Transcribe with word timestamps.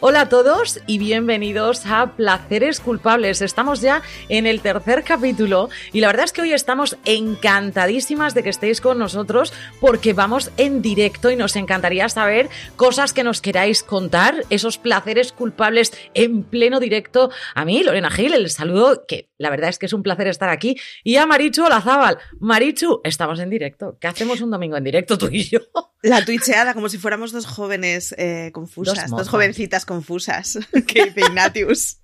Hola 0.00 0.20
a 0.20 0.28
todos 0.28 0.78
y 0.86 0.98
bienvenidos 0.98 1.84
a 1.84 2.12
Placeres 2.14 2.78
Culpables. 2.78 3.42
Estamos 3.42 3.80
ya 3.80 4.00
en 4.28 4.46
el 4.46 4.60
tercer 4.60 5.02
capítulo 5.02 5.70
y 5.92 5.98
la 5.98 6.06
verdad 6.06 6.24
es 6.24 6.32
que 6.32 6.42
hoy 6.42 6.52
estamos 6.52 6.96
encantadísimas 7.04 8.32
de 8.32 8.44
que 8.44 8.50
estéis 8.50 8.80
con 8.80 9.00
nosotros 9.00 9.52
porque 9.80 10.12
vamos 10.12 10.52
en 10.56 10.82
directo 10.82 11.32
y 11.32 11.36
nos 11.36 11.56
encantaría 11.56 12.08
saber 12.08 12.48
cosas 12.76 13.12
que 13.12 13.24
nos 13.24 13.40
queráis 13.40 13.82
contar, 13.82 14.44
esos 14.50 14.78
placeres 14.78 15.32
culpables 15.32 15.92
en 16.14 16.44
pleno 16.44 16.78
directo. 16.78 17.32
A 17.56 17.64
mí, 17.64 17.82
Lorena 17.82 18.08
Gil, 18.08 18.34
el 18.34 18.50
saludo, 18.50 19.04
que 19.04 19.30
la 19.36 19.50
verdad 19.50 19.70
es 19.70 19.80
que 19.80 19.86
es 19.86 19.92
un 19.92 20.04
placer 20.04 20.28
estar 20.28 20.48
aquí, 20.48 20.76
y 21.02 21.16
a 21.16 21.26
Marichu 21.26 21.64
Olazábal. 21.64 22.18
Marichu, 22.38 23.00
estamos 23.02 23.40
en 23.40 23.50
directo. 23.50 23.96
¿Qué 24.00 24.06
hacemos 24.06 24.40
un 24.42 24.52
domingo 24.52 24.76
en 24.76 24.84
directo 24.84 25.18
tú 25.18 25.28
y 25.30 25.42
yo? 25.42 25.58
La 26.02 26.24
twitcheada, 26.24 26.74
como 26.74 26.88
si 26.88 26.98
fuéramos 26.98 27.32
dos 27.32 27.46
jóvenes 27.46 28.14
eh, 28.18 28.50
confusas, 28.52 29.10
Dos 29.10 29.18
dos, 29.18 29.28
jovencitas 29.28 29.84
confusas, 29.88 30.60
que 30.86 31.06
dice 31.06 31.20
Ignatius. 31.20 31.98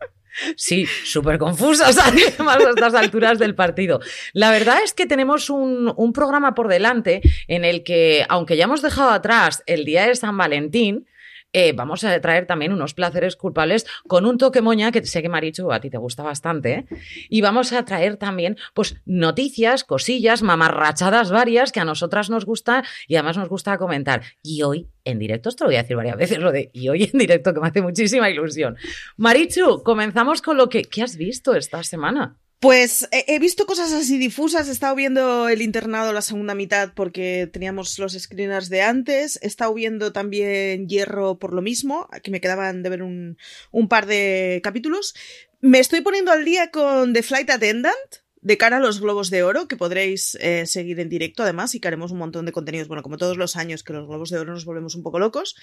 Sí, 0.57 0.87
súper 1.05 1.39
confusas 1.39 1.97
además 2.03 2.57
a 2.57 2.71
estas 2.71 2.95
alturas 2.95 3.39
del 3.39 3.55
partido. 3.55 4.01
La 4.33 4.51
verdad 4.51 4.79
es 4.83 4.93
que 4.93 5.07
tenemos 5.07 5.49
un, 5.49 5.93
un 5.97 6.13
programa 6.13 6.57
por 6.57 6.67
delante 6.67 7.23
en 7.47 7.65
el 7.65 7.85
que, 7.85 8.27
aunque 8.29 8.57
ya 8.57 8.65
hemos 8.65 8.83
dejado 8.83 9.11
atrás 9.11 9.63
el 9.67 9.85
día 9.85 10.09
de 10.09 10.17
San 10.17 10.37
Valentín, 10.37 11.07
eh, 11.55 11.73
vamos 11.73 12.03
a 12.05 12.21
traer 12.21 12.47
también 12.47 12.73
unos 12.73 12.95
placeres 12.95 13.37
culpables 13.37 13.87
con 14.07 14.27
un 14.27 14.37
toque 14.39 14.61
moña 14.61 14.93
que 14.93 15.05
sé 15.07 15.23
que 15.23 15.29
Marichu 15.29 15.73
a 15.73 15.81
ti 15.81 15.89
te 15.89 15.99
gusta 15.99 16.23
bastante. 16.23 16.73
¿eh? 16.73 16.87
Y 17.31 17.41
vamos 17.41 17.73
a 17.73 17.85
traer 17.85 18.17
también 18.17 18.59
pues 18.75 18.97
noticias, 19.07 19.85
cosillas, 19.85 20.43
mamarrachadas 20.43 21.31
varias 21.31 21.73
que 21.73 21.81
a 21.81 21.85
nosotras 21.85 22.29
nos 22.29 22.45
gusta 22.45 22.85
y 23.07 23.15
además 23.15 23.39
nos 23.39 23.49
gusta 23.49 23.79
comentar. 23.79 24.23
Y 24.43 24.63
hoy 24.63 24.89
en 25.05 25.19
directo, 25.19 25.49
esto 25.49 25.65
lo 25.65 25.69
voy 25.69 25.77
a 25.77 25.83
decir 25.83 25.97
varias 25.97 26.17
veces, 26.17 26.39
lo 26.39 26.51
de 26.51 26.71
y 26.73 26.89
hoy 26.89 27.05
en 27.13 27.19
directo 27.19 27.55
que 27.55 27.61
me 27.61 27.69
hace 27.69 27.83
muchísima 27.83 28.29
ilusión. 28.29 28.77
Marichu, 29.17 29.83
comenzamos 29.85 30.43
con 30.43 30.57
lo 30.57 30.69
que 30.69 30.83
¿qué 30.83 31.03
has 31.03 31.17
visto 31.17 31.55
esta 31.55 31.83
semana? 31.85 32.37
Pues 32.65 33.07
he, 33.11 33.39
visto 33.41 33.67
cosas 33.67 33.93
así 33.93 34.17
difusas, 34.17 34.69
he 34.69 34.73
estado 34.73 34.95
viendo 34.95 35.51
El 35.51 35.61
Internado 35.61 36.15
la 36.15 36.23
segunda 36.23 36.55
mitad 36.55 36.95
porque 36.95 37.47
teníamos 37.53 37.99
los 37.99 38.15
screeners 38.15 38.71
de 38.71 38.81
antes, 38.81 39.39
he 39.43 39.49
estado 39.49 39.75
viendo 39.75 40.15
también 40.15 40.89
Hierro 40.89 41.39
por 41.39 41.53
lo 41.53 41.61
mismo, 41.61 42.09
que 42.23 42.31
me 42.31 42.41
quedaban 42.41 42.83
de 42.83 42.89
ver 42.89 43.03
un, 43.03 43.37
un 43.71 43.89
par 43.89 44.07
de 44.07 44.63
capítulos. 44.65 45.15
Me 45.61 45.79
estoy 45.79 46.01
poniendo 46.01 46.33
al 46.33 46.47
día 46.47 46.71
con 46.71 47.13
The 47.13 47.23
Flight 47.23 47.51
Attendant, 47.51 48.24
de 48.45 48.57
cara 48.57 48.77
a 48.77 48.81
los 48.81 49.01
Globos 49.01 49.31
de 49.31 49.43
Oro, 49.43 49.67
que 49.67 49.77
podréis 49.77 50.37
eh, 50.41 50.67
seguir 50.67 51.01
en 51.01 51.09
directo 51.09 51.43
además 51.43 51.75
y 51.75 51.81
que 51.81 51.89
haremos 51.89 52.13
un 52.13 52.19
montón 52.19 52.47
de 52.47 52.53
contenidos, 52.53 52.87
bueno, 52.87 53.03
como 53.03 53.17
todos 53.17 53.37
los 53.37 53.57
años 53.57 53.83
que 53.83 53.93
los 53.93 54.07
Globos 54.07 54.31
de 54.31 54.39
Oro 54.39 54.53
nos 54.53 54.65
volvemos 54.65 54.95
un 54.95 55.03
poco 55.03 55.19
locos. 55.19 55.57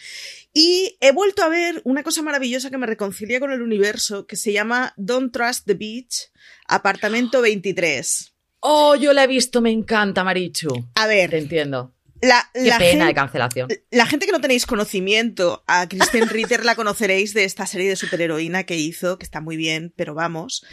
Y 0.53 0.97
he 0.99 1.11
vuelto 1.13 1.43
a 1.43 1.47
ver 1.49 1.81
una 1.85 2.03
cosa 2.03 2.21
maravillosa 2.21 2.69
que 2.71 2.77
me 2.77 2.87
reconcilia 2.87 3.39
con 3.39 3.51
el 3.53 3.61
universo, 3.61 4.25
que 4.27 4.35
se 4.35 4.51
llama 4.51 4.93
Don't 4.97 5.31
Trust 5.31 5.65
the 5.67 5.75
Beach, 5.75 6.31
apartamento 6.67 7.41
23. 7.43 8.33
Oh, 8.61 8.95
yo 8.95 9.13
la 9.13 9.23
he 9.23 9.27
visto, 9.27 9.61
me 9.61 9.71
encanta, 9.71 10.23
Marichu. 10.23 10.69
A 10.95 11.03
Te 11.03 11.07
ver, 11.07 11.33
entiendo. 11.35 11.95
la, 12.21 12.47
Qué 12.53 12.65
la 12.65 12.77
pena 12.77 13.05
de 13.05 13.09
gen- 13.11 13.15
cancelación. 13.15 13.67
la 13.89 14.05
gente 14.05 14.25
que 14.27 14.31
no 14.31 14.39
tenéis 14.41 14.65
conocimiento, 14.67 15.63
a 15.67 15.87
Kristen 15.87 16.29
Ritter 16.29 16.63
la 16.63 16.75
conoceréis 16.75 17.33
de 17.33 17.43
esta 17.43 17.65
serie 17.65 17.89
de 17.89 17.95
superheroína 17.95 18.63
que 18.65 18.77
hizo, 18.77 19.17
que 19.17 19.23
está 19.25 19.41
muy 19.41 19.57
bien, 19.57 19.93
pero 19.95 20.13
vamos. 20.13 20.63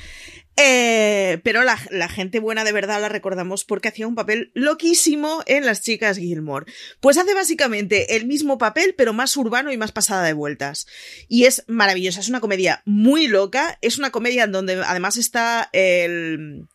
Eh, 0.61 1.41
pero 1.45 1.63
la, 1.63 1.79
la 1.91 2.09
gente 2.09 2.41
buena 2.41 2.65
de 2.65 2.73
verdad 2.73 3.01
la 3.01 3.09
recordamos 3.09 3.65
porque 3.65 3.89
hacía 3.89 4.09
un 4.09 4.17
papel 4.17 4.51
loquísimo 4.55 5.43
en 5.47 5.65
Las 5.65 5.83
Chicas 5.83 6.19
Gilmore. 6.19 6.67
Pues 7.01 7.17
hace 7.17 7.33
básicamente 7.33 8.17
el 8.17 8.27
mismo 8.27 8.59
papel, 8.59 8.95
pero 8.99 9.13
más 9.13 9.37
urbano 9.37 9.71
y 9.71 9.77
más 9.77 9.93
pasada 9.93 10.25
de 10.25 10.33
vueltas. 10.33 10.87
Y 11.29 11.45
es 11.45 11.65
maravillosa, 11.69 12.19
es 12.21 12.29
una 12.29 12.41
comedia 12.41 12.83
muy 12.87 13.29
loca, 13.29 13.79
es 13.83 13.99
una 13.99 14.11
comedia 14.11 14.45
en 14.45 14.53
donde 14.53 14.83
además 14.85 15.17
está 15.17 15.69
el... 15.73 16.67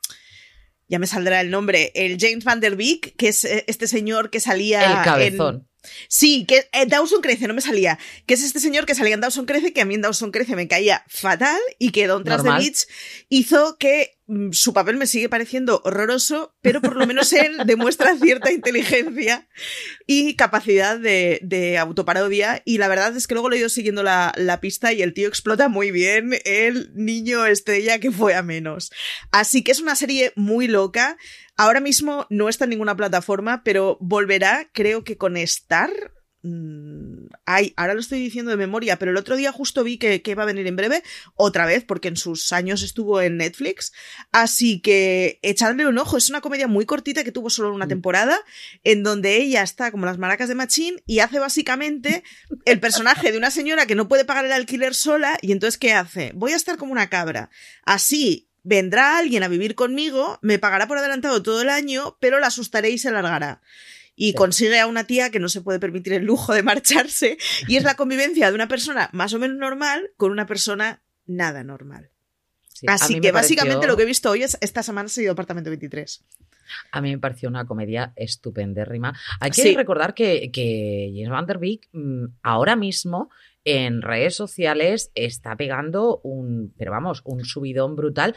Ya 0.87 0.99
me 0.99 1.07
saldrá 1.07 1.41
el 1.41 1.49
nombre, 1.49 1.91
el 1.95 2.17
James 2.19 2.43
Van 2.43 2.59
Der 2.59 2.75
Beek, 2.75 3.15
que 3.17 3.29
es 3.29 3.45
eh, 3.45 3.63
este 3.67 3.87
señor 3.87 4.29
que 4.29 4.39
salía 4.39 4.83
El 4.85 4.97
en- 4.97 5.03
cabezón. 5.03 5.67
Sí, 6.07 6.45
que 6.45 6.69
eh, 6.71 6.85
Dawson 6.87 7.21
Crece, 7.21 7.47
no 7.47 7.53
me 7.53 7.61
salía. 7.61 7.99
Que 8.25 8.33
es 8.33 8.43
este 8.43 8.59
señor 8.59 8.85
que 8.85 8.95
salía 8.95 9.13
en 9.13 9.21
Dawson 9.21 9.45
Crece, 9.45 9.73
que 9.73 9.81
a 9.81 9.85
mí 9.85 9.95
en 9.95 10.01
Dawson 10.01 10.31
Crece 10.31 10.55
me 10.55 10.67
caía 10.67 11.03
fatal 11.07 11.59
y 11.79 11.91
que 11.91 12.07
Don 12.07 12.23
Tras 12.23 12.43
Normal. 12.43 12.61
Beach 12.61 12.87
hizo 13.29 13.77
que 13.77 14.17
su 14.51 14.73
papel 14.73 14.97
me 14.97 15.07
sigue 15.07 15.27
pareciendo 15.27 15.81
horroroso, 15.83 16.55
pero 16.61 16.81
por 16.81 16.95
lo 16.95 17.05
menos 17.05 17.33
él 17.33 17.57
demuestra 17.65 18.15
cierta 18.15 18.51
inteligencia 18.51 19.47
y 20.07 20.35
capacidad 20.35 20.97
de, 20.97 21.39
de 21.43 21.77
autoparodia. 21.77 22.61
Y 22.65 22.77
la 22.77 22.87
verdad 22.87 23.15
es 23.15 23.27
que 23.27 23.35
luego 23.35 23.49
le 23.49 23.57
he 23.57 23.59
ido 23.59 23.69
siguiendo 23.69 24.03
la, 24.03 24.33
la 24.37 24.61
pista 24.61 24.93
y 24.93 25.01
el 25.01 25.13
tío 25.13 25.27
explota 25.27 25.67
muy 25.67 25.91
bien 25.91 26.31
el 26.45 26.91
niño 26.95 27.45
estrella 27.45 27.99
que 27.99 28.11
fue 28.11 28.35
a 28.35 28.43
menos. 28.43 28.91
Así 29.31 29.63
que 29.63 29.71
es 29.71 29.81
una 29.81 29.95
serie 29.95 30.31
muy 30.35 30.67
loca. 30.67 31.17
Ahora 31.57 31.81
mismo 31.81 32.25
no 32.29 32.49
está 32.49 32.63
en 32.63 32.71
ninguna 32.71 32.95
plataforma, 32.95 33.63
pero 33.63 33.97
volverá, 33.99 34.69
creo 34.73 35.03
que 35.03 35.17
con 35.17 35.37
Star. 35.37 35.91
Mm, 36.43 37.02
Ay, 37.55 37.73
ahora 37.77 37.93
lo 37.93 37.99
estoy 37.99 38.19
diciendo 38.19 38.49
de 38.49 38.57
memoria, 38.57 38.97
pero 38.97 39.11
el 39.11 39.17
otro 39.17 39.35
día 39.35 39.51
justo 39.51 39.83
vi 39.83 39.97
que, 39.97 40.21
que 40.21 40.33
va 40.33 40.43
a 40.43 40.47
venir 40.47 40.65
en 40.65 40.75
breve, 40.75 41.03
otra 41.35 41.65
vez, 41.65 41.83
porque 41.83 42.07
en 42.07 42.17
sus 42.17 42.51
años 42.51 42.81
estuvo 42.81 43.21
en 43.21 43.37
Netflix. 43.37 43.93
Así 44.31 44.81
que 44.81 45.39
echadle 45.43 45.85
un 45.85 45.97
ojo. 45.97 46.17
Es 46.17 46.29
una 46.29 46.41
comedia 46.41 46.67
muy 46.67 46.85
cortita 46.85 47.23
que 47.23 47.31
tuvo 47.31 47.49
solo 47.49 47.73
una 47.73 47.87
temporada, 47.87 48.39
en 48.83 49.03
donde 49.03 49.37
ella 49.37 49.61
está 49.61 49.91
como 49.91 50.05
las 50.05 50.17
maracas 50.17 50.49
de 50.49 50.55
Machín 50.55 51.01
y 51.05 51.19
hace 51.19 51.37
básicamente 51.39 52.23
el 52.65 52.79
personaje 52.79 53.31
de 53.31 53.37
una 53.37 53.51
señora 53.51 53.85
que 53.85 53.95
no 53.95 54.07
puede 54.07 54.25
pagar 54.25 54.45
el 54.45 54.51
alquiler 54.51 54.95
sola. 54.95 55.37
Y 55.41 55.51
entonces, 55.51 55.77
¿qué 55.77 55.93
hace? 55.93 56.31
Voy 56.33 56.53
a 56.53 56.55
estar 56.55 56.77
como 56.77 56.91
una 56.91 57.09
cabra. 57.09 57.49
Así 57.83 58.49
vendrá 58.63 59.17
alguien 59.17 59.43
a 59.43 59.47
vivir 59.47 59.75
conmigo, 59.75 60.39
me 60.41 60.57
pagará 60.57 60.87
por 60.87 60.97
adelantado 60.97 61.43
todo 61.43 61.61
el 61.61 61.69
año, 61.69 62.17
pero 62.19 62.39
la 62.39 62.47
asustaré 62.47 62.89
y 62.89 62.97
se 62.97 63.11
largará. 63.11 63.61
Y 64.15 64.29
Sí. 64.29 64.33
consigue 64.35 64.79
a 64.79 64.87
una 64.87 65.05
tía 65.05 65.29
que 65.31 65.39
no 65.39 65.49
se 65.49 65.61
puede 65.61 65.79
permitir 65.79 66.13
el 66.13 66.23
lujo 66.23 66.53
de 66.53 66.63
marcharse. 66.63 67.37
Y 67.67 67.77
es 67.77 67.83
la 67.83 67.95
convivencia 67.95 68.49
de 68.49 68.55
una 68.55 68.67
persona 68.67 69.09
más 69.13 69.33
o 69.33 69.39
menos 69.39 69.57
normal 69.57 70.11
con 70.17 70.31
una 70.31 70.45
persona 70.45 71.01
nada 71.25 71.63
normal. 71.63 72.09
Sí, 72.69 72.85
Así 72.89 73.15
que 73.15 73.27
me 73.29 73.31
básicamente 73.33 73.75
pareció- 73.75 73.91
lo 73.91 73.97
que 73.97 74.03
he 74.03 74.07
visto 74.07 74.29
hoy 74.31 74.43
es 74.43 74.57
esta 74.61 74.83
semana 74.83 75.05
ha 75.05 75.09
sido 75.09 75.31
Apartamento 75.31 75.69
23. 75.69 76.23
A 76.91 77.01
mí 77.01 77.11
me 77.11 77.19
pareció 77.19 77.49
una 77.49 77.65
comedia 77.65 78.13
estupendérrima. 78.15 79.17
Hay 79.39 79.51
que 79.51 79.61
Sí. 79.61 79.75
recordar 79.75 80.13
que, 80.13 80.51
que 80.51 81.11
James 81.13 81.29
Van 81.29 81.45
Der 81.45 81.59
Beek 81.59 81.87
mm, 81.91 82.25
ahora 82.41 82.75
mismo 82.75 83.29
en 83.65 84.01
redes 84.01 84.35
sociales 84.35 85.11
está 85.15 85.55
pegando 85.55 86.19
un, 86.23 86.73
pero 86.77 86.91
vamos, 86.91 87.21
un 87.25 87.45
subidón 87.45 87.95
brutal 87.95 88.35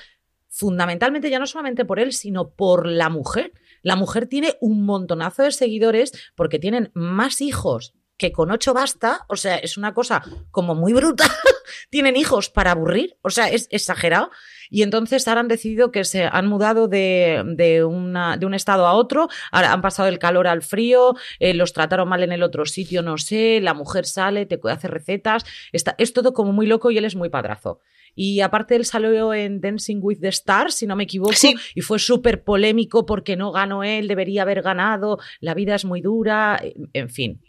fundamentalmente 0.56 1.28
ya 1.28 1.38
no 1.38 1.46
solamente 1.46 1.84
por 1.84 2.00
él, 2.00 2.12
sino 2.14 2.48
por 2.48 2.86
la 2.86 3.10
mujer. 3.10 3.52
La 3.82 3.94
mujer 3.94 4.26
tiene 4.26 4.56
un 4.60 4.86
montonazo 4.86 5.42
de 5.42 5.52
seguidores 5.52 6.12
porque 6.34 6.58
tienen 6.58 6.90
más 6.94 7.42
hijos 7.42 7.94
que 8.16 8.32
con 8.32 8.50
ocho 8.50 8.72
basta, 8.72 9.26
o 9.28 9.36
sea, 9.36 9.56
es 9.56 9.76
una 9.76 9.92
cosa 9.92 10.22
como 10.50 10.74
muy 10.74 10.94
brutal. 10.94 11.28
Tienen 11.90 12.16
hijos 12.16 12.48
para 12.48 12.70
aburrir, 12.70 13.18
o 13.20 13.28
sea, 13.28 13.48
es 13.48 13.68
exagerado. 13.70 14.30
Y 14.70 14.82
entonces 14.82 15.28
ahora 15.28 15.40
han 15.40 15.48
decidido 15.48 15.92
que 15.92 16.04
se 16.04 16.24
han 16.24 16.46
mudado 16.46 16.88
de, 16.88 17.84
una, 17.86 18.38
de 18.38 18.46
un 18.46 18.54
estado 18.54 18.86
a 18.86 18.94
otro, 18.94 19.28
han 19.52 19.82
pasado 19.82 20.08
el 20.08 20.18
calor 20.18 20.48
al 20.48 20.62
frío, 20.62 21.14
eh, 21.38 21.52
los 21.52 21.74
trataron 21.74 22.08
mal 22.08 22.22
en 22.22 22.32
el 22.32 22.42
otro 22.42 22.64
sitio, 22.64 23.02
no 23.02 23.18
sé, 23.18 23.60
la 23.60 23.74
mujer 23.74 24.06
sale, 24.06 24.46
te 24.46 24.58
hace 24.70 24.88
recetas, 24.88 25.44
está, 25.72 25.94
es 25.98 26.14
todo 26.14 26.32
como 26.32 26.52
muy 26.52 26.66
loco 26.66 26.90
y 26.90 26.96
él 26.96 27.04
es 27.04 27.14
muy 27.14 27.28
padrazo. 27.28 27.80
Y 28.16 28.40
aparte 28.40 28.74
él 28.74 28.84
salió 28.84 29.32
en 29.32 29.60
Dancing 29.60 29.98
with 30.00 30.18
the 30.20 30.28
Stars, 30.28 30.74
si 30.74 30.86
no 30.86 30.96
me 30.96 31.04
equivoco, 31.04 31.34
y 31.74 31.80
fue 31.82 31.98
súper 31.98 32.42
polémico 32.42 33.06
porque 33.06 33.36
no 33.36 33.52
ganó 33.52 33.84
él, 33.84 34.08
debería 34.08 34.42
haber 34.42 34.62
ganado, 34.62 35.18
la 35.40 35.54
vida 35.54 35.74
es 35.74 35.84
muy 35.84 36.00
dura, 36.00 36.60
en 36.92 37.10
fin. 37.10 37.40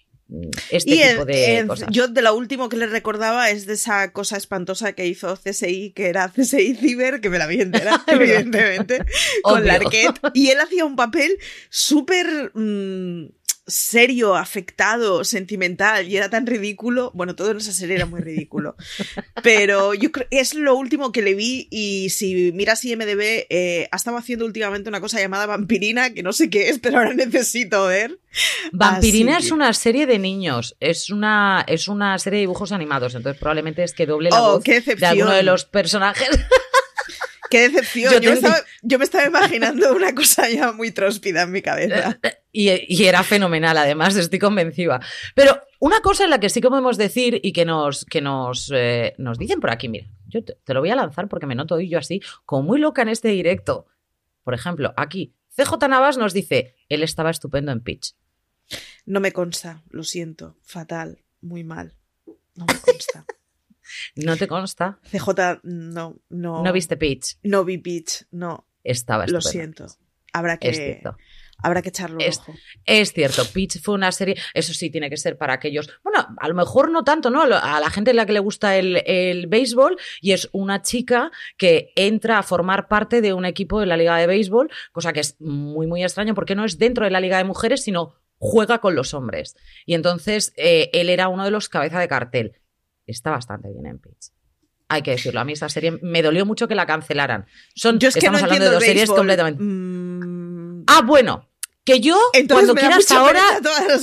Este 0.70 0.92
tipo 0.92 1.24
de 1.24 1.64
cosas. 1.68 1.88
Yo 1.90 2.10
de 2.10 2.22
lo 2.22 2.36
último 2.36 2.68
que 2.68 2.76
le 2.76 2.88
recordaba 2.88 3.50
es 3.50 3.66
de 3.66 3.76
esa 3.76 4.12
cosa 4.12 4.36
espantosa 4.36 4.92
que 4.92 5.08
hizo 5.08 5.38
CSI, 5.38 5.94
que 5.96 6.08
era 6.08 6.28
CSI 6.28 6.76
Ciber, 6.76 7.22
que 7.22 7.30
me 7.30 7.38
la 7.38 7.48
vi 7.48 7.62
entera, 7.62 8.04
evidentemente, 8.08 9.06
con 9.42 9.66
Larquet. 9.66 10.20
Y 10.34 10.50
él 10.50 10.60
hacía 10.60 10.84
un 10.84 10.98
papel 10.98 11.38
súper 11.70 12.52
mm, 12.54 13.37
serio, 13.68 14.36
afectado, 14.36 15.24
sentimental 15.24 16.08
y 16.08 16.18
era 16.18 16.30
tan 16.30 16.48
ridículo. 16.48 17.12
Bueno, 17.14 17.36
todo 17.36 17.52
en 17.52 17.58
esa 17.58 17.74
serie 17.74 17.98
era 17.98 18.06
muy 18.06 18.22
ridículo. 18.22 18.76
Pero 19.44 19.94
yo 19.94 20.12
creo 20.12 20.28
es 20.32 20.54
lo 20.54 20.76
último 20.76 21.12
que 21.12 21.22
le 21.22 21.36
vi 21.36 21.68
y 21.70 22.10
si 22.10 22.52
miras 22.54 22.84
IMDB, 22.84 23.46
eh, 23.50 23.90
ha 23.92 23.96
estado 23.96 24.18
haciendo 24.18 24.46
últimamente 24.46 24.90
una 24.90 25.02
cosa 25.02 25.20
llamada 25.20 25.46
Vampirina, 25.46 26.14
que 26.14 26.24
no 26.24 26.34
sé 26.34 26.50
qué 26.50 26.70
es, 26.70 26.80
pero 26.80 27.00
ahora 27.00 27.14
necesito 27.14 27.86
ver. 27.88 28.20
Vampirina 28.72 29.38
es 29.38 29.52
una 29.52 29.74
serie 29.74 30.06
de 30.06 30.20
niños, 30.20 30.76
es 30.80 31.10
una, 31.10 31.64
es 31.68 31.88
una 31.88 32.18
serie 32.20 32.38
de 32.38 32.42
dibujos 32.42 32.72
animados, 32.72 33.16
entonces 33.16 33.40
probablemente 33.40 33.84
es 33.84 33.94
que 33.94 34.06
doble 34.06 34.30
la 34.30 34.42
oh, 34.42 34.54
voz 34.54 34.64
de 34.64 35.06
alguno 35.06 35.32
de 35.32 35.44
los 35.44 35.66
personajes. 35.66 36.30
Qué 37.50 37.70
decepción. 37.70 38.22
Yo, 38.22 39.00
me 39.00 39.06
estaba, 39.06 39.26
imaginando 39.26 39.94
una 39.96 40.14
cosa 40.14 40.50
ya 40.50 40.72
muy 40.72 40.92
tróspida 40.92 41.44
en 41.44 41.52
mi 41.52 41.62
cabeza. 41.62 42.20
Y, 42.60 43.06
era 43.06 43.22
fenomenal, 43.22 43.78
además, 43.78 44.16
estoy 44.16 44.40
convencida. 44.40 45.00
Pero 45.36 45.62
una 45.80 46.02
cosa 46.02 46.24
en 46.24 46.32
la 46.32 46.40
que 46.40 46.50
sí 46.50 46.60
que 46.60 46.70
podemos 46.70 46.98
decir 46.98 47.40
y 47.44 47.54
que 47.54 47.66
nos, 47.66 48.04
que 48.04 48.20
nos, 48.20 48.72
eh, 48.74 49.14
nos 49.20 49.38
dicen 49.38 49.60
por 49.60 49.70
aquí, 49.70 49.88
mira, 49.88 50.08
yo 50.26 50.44
te, 50.44 50.74
lo 50.74 50.80
voy 50.80 50.90
a 50.90 50.96
lanzar 50.96 51.28
porque 51.28 51.46
me 51.46 51.54
noto 51.54 51.80
yo 51.80 52.00
así, 52.00 52.20
como 52.46 52.64
muy 52.64 52.80
loca 52.80 53.04
en 53.04 53.10
este 53.10 53.28
directo. 53.28 53.86
Por 54.44 54.56
ejemplo, 54.56 54.92
aquí, 54.98 55.36
CJ 55.56 55.88
Navas 55.88 56.18
nos 56.18 56.34
dice, 56.34 56.74
él 56.90 57.04
estaba 57.04 57.30
estupendo 57.30 57.72
en 57.72 57.82
pitch. 57.82 58.16
No 59.06 59.20
me 59.20 59.32
consta, 59.32 59.84
lo 59.92 60.04
siento, 60.04 60.58
fatal, 60.64 61.20
muy 61.42 61.64
mal. 61.64 61.94
No 62.56 62.66
me 62.66 62.80
consta. 62.80 63.24
¿No 64.16 64.36
te 64.36 64.48
consta? 64.48 64.98
CJ, 65.12 65.60
no, 65.62 66.20
no. 66.30 66.64
¿No 66.64 66.74
viste 66.74 66.98
Pitch? 66.98 67.38
No 67.44 67.64
vi 67.64 67.78
Pitch, 67.78 68.26
no. 68.32 68.68
Estaba 68.84 69.28
Lo 69.28 69.42
siento. 69.42 69.86
Habrá 70.34 70.58
que. 70.58 71.04
Habrá 71.62 71.82
que 71.82 71.90
echarlo 71.90 72.20
es, 72.20 72.40
ojo. 72.40 72.54
Es 72.86 73.14
cierto, 73.14 73.44
Pitch 73.46 73.82
fue 73.82 73.96
una 73.96 74.12
serie, 74.12 74.36
eso 74.54 74.74
sí, 74.74 74.90
tiene 74.90 75.10
que 75.10 75.18
ser 75.18 75.38
para 75.38 75.54
aquellos, 75.54 75.90
bueno, 76.04 76.28
a 76.38 76.48
lo 76.48 76.54
mejor 76.54 76.92
no 76.92 77.04
tanto, 77.04 77.30
¿no? 77.30 77.42
A 77.42 77.80
la 77.80 77.90
gente 77.90 78.12
a 78.12 78.14
la 78.14 78.26
que 78.26 78.34
le 78.34 78.40
gusta 78.40 78.78
el, 78.78 79.04
el 79.06 79.48
béisbol 79.48 79.98
y 80.22 80.34
es 80.34 80.50
una 80.52 80.82
chica 80.82 81.32
que 81.58 81.92
entra 81.96 82.38
a 82.38 82.44
formar 82.44 82.88
parte 82.88 83.22
de 83.22 83.34
un 83.34 83.46
equipo 83.46 83.80
de 83.80 83.88
la 83.88 83.98
liga 83.98 84.18
de 84.18 84.28
béisbol, 84.28 84.70
cosa 84.92 85.14
que 85.14 85.22
es 85.22 85.36
muy, 85.40 85.88
muy 85.88 86.04
extraño 86.04 86.36
porque 86.36 86.56
no 86.56 86.66
es 86.66 86.78
dentro 86.78 87.06
de 87.06 87.12
la 87.12 87.20
liga 87.20 87.38
de 87.38 87.44
mujeres, 87.44 87.84
sino 87.84 88.16
juega 88.38 88.80
con 88.80 88.96
los 88.96 89.14
hombres. 89.14 89.56
Y 89.86 89.96
entonces 89.96 90.54
eh, 90.58 90.90
él 90.94 91.10
era 91.10 91.28
uno 91.28 91.44
de 91.44 91.52
los 91.52 91.70
cabeza 91.70 92.00
de 92.00 92.08
cartel 92.08 92.54
está 93.08 93.32
bastante 93.32 93.72
bien 93.72 93.86
en 93.86 94.00
pitch. 94.00 94.32
Hay 94.90 95.02
que 95.02 95.12
decirlo. 95.12 95.40
A 95.40 95.44
mí 95.44 95.54
esta 95.54 95.70
serie 95.70 96.00
me 96.02 96.22
dolió 96.22 96.46
mucho 96.46 96.68
que 96.68 96.76
la 96.76 96.86
cancelaran. 96.86 97.46
Son, 97.76 98.00
yo 98.00 98.08
es 98.08 98.14
que 98.14 98.20
estamos 98.20 98.42
hablando 98.42 98.66
de 98.66 98.72
dos 98.72 98.84
series 98.84 99.10
completamente. 99.10 99.62
Mm. 99.62 100.84
Ah, 100.88 101.02
bueno. 101.06 101.50
Que 101.84 102.02
yo, 102.02 102.18
cuando 102.50 102.76
quieras 102.76 103.10
ahora, 103.12 103.42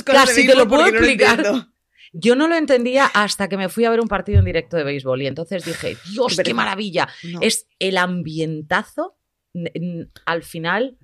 casi 0.03 0.47
te 0.47 0.55
lo 0.55 0.67
puedo 0.67 0.87
explicar. 0.87 1.67
yo 2.13 2.35
no 2.35 2.47
lo 2.47 2.55
entendía 2.55 3.05
hasta 3.05 3.47
que 3.47 3.57
me 3.57 3.69
fui 3.69 3.85
a 3.85 3.91
ver 3.91 3.99
un 3.99 4.07
partido 4.07 4.39
en 4.39 4.45
directo 4.45 4.75
de 4.75 4.83
béisbol 4.83 5.21
y 5.21 5.27
entonces 5.27 5.63
dije, 5.63 5.95
Dios, 6.11 6.39
qué 6.43 6.53
maravilla. 6.53 7.07
Es 7.41 7.67
el 7.77 7.97
ambientazo. 7.97 9.17
Al 10.25 10.43
final 10.43 10.97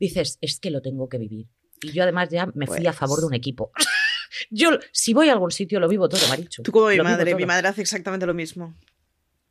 dices, 0.00 0.38
es 0.40 0.58
que 0.58 0.70
lo 0.70 0.82
tengo 0.82 1.08
que 1.08 1.18
vivir. 1.18 1.46
Y 1.82 1.92
yo 1.92 2.02
además 2.02 2.28
ya 2.30 2.46
me 2.54 2.66
fui 2.66 2.86
a 2.86 2.92
favor 2.92 3.20
de 3.20 3.26
un 3.26 3.30
pues 3.30 3.38
equipo. 3.38 3.70
Yo, 4.50 4.70
si 4.92 5.14
voy 5.14 5.28
a 5.28 5.32
algún 5.32 5.50
sitio, 5.50 5.80
lo 5.80 5.88
vivo 5.88 6.08
todo, 6.08 6.26
Marichu. 6.28 6.62
Tú 6.62 6.72
como 6.72 6.88
mi 6.88 6.98
madre, 6.98 7.34
mi 7.34 7.46
madre 7.46 7.68
hace 7.68 7.80
exactamente 7.80 8.26
lo 8.26 8.34
mismo. 8.34 8.74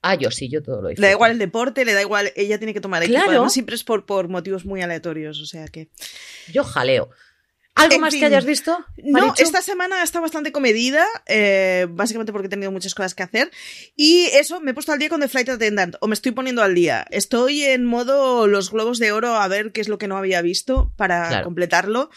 Ah, 0.08 0.14
yo 0.14 0.30
sí, 0.30 0.50
yo 0.50 0.62
todo 0.62 0.84
lo 0.84 0.92
hice. 0.92 1.02
Le 1.02 1.08
da 1.08 1.14
igual 1.14 1.32
el 1.32 1.40
deporte, 1.40 1.84
le 1.84 1.94
da 1.94 2.02
igual, 2.02 2.32
ella 2.36 2.60
tiene 2.60 2.76
que 2.76 2.80
tomar 2.80 3.02
equipo. 3.02 3.24
Claro. 3.24 3.50
siempre 3.50 3.76
es 3.76 3.84
por, 3.84 4.06
por 4.06 4.28
motivos 4.28 4.64
muy 4.64 4.84
aleatorios, 4.84 5.42
o 5.42 5.48
sea 5.48 5.68
que... 5.68 5.90
Yo 6.54 6.64
jaleo. 6.64 7.10
¿Algo 7.74 8.00
más 8.00 8.14
que 8.14 8.24
hayas 8.24 8.46
visto? 8.46 8.86
No, 9.04 9.34
esta 9.38 9.64
semana 9.64 10.04
está 10.04 10.20
bastante 10.20 10.52
comedida, 10.52 11.06
eh, 11.26 11.88
básicamente 11.90 12.32
porque 12.32 12.46
he 12.46 12.50
tenido 12.50 12.72
muchas 12.72 12.94
cosas 12.94 13.16
que 13.16 13.24
hacer. 13.24 13.52
Y 13.96 14.28
eso, 14.34 14.62
me 14.62 14.72
he 14.72 14.74
puesto 14.76 14.94
al 14.94 15.00
día 15.00 15.10
con 15.10 15.20
The 15.20 15.28
Flight 15.28 15.50
Attendant, 15.50 15.96
o 16.00 16.08
me 16.08 16.14
estoy 16.14 16.32
poniendo 16.34 16.62
al 16.62 16.76
día. 16.76 17.06
Estoy 17.10 17.64
en 17.64 17.84
modo 17.84 18.48
los 18.48 18.72
globos 18.72 19.00
de 19.00 19.12
oro 19.12 19.36
a 19.36 19.48
ver 19.48 19.72
qué 19.72 19.82
es 19.82 19.90
lo 19.90 19.98
que 19.98 20.08
no 20.08 20.18
había 20.18 20.42
visto 20.42 20.94
para 20.96 21.44
completarlo. 21.44 22.12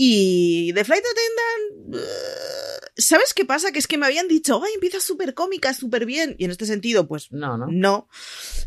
Y 0.00 0.72
The 0.74 0.84
Flight 0.84 1.04
Attendant... 1.04 1.96
Uh, 1.96 2.78
¿Sabes 3.00 3.32
qué 3.32 3.44
pasa? 3.44 3.70
Que 3.70 3.78
es 3.78 3.86
que 3.86 3.96
me 3.96 4.06
habían 4.06 4.26
dicho, 4.26 4.60
ay, 4.64 4.72
empieza 4.74 4.98
súper 4.98 5.32
cómica, 5.34 5.72
súper 5.72 6.04
bien. 6.04 6.34
Y 6.36 6.44
en 6.44 6.50
este 6.50 6.66
sentido, 6.66 7.06
pues 7.06 7.30
no, 7.30 7.56
no. 7.56 7.66
No. 7.70 8.08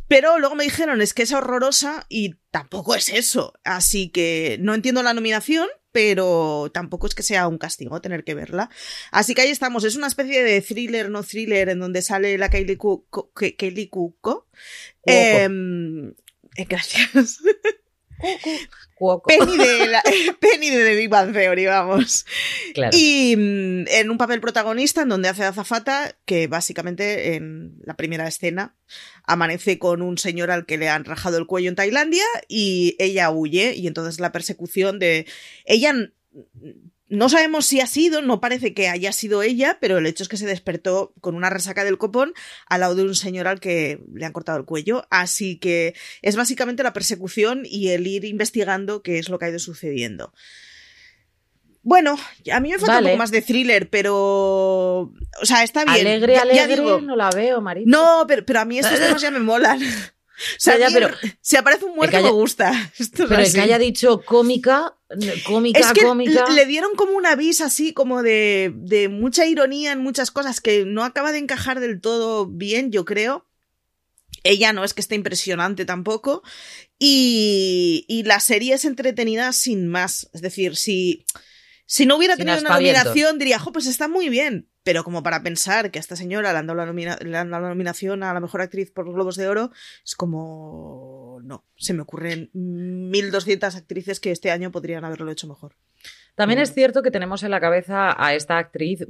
Pero 0.08 0.40
luego 0.40 0.56
me 0.56 0.64
dijeron, 0.64 1.02
es 1.02 1.14
que 1.14 1.24
es 1.24 1.34
horrorosa 1.34 2.06
y 2.08 2.36
tampoco 2.50 2.96
es 2.96 3.10
eso. 3.10 3.54
Así 3.66 4.10
que 4.10 4.58
no 4.62 4.74
entiendo 4.74 5.04
la 5.04 5.14
nominación, 5.14 5.68
pero 5.92 6.72
tampoco 6.74 7.08
es 7.08 7.16
que 7.16 7.24
sea 7.24 7.50
un 7.50 7.58
castigo 7.58 8.00
tener 8.02 8.24
que 8.24 8.34
verla. 8.34 8.70
Así 9.12 9.36
que 9.36 9.42
ahí 9.42 9.52
estamos. 9.52 9.84
Es 9.84 9.98
una 9.98 10.08
especie 10.08 10.44
de 10.44 10.62
thriller, 10.62 11.10
no 11.10 11.24
thriller, 11.24 11.68
en 11.68 11.80
donde 11.80 12.02
sale 12.02 12.38
la 12.38 12.50
Kaylee 12.50 12.78
Cuoco. 12.78 13.34
Kaylee 13.34 13.90
Cuoco. 13.90 14.48
Em, 15.04 16.12
eh, 16.56 16.66
gracias. 16.70 17.40
Penny 19.26 19.58
de, 19.58 19.88
la, 19.88 20.04
Penny 20.40 20.70
de 20.70 20.84
The 20.84 20.96
Big 20.96 21.10
Bang 21.10 21.34
Theory, 21.34 21.66
vamos. 21.66 22.26
Y 22.92 23.36
mm, 23.36 23.88
en 23.88 24.10
un 24.10 24.18
papel 24.18 24.42
protagonista 24.42 25.02
en 25.02 25.10
donde 25.10 25.30
hace 25.30 25.44
azafata, 25.44 26.16
que 26.26 26.48
básicamente 26.48 27.36
en 27.36 27.80
la 27.84 27.96
primera 27.96 28.28
escena 28.28 28.76
amanece 29.24 29.80
con 29.80 30.02
un 30.02 30.18
señor 30.18 30.52
al 30.52 30.66
que 30.66 30.78
le 30.78 30.90
han 30.90 31.06
rajado 31.06 31.38
el 31.38 31.48
cuello 31.48 31.70
en 31.70 31.76
Tailandia 31.76 32.26
y 32.48 32.96
ella 33.00 33.32
huye 33.32 33.74
y 33.76 33.88
entonces 33.88 34.20
la 34.20 34.32
persecución 34.32 35.00
de... 35.00 35.26
Ella 35.66 35.94
no 37.12 37.28
sabemos 37.28 37.66
si 37.66 37.82
ha 37.82 37.88
sido, 37.88 38.22
no 38.22 38.40
parece 38.40 38.74
que 38.74 38.88
haya 38.88 39.12
sido 39.12 39.44
ella, 39.44 39.78
pero 39.82 39.98
el 39.98 40.06
hecho 40.06 40.24
es 40.24 40.30
que 40.30 40.38
se 40.38 40.46
despertó 40.46 41.14
con 41.20 41.36
una 41.36 41.50
resaca 41.50 41.84
del 41.84 41.98
copón 41.98 42.34
al 42.68 42.80
lado 42.80 42.96
de 42.96 43.04
un 43.04 43.16
señor 43.16 43.50
al 43.50 43.60
que 43.60 44.00
le 44.14 44.26
han 44.26 44.32
cortado 44.32 44.58
el 44.58 44.64
cuello. 44.64 45.06
Así 45.10 45.60
que 45.60 45.94
es 46.22 46.38
básicamente 46.38 46.84
la 46.84 46.94
persecución 46.94 47.64
y 47.66 47.90
el 47.90 48.08
ir 48.08 48.24
investigando 48.24 49.04
qué 49.04 49.20
es 49.20 49.28
lo 49.28 49.40
que 49.40 49.46
ha 49.46 49.50
ido 49.50 49.60
sucediendo. 49.60 50.34
Bueno, 51.84 52.18
a 52.52 52.60
mí 52.62 52.70
me 52.70 52.80
falta 52.80 53.00
un 53.00 53.06
poco 53.06 53.18
más 53.18 53.32
de 53.32 53.42
thriller, 53.42 53.90
pero. 53.90 55.12
O 55.42 55.46
sea, 55.46 55.64
está 55.64 55.84
bien. 55.84 56.08
Alegre, 56.08 56.38
alegre, 56.38 56.78
no 57.02 57.16
la 57.18 57.30
veo, 57.32 57.60
Marita. 57.60 57.90
No, 57.90 58.24
pero, 58.26 58.46
pero 58.46 58.62
a 58.62 58.66
mí 58.66 58.80
estos 58.80 59.00
temas 59.00 59.22
ya 59.22 59.32
me 59.32 59.40
molan. 59.40 59.82
O 60.58 60.60
sea, 60.60 60.76
pero, 60.94 61.10
si 61.42 61.56
aparece 61.56 61.86
un 61.86 61.96
muerto 61.96 62.22
me 62.22 62.32
gusta. 62.32 62.92
pero 63.18 63.40
el 63.42 63.54
que 63.54 63.62
haya 63.62 63.78
dicho 63.78 64.22
cómica, 64.24 64.98
cómica, 65.46 65.80
es 65.80 65.92
que 65.94 66.04
cómica. 66.04 66.46
Le 66.50 66.66
dieron 66.66 66.96
como 66.96 67.14
un 67.14 67.26
aviso 67.26 67.64
así, 67.64 67.94
como 67.94 68.24
de, 68.24 68.72
de 68.76 69.10
mucha 69.10 69.46
ironía 69.46 69.92
en 69.92 70.00
muchas 70.00 70.32
cosas 70.32 70.62
que 70.62 70.86
no 70.86 71.04
acaba 71.04 71.32
de 71.32 71.40
encajar 71.40 71.80
del 71.80 72.02
todo 72.02 72.48
bien, 72.48 72.92
yo 72.92 73.06
creo. 73.06 73.48
Ella 74.44 74.74
no 74.74 74.84
es 74.84 74.94
que 74.94 75.02
esté 75.02 75.16
impresionante 75.16 75.86
tampoco. 75.86 76.42
Y, 76.98 78.06
y 78.08 78.24
la 78.24 78.40
serie 78.40 78.74
es 78.74 78.86
entretenida 78.86 79.52
sin 79.54 79.88
más. 79.88 80.30
Es 80.34 80.42
decir, 80.42 80.76
si, 80.76 81.26
si 81.86 82.06
no 82.06 82.16
hubiera 82.18 82.38
tenido 82.38 82.60
una 82.60 82.72
nominación, 82.72 83.38
diría, 83.38 83.60
jo, 83.60 83.72
pues 83.72 83.86
está 83.86 84.08
muy 84.08 84.30
bien. 84.30 84.71
Pero 84.84 85.04
como 85.04 85.22
para 85.22 85.44
pensar 85.44 85.92
que 85.92 86.00
a 86.00 86.02
esta 86.02 86.16
señora 86.16 86.52
le 86.54 86.60
han, 86.60 86.68
dado 86.68 86.78
la, 86.78 87.46
nominación 87.46 88.24
a 88.24 88.34
la 88.34 88.40
mejor 88.40 88.62
actriz 88.62 88.92
por 88.92 89.06
los 89.06 89.14
Globos 89.14 89.36
de 89.36 89.48
Oro, 89.48 89.72
es 90.04 90.16
como... 90.16 91.40
No, 91.44 91.66
se 91.76 91.94
me 91.94 92.02
ocurren 92.02 92.50
1.200 92.54 93.76
actrices 93.76 94.20
que 94.20 94.32
este 94.32 94.50
año 94.50 94.72
podrían 94.72 95.06
haberlo 95.06 95.32
hecho 95.32 95.48
mejor. 95.48 95.76
También 96.36 96.60
es 96.60 96.74
cierto 96.74 97.04
que 97.04 97.12
tenemos 97.12 97.44
en 97.44 97.52
la 97.52 97.60
cabeza 97.60 98.16
a 98.18 98.34
esta 98.34 98.58
actriz, 98.58 99.06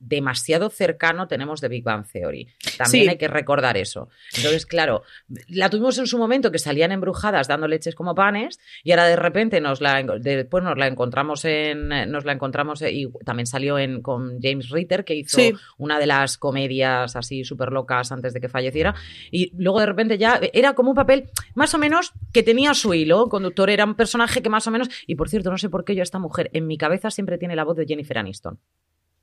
demasiado 0.00 0.70
cercano 0.70 1.28
tenemos 1.28 1.60
de 1.60 1.68
Big 1.68 1.84
Bang 1.84 2.04
Theory. 2.10 2.48
También 2.76 3.04
Sí. 3.04 3.08
hay 3.08 3.18
que 3.18 3.28
recordar 3.28 3.76
eso. 3.76 4.08
Entonces, 4.36 4.66
claro, 4.66 5.02
la 5.48 5.70
tuvimos 5.70 5.98
en 5.98 6.06
su 6.06 6.18
momento 6.18 6.50
que 6.50 6.58
salían 6.58 6.90
embrujadas 6.90 7.46
dando 7.46 7.68
leches 7.68 7.94
como 7.94 8.14
panes 8.14 8.58
y 8.82 8.90
ahora 8.92 9.04
de 9.06 9.16
repente 9.16 9.60
nos 9.60 9.80
la 9.80 10.02
después 10.20 10.64
nos 10.64 10.76
la 10.78 10.86
encontramos 10.86 11.44
en 11.44 11.88
nos 12.10 12.24
la 12.24 12.32
encontramos 12.32 12.82
y 12.82 13.08
también 13.24 13.46
salió 13.46 13.78
en 13.78 14.00
con 14.02 14.40
James 14.40 14.70
Ritter 14.70 15.04
que 15.04 15.14
hizo 15.14 15.36
Sí. 15.36 15.52
una 15.78 15.98
de 15.98 16.06
las 16.06 16.38
comedias 16.38 17.14
así 17.14 17.44
súper 17.44 17.70
locas 17.70 18.10
antes 18.10 18.32
de 18.32 18.40
que 18.40 18.48
falleciera 18.48 18.94
y 19.30 19.52
luego 19.56 19.80
de 19.80 19.86
repente 19.86 20.16
ya 20.18 20.40
era 20.52 20.72
como 20.74 20.90
un 20.90 20.96
papel 20.96 21.28
más 21.54 21.74
o 21.74 21.78
menos 21.78 22.12
que 22.32 22.42
tenía 22.42 22.72
su 22.74 22.94
hilo 22.94 23.28
conductor 23.28 23.68
era 23.70 23.84
un 23.84 23.94
personaje 23.94 24.40
que 24.42 24.48
más 24.48 24.66
o 24.66 24.70
menos 24.70 24.88
y 25.06 25.14
por 25.14 25.28
cierto 25.28 25.50
no 25.50 25.58
sé 25.58 25.68
por 25.68 25.84
qué 25.84 25.94
yo 25.94 26.02
esta 26.02 26.18
mujer 26.18 26.48
en 26.54 26.66
mi 26.66 26.78
cabeza 26.78 27.10
siempre 27.10 27.36
tiene 27.38 27.54
la 27.54 27.64
voz 27.64 27.76
de 27.76 27.84
Jennifer 27.86 28.16
Aniston 28.18 28.58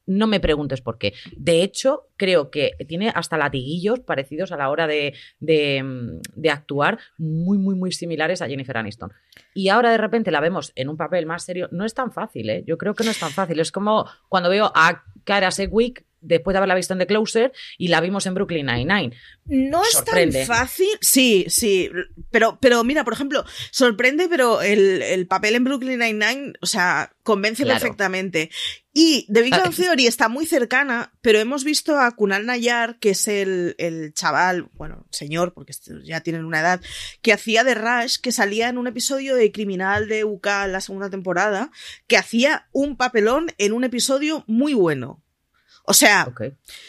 no 0.07 0.25
me 0.25 0.39
preguntes 0.39 0.81
por 0.81 0.97
qué. 0.97 1.13
De 1.35 1.61
hecho, 1.61 2.07
creo 2.17 2.49
que 2.49 2.71
tiene 2.87 3.11
hasta 3.13 3.37
latiguillos 3.37 3.99
parecidos 3.99 4.51
a 4.51 4.57
la 4.57 4.69
hora 4.69 4.87
de, 4.87 5.13
de, 5.39 5.83
mm, 5.83 6.21
de 6.35 6.49
actuar, 6.49 6.97
muy, 7.17 7.57
muy, 7.57 7.75
muy 7.75 7.91
similares 7.91 8.41
a 8.41 8.47
Jennifer 8.47 8.77
Aniston. 8.77 9.13
Y 9.53 9.69
ahora 9.69 9.91
de 9.91 9.97
repente 9.97 10.31
la 10.31 10.39
vemos 10.39 10.71
en 10.75 10.89
un 10.89 10.97
papel 10.97 11.25
más 11.25 11.43
serio. 11.43 11.67
No 11.71 11.85
es 11.85 11.93
tan 11.93 12.11
fácil, 12.11 12.49
¿eh? 12.49 12.63
Yo 12.65 12.77
creo 12.77 12.95
que 12.95 13.03
no 13.03 13.11
es 13.11 13.19
tan 13.19 13.31
fácil. 13.31 13.59
Es 13.59 13.71
como 13.71 14.05
cuando 14.29 14.49
veo 14.49 14.71
a 14.73 15.03
Cara 15.23 15.51
Sedgwick 15.51 16.05
después 16.27 16.53
de 16.53 16.57
haberla 16.57 16.75
visto 16.75 16.93
en 16.93 16.99
The 16.99 17.07
Closer 17.07 17.53
y 17.77 17.87
la 17.87 18.01
vimos 18.01 18.25
en 18.25 18.33
Brooklyn 18.33 18.65
Nine-Nine. 18.65 19.15
No 19.45 19.81
es 19.83 20.03
tan 20.03 20.31
fácil. 20.45 20.89
Sí, 21.01 21.45
sí. 21.49 21.89
Pero, 22.31 22.57
pero 22.61 22.83
mira, 22.83 23.03
por 23.03 23.13
ejemplo, 23.13 23.45
sorprende, 23.71 24.27
pero 24.29 24.61
el, 24.61 25.01
el 25.01 25.27
papel 25.27 25.55
en 25.55 25.63
Brooklyn 25.63 25.99
Nine-Nine, 25.99 26.53
o 26.61 26.65
sea, 26.65 27.13
convence 27.23 27.63
Claro. 27.63 27.79
perfectamente. 27.79 28.49
Y 28.99 29.27
The 29.31 29.43
Big 29.43 29.51
Bang 29.51 29.75
Theory 29.75 30.07
está 30.07 30.27
muy 30.27 30.47
cercana, 30.47 31.13
pero 31.21 31.39
hemos 31.39 31.63
visto 31.63 31.99
a 31.99 32.09
Kunal 32.15 32.47
Nayar, 32.47 32.97
que 32.97 33.11
es 33.11 33.27
el, 33.27 33.75
el 33.77 34.11
chaval, 34.13 34.69
bueno, 34.73 35.05
señor, 35.11 35.53
porque 35.53 35.73
ya 36.03 36.21
tienen 36.21 36.45
una 36.45 36.61
edad, 36.61 36.81
que 37.21 37.31
hacía 37.31 37.63
de 37.63 37.75
Rush, 37.75 38.17
que 38.19 38.31
salía 38.31 38.69
en 38.69 38.79
un 38.79 38.87
episodio 38.87 39.35
de 39.35 39.51
Criminal 39.51 40.07
de 40.07 40.23
UK 40.23 40.47
la 40.67 40.81
segunda 40.81 41.11
temporada, 41.11 41.69
que 42.07 42.17
hacía 42.17 42.69
un 42.71 42.97
papelón 42.97 43.51
en 43.59 43.73
un 43.73 43.83
episodio 43.83 44.43
muy 44.47 44.73
bueno. 44.73 45.21
O 45.89 45.93
sea, 45.93 46.27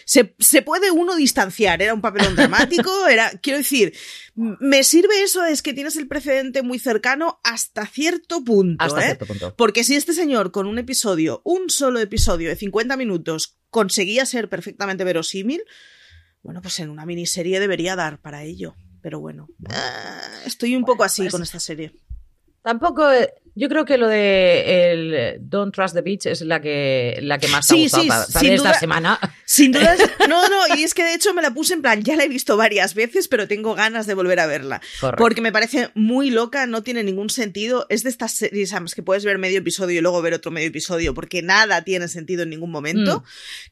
se, 0.04 0.34
se 0.40 0.62
puede 0.62 0.90
uno 0.90 1.14
distanciar, 1.14 1.80
era 1.80 1.94
un 1.94 2.00
papelón 2.00 2.34
dramático, 2.34 3.06
era, 3.08 3.30
quiero 3.40 3.58
decir, 3.58 3.94
me 4.34 4.82
sirve 4.82 5.22
eso, 5.22 5.44
es 5.44 5.62
que 5.62 5.72
tienes 5.72 5.94
el 5.96 6.08
precedente 6.08 6.62
muy 6.62 6.80
cercano 6.80 7.38
hasta 7.44 7.86
cierto 7.86 8.42
punto, 8.42 8.84
Hasta 8.84 9.00
¿eh? 9.00 9.04
cierto 9.04 9.26
punto. 9.26 9.54
Porque 9.54 9.84
si 9.84 9.94
este 9.94 10.14
señor 10.14 10.50
con 10.50 10.66
un 10.66 10.80
episodio, 10.80 11.42
un 11.44 11.70
solo 11.70 12.00
episodio 12.00 12.48
de 12.48 12.56
50 12.56 12.96
minutos, 12.96 13.56
conseguía 13.70 14.26
ser 14.26 14.48
perfectamente 14.48 15.04
verosímil, 15.04 15.62
bueno, 16.42 16.60
pues 16.60 16.80
en 16.80 16.90
una 16.90 17.06
miniserie 17.06 17.60
debería 17.60 17.94
dar 17.94 18.20
para 18.20 18.42
ello. 18.42 18.74
Pero 19.00 19.20
bueno, 19.20 19.48
ah, 19.70 20.20
estoy 20.44 20.74
un 20.74 20.84
poco 20.84 21.04
así 21.04 21.22
pues- 21.22 21.32
con 21.32 21.42
esta 21.44 21.60
serie. 21.60 21.92
Tampoco, 22.62 23.10
eh, 23.12 23.32
yo 23.58 23.68
creo 23.68 23.84
que 23.84 23.98
lo 23.98 24.06
de 24.08 24.92
el 24.92 25.14
eh, 25.14 25.36
Don't 25.40 25.74
Trust 25.74 25.94
the 25.94 26.02
Beach 26.02 26.26
es 26.26 26.40
la 26.42 26.60
que, 26.60 27.18
la 27.22 27.38
que 27.38 27.48
más 27.48 27.66
te 27.66 27.74
ha 27.74 27.78
gustado 27.78 28.02
sí, 28.02 28.08
para, 28.08 28.26
para 28.26 28.40
sin 28.40 28.52
esta 28.52 28.68
duda. 28.68 28.78
semana. 28.80 29.20
Sin 29.44 29.72
dudas, 29.72 29.98
no, 30.28 30.48
no, 30.48 30.76
y 30.76 30.82
es 30.84 30.94
que 30.94 31.02
de 31.04 31.14
hecho 31.14 31.34
me 31.34 31.42
la 31.42 31.52
puse 31.52 31.74
en 31.74 31.82
plan, 31.82 32.02
ya 32.02 32.16
la 32.16 32.24
he 32.24 32.28
visto 32.28 32.56
varias 32.56 32.94
veces, 32.94 33.28
pero 33.28 33.48
tengo 33.48 33.74
ganas 33.74 34.06
de 34.06 34.14
volver 34.14 34.40
a 34.40 34.46
verla. 34.46 34.80
Correcto. 35.00 35.22
Porque 35.22 35.40
me 35.40 35.52
parece 35.52 35.90
muy 35.94 36.30
loca, 36.30 36.66
no 36.66 36.82
tiene 36.82 37.02
ningún 37.02 37.30
sentido. 37.30 37.86
Es 37.88 38.02
de 38.02 38.10
estas 38.10 38.32
series 38.32 38.72
además, 38.72 38.94
que 38.94 39.02
puedes 39.02 39.24
ver 39.24 39.38
medio 39.38 39.58
episodio 39.58 39.98
y 39.98 40.02
luego 40.02 40.22
ver 40.22 40.34
otro 40.34 40.50
medio 40.50 40.68
episodio, 40.68 41.14
porque 41.14 41.42
nada 41.42 41.82
tiene 41.82 42.08
sentido 42.08 42.42
en 42.44 42.50
ningún 42.50 42.70
momento. 42.70 43.24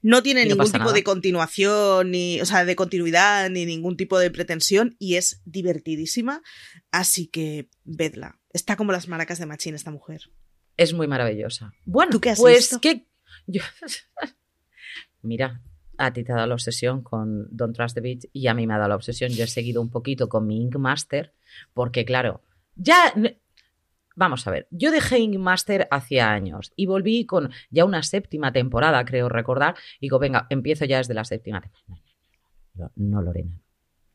No 0.03 0.23
tiene 0.23 0.37
Mm. 0.41 0.45
No 0.45 0.49
ningún 0.51 0.59
pasa 0.67 0.73
tipo 0.73 0.85
nada. 0.85 0.95
de 0.95 1.05
continuación, 1.05 2.11
ni, 2.11 2.41
o 2.41 2.47
sea, 2.47 2.65
de 2.65 2.77
continuidad, 2.77 3.49
ni 3.51 3.65
ningún 3.67 3.97
tipo 3.97 4.19
de 4.19 4.31
pretensión, 4.31 4.97
y 4.99 5.15
es 5.17 5.41
divertidísima. 5.45 6.43
Así 6.91 7.27
que 7.27 7.69
vedla. 7.85 8.39
Está 8.57 8.75
como 8.77 8.91
las 8.91 9.07
maracas 9.07 9.39
de 9.39 9.45
Machín 9.45 9.75
esta 9.75 9.91
mujer. 9.91 10.31
Es 10.79 10.95
muy 10.95 11.07
maravillosa. 11.07 11.75
Bueno, 11.85 12.11
¿Tú 12.11 12.21
qué 12.21 12.31
has 12.31 12.39
pues 12.39 12.71
visto? 12.71 12.81
que 12.81 13.07
yo- 13.47 13.63
Mira, 15.23 15.61
a 15.99 16.13
ti 16.15 16.25
te 16.25 16.33
ha 16.33 16.37
dado 16.37 16.47
la 16.47 16.55
obsesión 16.55 17.03
con 17.03 17.49
Don't 17.55 17.77
Trust 17.77 17.97
the 17.97 18.01
Beach 18.01 18.27
y 18.33 18.47
a 18.47 18.55
mí 18.55 18.67
me 18.67 18.73
ha 18.73 18.79
dado 18.79 18.89
la 18.89 18.97
obsesión. 18.97 19.31
Yo 19.31 19.45
he 19.45 19.47
seguido 19.47 19.83
un 19.83 19.91
poquito 19.91 20.31
con 20.31 20.47
mi 20.47 20.63
Ink 20.63 20.77
Master 20.77 21.35
porque 21.75 22.07
claro, 22.07 22.43
ya 22.77 23.13
Vamos 24.19 24.47
a 24.47 24.51
ver, 24.51 24.67
yo 24.71 24.91
dejé 24.91 25.19
Ink 25.19 25.37
Master 25.37 25.87
hacía 25.91 26.33
años 26.33 26.73
y 26.75 26.87
volví 26.87 27.27
con 27.27 27.51
ya 27.69 27.85
una 27.85 28.03
séptima 28.03 28.51
temporada, 28.51 29.05
creo 29.05 29.29
recordar, 29.29 29.75
y 30.01 30.07
digo, 30.07 30.19
venga, 30.19 30.47
empiezo 30.49 30.87
ya 30.87 30.97
desde 30.97 31.13
la 31.13 31.27
séptima 31.27 31.61
temporada. 31.61 32.03
No, 32.73 32.91
no, 32.97 33.21
Lorena, 33.21 33.61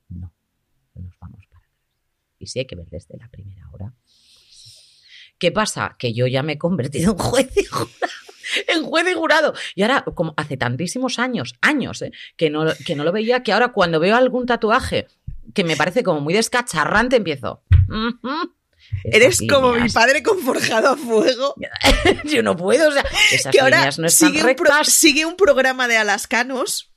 no, 0.09 0.33
no 0.95 1.01
nos 1.03 1.19
vamos 1.19 1.45
para 1.45 1.59
atrás. 1.59 1.77
Y 2.39 2.47
sí 2.47 2.57
hay 2.57 2.65
que 2.65 2.75
ver 2.75 2.87
desde 2.89 3.15
la 3.15 3.29
primera 3.29 3.69
hora. 3.69 3.93
¿Qué 5.41 5.51
pasa? 5.51 5.95
Que 5.97 6.13
yo 6.13 6.27
ya 6.27 6.43
me 6.43 6.53
he 6.53 6.57
convertido 6.59 7.13
en 7.13 7.17
juez 7.17 7.49
y 7.57 7.65
jurado. 7.65 7.89
En 8.67 8.83
juez 8.83 9.05
y 9.09 9.13
jurado. 9.13 9.53
Y 9.75 9.81
ahora, 9.81 10.03
como 10.13 10.35
hace 10.37 10.55
tantísimos 10.55 11.17
años, 11.17 11.55
años, 11.61 12.01
¿eh? 12.03 12.11
que, 12.37 12.49
no, 12.51 12.65
que 12.85 12.95
no 12.95 13.03
lo 13.03 13.11
veía, 13.11 13.41
que 13.41 13.51
ahora 13.51 13.69
cuando 13.69 13.99
veo 13.99 14.15
algún 14.15 14.45
tatuaje 14.45 15.07
que 15.55 15.63
me 15.63 15.75
parece 15.75 16.03
como 16.03 16.21
muy 16.21 16.33
descacharrante, 16.35 17.15
empiezo. 17.15 17.63
"Ujú, 17.89 18.53
Eres 19.05 19.41
como 19.49 19.69
mi 19.69 19.75
líneas". 19.77 19.93
padre 19.93 20.21
con 20.21 20.37
forjado 20.41 20.89
a 20.89 20.95
fuego. 20.97 21.55
Yo 22.25 22.43
no 22.43 22.55
puedo, 22.55 22.89
o 22.89 22.91
sea, 22.91 23.03
esas 23.31 23.51
que 23.51 23.61
ahora 23.61 23.85
no 23.97 24.05
están 24.07 24.31
sigue 24.33 24.43
un, 24.43 24.55
pro- 24.55 24.83
sigue 24.83 25.25
un 25.25 25.37
programa 25.37 25.87
de 25.87 25.97
alascanos, 25.97 26.91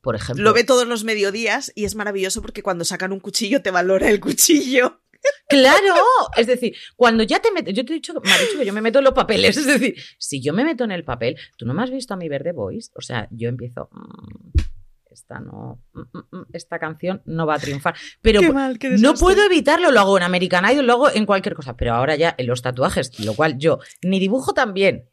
Por 0.00 0.16
ejemplo, 0.16 0.42
lo 0.42 0.52
ve 0.52 0.64
todos 0.64 0.86
los 0.88 1.04
mediodías 1.04 1.70
y 1.76 1.84
es 1.84 1.94
maravilloso 1.94 2.42
porque 2.42 2.62
cuando 2.64 2.84
sacan 2.84 3.12
un 3.12 3.20
cuchillo 3.20 3.62
te 3.62 3.70
valora 3.70 4.08
el 4.08 4.18
cuchillo. 4.18 5.01
Claro, 5.48 5.94
es 6.36 6.46
decir, 6.46 6.74
cuando 6.96 7.22
ya 7.22 7.40
te 7.40 7.52
metes, 7.52 7.74
yo 7.74 7.84
te 7.84 7.92
he 7.92 7.96
dicho, 7.96 8.14
me 8.14 8.32
ha 8.32 8.38
dicho 8.38 8.58
que 8.58 8.64
yo 8.64 8.72
me 8.72 8.80
meto 8.80 8.98
en 8.98 9.04
los 9.04 9.14
papeles, 9.14 9.56
es 9.56 9.66
decir, 9.66 9.94
si 10.18 10.42
yo 10.42 10.52
me 10.52 10.64
meto 10.64 10.84
en 10.84 10.92
el 10.92 11.04
papel, 11.04 11.36
tú 11.56 11.66
no 11.66 11.74
me 11.74 11.82
has 11.82 11.90
visto 11.90 12.14
a 12.14 12.16
mi 12.16 12.28
verde 12.28 12.52
voice, 12.52 12.90
o 12.94 13.02
sea, 13.02 13.28
yo 13.30 13.48
empiezo, 13.48 13.88
mm, 13.92 14.60
esta 15.10 15.40
no, 15.40 15.82
mm, 15.92 16.36
mm, 16.36 16.46
esta 16.52 16.78
canción 16.78 17.22
no 17.26 17.46
va 17.46 17.56
a 17.56 17.58
triunfar, 17.58 17.94
pero 18.22 18.40
Qué 18.40 18.50
mal, 18.50 18.78
qué 18.78 18.90
no 18.90 19.14
puedo 19.14 19.44
evitarlo, 19.44 19.90
lo 19.90 20.00
hago 20.00 20.16
en 20.16 20.22
American 20.22 20.64
Idol, 20.70 20.86
lo 20.86 20.92
hago 20.94 21.10
en 21.10 21.26
cualquier 21.26 21.54
cosa, 21.54 21.76
pero 21.76 21.92
ahora 21.94 22.16
ya 22.16 22.34
en 22.38 22.46
los 22.46 22.62
tatuajes, 22.62 23.18
lo 23.20 23.34
cual 23.34 23.58
yo 23.58 23.78
ni 24.02 24.18
dibujo 24.18 24.54
tan 24.54 24.72
bien. 24.72 25.08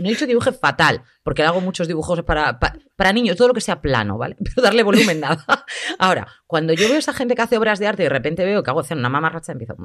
No 0.00 0.06
he 0.08 0.10
dicho 0.12 0.26
dibuje 0.26 0.52
fatal, 0.52 1.02
porque 1.24 1.42
hago 1.42 1.60
muchos 1.60 1.88
dibujos 1.88 2.22
para, 2.22 2.58
pa- 2.60 2.76
para, 2.96 3.12
niños, 3.12 3.36
todo 3.36 3.48
lo 3.48 3.54
que 3.54 3.60
sea 3.60 3.80
plano, 3.80 4.16
¿vale? 4.16 4.36
Pero 4.44 4.62
darle 4.62 4.82
volumen 4.82 5.20
nada. 5.20 5.44
Ahora, 5.98 6.26
cuando 6.46 6.72
yo 6.72 6.86
veo 6.88 6.96
a 6.96 6.98
esa 7.00 7.12
gente 7.12 7.34
que 7.34 7.42
hace 7.42 7.58
obras 7.58 7.78
de 7.78 7.86
arte 7.88 8.02
y 8.02 8.06
de 8.06 8.10
repente 8.10 8.44
veo 8.44 8.62
que 8.62 8.70
hago 8.70 8.80
hacer 8.80 8.96
una 8.96 9.08
mamarracha, 9.08 9.52
empiezo. 9.52 9.74
mm, 9.76 9.84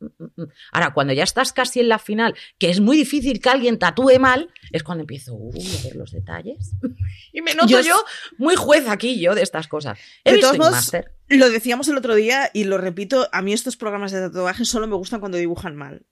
mm, 0.00 0.24
mm. 0.36 0.48
Ahora, 0.72 0.92
cuando 0.92 1.12
ya 1.12 1.22
estás 1.24 1.52
casi 1.52 1.80
en 1.80 1.88
la 1.88 1.98
final, 1.98 2.34
que 2.58 2.70
es 2.70 2.80
muy 2.80 2.96
difícil 2.96 3.40
que 3.40 3.48
alguien 3.48 3.78
tatúe 3.78 4.18
mal, 4.18 4.50
es 4.72 4.82
cuando 4.82 5.02
empiezo 5.02 5.34
uy, 5.34 5.64
a 5.80 5.84
ver 5.84 5.96
los 5.96 6.10
detalles. 6.10 6.72
y 7.32 7.40
me 7.42 7.54
noto 7.54 7.80
Yo 7.80 7.96
muy 8.38 8.56
juez 8.56 8.88
aquí, 8.88 9.20
yo, 9.20 9.34
de 9.34 9.42
estas 9.42 9.68
cosas. 9.68 9.98
He 10.24 10.32
De 10.34 10.38
todos 10.40 10.58
modos. 10.58 10.92
Lo 11.28 11.50
decíamos 11.50 11.88
el 11.88 11.96
otro 11.96 12.14
día 12.14 12.50
y 12.52 12.64
lo 12.64 12.78
repito, 12.78 13.28
a 13.32 13.42
mí 13.42 13.52
estos 13.52 13.76
programas 13.76 14.12
de 14.12 14.20
tatuaje 14.20 14.64
solo 14.64 14.86
me 14.86 14.94
gustan 14.96 15.20
cuando 15.20 15.38
dibujan 15.38 15.74
mal. 15.76 16.04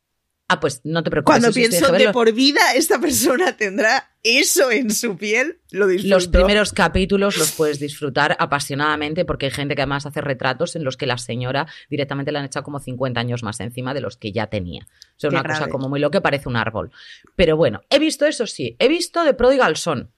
Ah, 0.46 0.60
pues 0.60 0.82
no 0.84 1.02
te 1.02 1.10
preocupes. 1.10 1.40
Cuando 1.40 1.54
pienso 1.54 1.90
de 1.90 2.12
por 2.12 2.30
vida 2.32 2.60
esta 2.74 3.00
persona 3.00 3.56
tendrá 3.56 4.14
eso 4.22 4.70
en 4.70 4.90
su 4.90 5.16
piel, 5.16 5.60
lo 5.70 5.86
disfruto. 5.86 6.14
Los 6.14 6.28
primeros 6.28 6.72
capítulos 6.72 7.38
los 7.38 7.52
puedes 7.52 7.78
disfrutar 7.78 8.36
apasionadamente 8.38 9.24
porque 9.24 9.46
hay 9.46 9.52
gente 9.52 9.74
que 9.74 9.82
además 9.82 10.04
hace 10.04 10.20
retratos 10.20 10.76
en 10.76 10.84
los 10.84 10.98
que 10.98 11.06
la 11.06 11.16
señora 11.16 11.66
directamente 11.88 12.30
le 12.30 12.40
han 12.40 12.44
echado 12.44 12.62
como 12.62 12.78
50 12.78 13.18
años 13.18 13.42
más 13.42 13.58
encima 13.60 13.94
de 13.94 14.02
los 14.02 14.18
que 14.18 14.32
ya 14.32 14.48
tenía. 14.48 14.86
O 14.86 15.20
sea, 15.20 15.30
Qué 15.30 15.36
una 15.36 15.44
cosa 15.44 15.68
como 15.68 15.88
muy 15.88 15.98
lo 15.98 16.10
que 16.10 16.20
parece 16.20 16.48
un 16.48 16.56
árbol. 16.56 16.92
Pero 17.36 17.56
bueno, 17.56 17.80
he 17.88 17.98
visto 17.98 18.26
eso 18.26 18.46
sí, 18.46 18.76
he 18.78 18.88
visto 18.88 19.24
de 19.24 19.32
Prodigal 19.32 19.76
Son. 19.76 20.12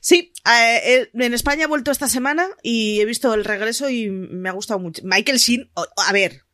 Sí, 0.00 0.32
eh, 0.46 0.80
eh, 0.84 1.10
en 1.12 1.34
España 1.34 1.64
he 1.64 1.68
vuelto 1.68 1.90
esta 1.90 2.08
semana 2.08 2.48
y 2.62 3.00
he 3.00 3.04
visto 3.04 3.34
el 3.34 3.44
regreso 3.44 3.90
y 3.90 4.08
me 4.08 4.48
ha 4.48 4.52
gustado 4.52 4.80
mucho. 4.80 5.02
Michael 5.04 5.38
Sheen, 5.38 5.70
a 5.74 6.12
ver, 6.12 6.44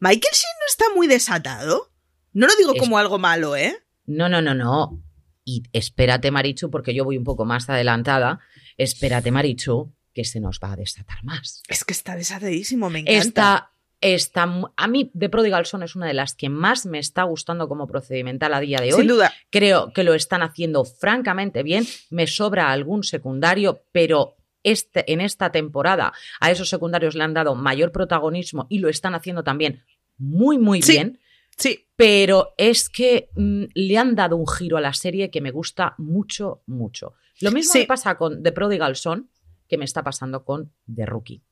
Michael 0.00 0.34
Sheen 0.34 0.56
no 0.60 0.66
está 0.68 0.84
muy 0.94 1.06
desatado. 1.06 1.90
No 2.32 2.46
lo 2.46 2.54
digo 2.56 2.74
Es- 2.74 2.80
como 2.80 2.98
algo 2.98 3.18
malo, 3.18 3.56
¿eh? 3.56 3.76
No, 4.06 4.28
no, 4.28 4.40
no, 4.42 4.54
no. 4.54 5.02
Y 5.44 5.62
espérate, 5.72 6.30
Marichu, 6.30 6.70
porque 6.70 6.94
yo 6.94 7.04
voy 7.04 7.16
un 7.18 7.24
poco 7.24 7.44
más 7.44 7.68
adelantada. 7.70 8.40
Espérate, 8.76 9.30
Marichu, 9.30 9.92
que 10.14 10.24
se 10.24 10.40
nos 10.40 10.60
va 10.62 10.72
a 10.72 10.76
desatar 10.76 11.24
más. 11.24 11.62
Es 11.68 11.84
que 11.84 11.92
está 11.92 12.16
desatadísimo, 12.16 12.90
me 12.90 13.00
encanta. 13.00 13.70
Esta, 14.00 14.46
mu- 14.46 14.68
a 14.76 14.86
mí, 14.86 15.10
The 15.18 15.28
Prodigal 15.28 15.66
Son 15.66 15.82
es 15.82 15.96
una 15.96 16.06
de 16.06 16.14
las 16.14 16.34
que 16.36 16.48
más 16.48 16.86
me 16.86 17.00
está 17.00 17.24
gustando 17.24 17.66
como 17.68 17.88
procedimental 17.88 18.54
a 18.54 18.60
día 18.60 18.78
de 18.78 18.92
hoy. 18.94 19.00
Sin 19.00 19.08
duda. 19.08 19.32
Creo 19.50 19.92
que 19.92 20.04
lo 20.04 20.14
están 20.14 20.42
haciendo 20.42 20.84
francamente 20.84 21.64
bien. 21.64 21.84
Me 22.10 22.28
sobra 22.28 22.70
algún 22.70 23.02
secundario, 23.02 23.82
pero 23.90 24.36
este, 24.62 25.12
en 25.12 25.20
esta 25.20 25.50
temporada 25.50 26.12
a 26.40 26.50
esos 26.52 26.68
secundarios 26.68 27.16
le 27.16 27.24
han 27.24 27.34
dado 27.34 27.56
mayor 27.56 27.90
protagonismo 27.90 28.66
y 28.70 28.78
lo 28.78 28.88
están 28.88 29.14
haciendo 29.16 29.42
también 29.42 29.82
muy, 30.16 30.58
muy 30.58 30.80
Sí. 30.82 30.92
bien. 30.92 31.18
Sí. 31.58 31.86
Pero 31.96 32.54
es 32.56 32.88
que 32.88 33.30
mm, 33.34 33.64
le 33.74 33.98
han 33.98 34.14
dado 34.14 34.36
un 34.36 34.46
giro 34.46 34.76
a 34.76 34.80
la 34.80 34.92
serie 34.92 35.30
que 35.30 35.40
me 35.40 35.50
gusta 35.50 35.94
mucho, 35.98 36.62
mucho. 36.66 37.14
Lo 37.40 37.50
mismo 37.50 37.72
Sí. 37.72 37.80
me 37.80 37.86
pasa 37.86 38.16
con 38.16 38.42
The 38.42 38.52
Prodigal 38.52 38.96
Son 38.96 39.30
que 39.68 39.76
me 39.78 39.84
está 39.84 40.02
pasando 40.02 40.44
con 40.44 40.72
The 40.92 41.04
Rookie. 41.04 41.42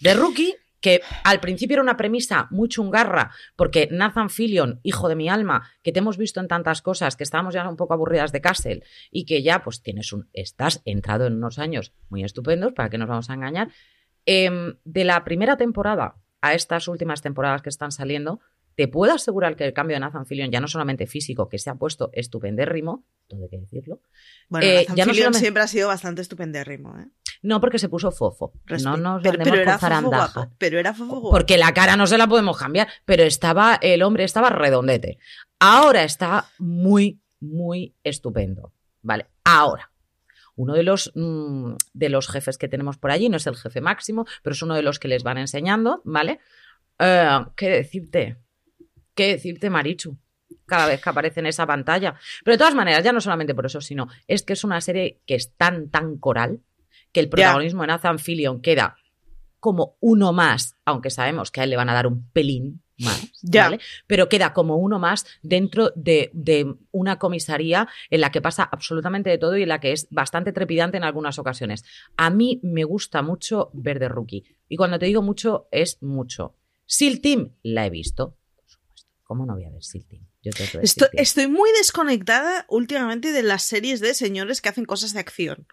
The 0.00 0.14
Rookie, 0.14 0.54
que 0.80 1.02
al 1.22 1.38
principio 1.38 1.74
era 1.74 1.82
una 1.82 1.96
premisa 1.96 2.48
muy 2.50 2.68
chungarra, 2.68 3.30
porque 3.54 3.88
Nathan 3.92 4.28
Fillion, 4.28 4.80
hijo 4.82 5.08
de 5.08 5.14
mi 5.14 5.28
alma, 5.28 5.70
que 5.82 5.92
te 5.92 6.00
hemos 6.00 6.18
visto 6.18 6.40
en 6.40 6.48
tantas 6.48 6.82
cosas, 6.82 7.14
que 7.14 7.22
estábamos 7.22 7.54
ya 7.54 7.68
un 7.68 7.76
poco 7.76 7.94
aburridas 7.94 8.32
de 8.32 8.40
Castle, 8.40 8.82
y 9.12 9.24
que 9.24 9.42
ya 9.44 9.62
pues 9.62 9.82
tienes 9.82 10.12
un, 10.12 10.28
estás 10.32 10.82
entrado 10.84 11.26
en 11.26 11.34
unos 11.34 11.60
años 11.60 11.92
muy 12.08 12.24
estupendos, 12.24 12.72
para 12.72 12.90
que 12.90 12.98
nos 12.98 13.08
vamos 13.08 13.30
a 13.30 13.34
engañar, 13.34 13.68
Em, 14.26 14.76
de 14.84 15.04
la 15.04 15.22
primera 15.24 15.56
temporada 15.56 16.16
a 16.40 16.54
estas 16.54 16.88
últimas 16.88 17.20
temporadas 17.20 17.62
que 17.62 17.68
están 17.68 17.92
saliendo, 17.92 18.40
te 18.76 18.88
puedo 18.88 19.12
asegurar 19.12 19.56
que 19.56 19.64
el 19.64 19.72
cambio 19.72 19.96
de 19.96 20.00
Nathan 20.00 20.26
Fillion, 20.26 20.50
ya 20.50 20.60
no 20.60 20.68
solamente 20.68 21.06
físico, 21.06 21.48
que 21.48 21.58
se 21.58 21.70
ha 21.70 21.74
puesto 21.74 22.10
estupendérrimo, 22.12 23.04
todo 23.26 23.42
hay 23.42 23.48
que 23.48 23.58
decirlo, 23.58 24.00
Bueno, 24.48 24.66
Eh, 24.66 24.84
Nathan 24.88 24.96
ya 24.96 25.04
Fillion 25.06 25.34
siempre 25.34 25.62
ha 25.62 25.66
sido 25.68 25.88
bastante 25.88 26.22
estupendérrimo, 26.22 26.98
¿eh? 26.98 27.06
no 27.42 27.60
porque 27.60 27.78
se 27.78 27.88
puso 27.88 28.10
fofo, 28.10 28.52
no 28.82 28.96
nos 28.96 29.22
pero, 29.22 29.38
pero 29.42 29.56
era 29.56 29.78
con 29.78 29.90
fofo 29.90 30.08
guapo. 30.08 30.50
Pero 30.58 30.78
era 30.78 30.94
fofo 30.94 31.20
guapo. 31.20 31.30
Porque 31.30 31.58
la 31.58 31.74
cara 31.74 31.96
no 31.96 32.06
se 32.06 32.16
la 32.16 32.26
podemos 32.26 32.56
cambiar, 32.56 32.88
pero 33.04 33.22
estaba, 33.22 33.78
el 33.82 34.02
hombre 34.02 34.24
estaba 34.24 34.48
redondete. 34.48 35.18
Ahora 35.58 36.04
está 36.04 36.46
muy, 36.58 37.20
muy 37.40 37.94
estupendo. 38.02 38.72
Vale, 39.02 39.26
ahora. 39.44 39.90
Uno 40.56 40.74
de 40.74 40.84
los, 40.84 41.12
mm, 41.14 41.74
de 41.92 42.08
los 42.08 42.28
jefes 42.28 42.58
que 42.58 42.68
tenemos 42.68 42.96
por 42.96 43.10
allí, 43.10 43.28
no 43.28 43.36
es 43.36 43.46
el 43.46 43.56
jefe 43.56 43.80
máximo, 43.80 44.24
pero 44.42 44.54
es 44.54 44.62
uno 44.62 44.74
de 44.74 44.82
los 44.82 44.98
que 44.98 45.08
les 45.08 45.22
van 45.22 45.36
enseñando, 45.36 46.00
¿vale? 46.04 46.40
Eh, 46.98 47.44
¿Qué 47.56 47.68
decirte? 47.68 48.38
¿Qué 49.14 49.28
decirte, 49.28 49.70
Marichu? 49.70 50.16
Cada 50.66 50.86
vez 50.86 51.00
que 51.02 51.10
aparece 51.10 51.40
en 51.40 51.46
esa 51.46 51.66
pantalla. 51.66 52.14
Pero 52.44 52.54
de 52.54 52.58
todas 52.58 52.74
maneras, 52.74 53.04
ya 53.04 53.12
no 53.12 53.20
solamente 53.20 53.54
por 53.54 53.66
eso, 53.66 53.80
sino 53.80 54.08
es 54.28 54.42
que 54.42 54.54
es 54.54 54.64
una 54.64 54.80
serie 54.80 55.20
que 55.26 55.34
es 55.34 55.54
tan, 55.56 55.88
tan 55.90 56.18
coral 56.18 56.60
que 57.12 57.20
el 57.20 57.28
protagonismo 57.28 57.82
de 57.82 57.88
Nathan 57.88 58.18
Fillion 58.18 58.60
queda 58.60 58.96
como 59.60 59.96
uno 60.00 60.32
más, 60.32 60.76
aunque 60.84 61.10
sabemos 61.10 61.50
que 61.50 61.60
a 61.60 61.64
él 61.64 61.70
le 61.70 61.76
van 61.76 61.88
a 61.88 61.94
dar 61.94 62.06
un 62.06 62.28
pelín 62.30 62.82
más, 62.98 63.30
Ya. 63.42 63.64
¿vale? 63.64 63.80
Pero 64.06 64.28
queda 64.28 64.52
como 64.52 64.76
uno 64.76 64.98
más 64.98 65.26
dentro 65.42 65.90
de, 65.96 66.30
de 66.34 66.74
una 66.92 67.18
comisaría 67.18 67.88
en 68.10 68.20
la 68.20 68.30
que 68.30 68.42
pasa 68.42 68.62
absolutamente 68.64 69.30
de 69.30 69.38
todo 69.38 69.56
y 69.56 69.62
en 69.62 69.68
la 69.70 69.80
que 69.80 69.92
es 69.92 70.06
bastante 70.10 70.52
trepidante 70.52 70.96
en 70.96 71.04
algunas 71.04 71.38
ocasiones. 71.38 71.84
A 72.16 72.30
mí 72.30 72.60
me 72.62 72.84
gusta 72.84 73.22
mucho 73.22 73.70
ver 73.72 73.98
de 73.98 74.08
Rookie. 74.08 74.44
Y 74.68 74.76
cuando 74.76 74.98
te 74.98 75.06
digo 75.06 75.22
mucho, 75.22 75.66
es 75.70 76.02
mucho. 76.02 76.56
SEAL 76.86 77.20
Team 77.20 77.52
la 77.62 77.86
he 77.86 77.90
visto. 77.90 78.36
¿Cómo 79.24 79.46
no 79.46 79.54
voy 79.54 79.64
a 79.64 79.70
ver 79.70 79.82
SEAL 79.82 80.06
Team? 80.06 80.22
Yo 80.42 80.52
tengo 80.52 80.70
que 80.70 80.76
ver 80.78 80.84
Estoy, 80.84 81.06
SEAL 81.06 81.10
Team. 81.10 81.22
estoy 81.22 81.48
muy 81.48 81.70
desconectada 81.78 82.66
últimamente 82.68 83.32
de 83.32 83.42
las 83.42 83.62
series 83.62 84.00
de 84.00 84.14
señores 84.14 84.60
que 84.60 84.68
hacen 84.68 84.84
cosas 84.84 85.12
de 85.14 85.20
acción. 85.20 85.66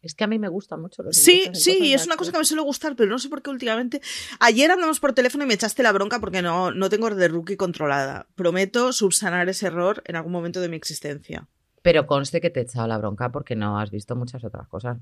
Es 0.00 0.14
que 0.14 0.24
a 0.24 0.26
mí 0.28 0.38
me 0.38 0.48
gusta 0.48 0.76
mucho 0.76 1.02
los 1.02 1.16
Sí, 1.16 1.50
sí, 1.54 1.92
es 1.92 2.06
una 2.06 2.16
cosa 2.16 2.30
que 2.30 2.38
me 2.38 2.44
suele 2.44 2.62
gustar, 2.62 2.94
pero 2.94 3.10
no 3.10 3.18
sé 3.18 3.28
por 3.28 3.42
qué 3.42 3.50
últimamente. 3.50 4.00
Ayer 4.38 4.70
andamos 4.70 5.00
por 5.00 5.12
teléfono 5.12 5.42
y 5.42 5.48
me 5.48 5.54
echaste 5.54 5.82
la 5.82 5.90
bronca 5.90 6.20
porque 6.20 6.40
no, 6.40 6.70
no 6.70 6.88
tengo 6.88 7.10
de 7.10 7.26
rookie 7.26 7.56
controlada. 7.56 8.28
Prometo 8.36 8.92
subsanar 8.92 9.48
ese 9.48 9.66
error 9.66 10.02
en 10.06 10.14
algún 10.14 10.30
momento 10.30 10.60
de 10.60 10.68
mi 10.68 10.76
existencia. 10.76 11.48
Pero 11.82 12.06
conste 12.06 12.40
que 12.40 12.50
te 12.50 12.60
he 12.60 12.62
echado 12.62 12.86
la 12.86 12.98
bronca 12.98 13.32
porque 13.32 13.56
no 13.56 13.80
has 13.80 13.90
visto 13.90 14.14
muchas 14.14 14.44
otras 14.44 14.68
cosas. 14.68 14.98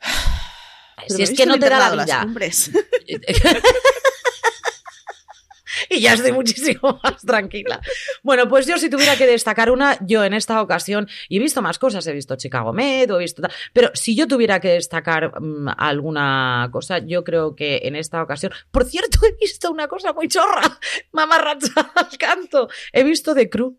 Si 1.06 1.22
es 1.22 1.30
que 1.30 1.46
no 1.46 1.58
te 1.58 1.70
da 1.70 1.94
la 1.94 2.04
vida. 2.04 2.26
Y 5.98 6.00
ya 6.00 6.14
estoy 6.14 6.32
muchísimo 6.32 7.00
más 7.02 7.22
tranquila. 7.22 7.80
Bueno, 8.22 8.48
pues 8.48 8.66
yo 8.66 8.76
si 8.78 8.90
tuviera 8.90 9.16
que 9.16 9.26
destacar 9.26 9.70
una, 9.70 9.96
yo 10.06 10.24
en 10.24 10.34
esta 10.34 10.60
ocasión, 10.60 11.08
y 11.28 11.36
he 11.38 11.40
visto 11.40 11.62
más 11.62 11.78
cosas, 11.78 12.06
he 12.06 12.12
visto 12.12 12.36
Chicago 12.36 12.72
Med, 12.72 13.10
he 13.10 13.18
visto 13.18 13.42
tal, 13.42 13.52
pero 13.72 13.90
si 13.94 14.14
yo 14.14 14.26
tuviera 14.26 14.60
que 14.60 14.68
destacar 14.68 15.40
mm, 15.40 15.68
alguna 15.76 16.68
cosa, 16.72 16.98
yo 16.98 17.24
creo 17.24 17.54
que 17.54 17.80
en 17.84 17.96
esta 17.96 18.22
ocasión, 18.22 18.52
por 18.70 18.84
cierto, 18.84 19.18
he 19.26 19.34
visto 19.40 19.70
una 19.70 19.88
cosa 19.88 20.12
muy 20.12 20.28
chorra, 20.28 20.78
mamarracha 21.12 21.72
al 21.94 22.18
canto, 22.18 22.68
he 22.92 23.02
visto 23.04 23.34
The 23.34 23.48
Crew. 23.48 23.78